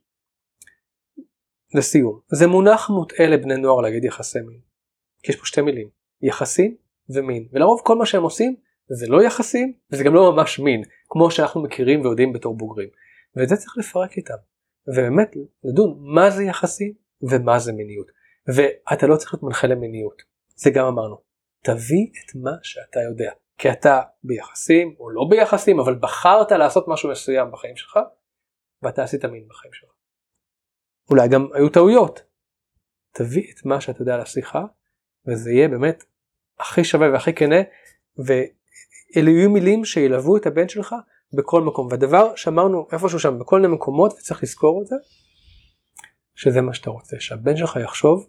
לסיום 1.74 2.20
זה 2.32 2.46
מונח 2.46 2.90
מוטעה 2.90 3.26
לבני 3.26 3.56
נוער 3.56 3.80
להגיד 3.80 4.04
יחסי 4.04 4.40
מין. 4.40 4.60
כי 5.22 5.32
יש 5.32 5.36
פה 5.36 5.46
שתי 5.46 5.60
מילים 5.60 5.88
יחסים 6.22 6.76
ומין 7.08 7.48
ולרוב 7.52 7.80
כל 7.84 7.96
מה 7.96 8.06
שהם 8.06 8.22
עושים 8.22 8.56
זה 8.88 9.06
לא 9.08 9.22
יחסים 9.22 9.72
וזה 9.90 10.04
גם 10.04 10.14
לא 10.14 10.32
ממש 10.32 10.58
מין 10.58 10.82
כמו 11.08 11.30
שאנחנו 11.30 11.62
מכירים 11.62 12.00
ויודעים 12.00 12.32
בתור 12.32 12.56
בוגרים. 12.56 12.88
ואת 13.36 13.48
זה 13.48 13.56
צריך 13.56 13.78
לפרק 13.78 14.16
איתם 14.16 14.34
ובאמת 14.86 15.36
לדון 15.64 15.98
מה 16.00 16.30
זה 16.30 16.44
יחסים 16.44 16.92
ומה 17.22 17.58
זה 17.58 17.72
מיניות 17.72 18.06
ואתה 18.46 19.06
לא 19.06 19.16
צריך 19.16 19.34
להיות 19.34 19.42
מנחה 19.42 19.66
למיניות 19.66 20.22
זה 20.54 20.70
גם 20.70 20.86
אמרנו 20.86 21.16
תביא 21.64 22.06
את 22.06 22.34
מה 22.34 22.50
שאתה 22.62 23.00
יודע 23.00 23.32
כי 23.62 23.70
אתה 23.70 24.00
ביחסים 24.24 24.94
או 24.98 25.10
לא 25.10 25.22
ביחסים 25.30 25.80
אבל 25.80 25.94
בחרת 25.94 26.52
לעשות 26.52 26.84
משהו 26.88 27.10
מסוים 27.10 27.50
בחיים 27.52 27.76
שלך 27.76 27.98
ואתה 28.82 29.02
עשית 29.02 29.24
מין 29.24 29.48
בחיים 29.48 29.72
שלך. 29.72 29.90
אולי 31.10 31.28
גם 31.28 31.48
היו 31.54 31.68
טעויות. 31.68 32.22
תביא 33.12 33.52
את 33.52 33.66
מה 33.66 33.80
שאתה 33.80 34.02
יודע 34.02 34.16
לשיחה 34.16 34.62
וזה 35.26 35.50
יהיה 35.50 35.68
באמת 35.68 36.04
הכי 36.58 36.84
שווה 36.84 37.10
והכי 37.12 37.34
כנה 37.34 37.56
ואלה 38.16 39.30
יהיו 39.30 39.50
מילים 39.50 39.84
שילוו 39.84 40.36
את 40.36 40.46
הבן 40.46 40.68
שלך 40.68 40.94
בכל 41.36 41.62
מקום 41.62 41.88
והדבר 41.90 42.36
שאמרנו 42.36 42.88
איפשהו 42.92 43.18
שם 43.18 43.38
בכל 43.38 43.60
מיני 43.60 43.74
מקומות 43.74 44.12
וצריך 44.12 44.42
לזכור 44.42 44.82
את 44.82 44.86
זה 44.86 44.96
שזה 46.34 46.60
מה 46.60 46.74
שאתה 46.74 46.90
רוצה 46.90 47.16
שהבן 47.20 47.56
שלך 47.56 47.78
יחשוב 47.84 48.28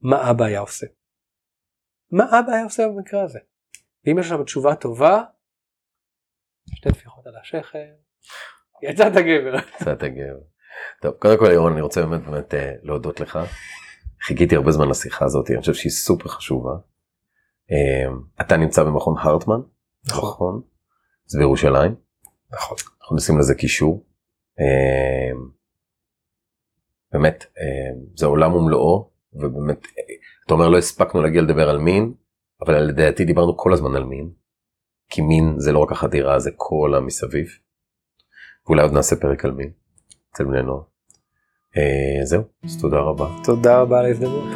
מה 0.00 0.30
אבא 0.30 0.44
היה 0.44 0.60
עושה. 0.60 0.86
מה 2.10 2.24
אבא 2.24 2.52
היה 2.52 2.64
עושה 2.64 2.88
במקרה 2.88 3.22
הזה. 3.22 3.38
ואם 4.08 4.18
יש 4.18 4.28
שם 4.28 4.44
תשובה 4.44 4.74
טובה 4.74 5.22
שתי 6.74 6.88
טפיחות 6.92 7.26
על 7.26 7.36
השכם 7.40 7.88
יצאת 8.82 9.12
גבר. 9.12 9.54
יצאת 9.80 10.02
גבר. 10.02 10.40
טוב 11.02 11.14
קודם 11.14 11.38
כל 11.38 11.50
ירון 11.52 11.72
אני 11.72 11.80
רוצה 11.80 12.06
באמת 12.06 12.26
באמת 12.26 12.54
אה, 12.54 12.72
להודות 12.82 13.20
לך. 13.20 13.38
חיכיתי 14.22 14.56
הרבה 14.56 14.70
זמן 14.70 14.88
לשיחה 14.88 15.24
הזאת 15.24 15.50
אני 15.50 15.60
חושב 15.60 15.74
שהיא 15.74 15.92
סופר 15.92 16.28
חשובה. 16.28 16.70
אה, 17.70 18.10
אתה 18.40 18.56
נמצא 18.56 18.84
במכון 18.84 19.14
הרטמן 19.18 19.60
נכון 20.08 20.62
זה 21.26 21.38
בירושלים. 21.38 21.94
נכון. 22.52 22.76
אנחנו 23.00 23.16
נשים 23.16 23.38
לזה 23.38 23.54
קישור. 23.54 24.06
אה, 24.60 25.38
באמת 27.12 27.46
זה 28.14 28.26
עולם 28.26 28.54
ומלואו 28.54 29.10
ובאמת 29.32 29.86
אתה 30.46 30.54
אומר 30.54 30.68
לא 30.68 30.78
הספקנו 30.78 31.22
להגיע 31.22 31.42
לדבר 31.42 31.68
על 31.68 31.78
מין 31.78 32.14
אבל 32.60 32.80
לדעתי 32.80 33.24
דיברנו 33.24 33.56
כל 33.56 33.72
הזמן 33.72 33.94
על 33.94 34.04
מין. 34.04 34.30
כי 35.08 35.20
מין 35.20 35.54
זה 35.58 35.72
לא 35.72 35.78
רק 35.78 35.92
החדירה 35.92 36.38
זה 36.38 36.50
כל 36.56 36.94
המסביב. 36.96 37.46
ואולי 38.66 38.82
עוד 38.82 38.92
נעשה 38.92 39.16
פרק 39.16 39.44
על 39.44 39.50
מין. 39.50 39.70
אצל 40.32 40.44
בני 40.44 40.62
נוער. 40.62 40.82
אה, 41.76 42.24
זהו 42.24 42.42
אז 42.64 42.80
תודה 42.80 42.98
רבה. 42.98 43.28
תודה 43.44 43.80
רבה 43.80 43.98
על 43.98 44.04
ההזדמנות. 44.04 44.48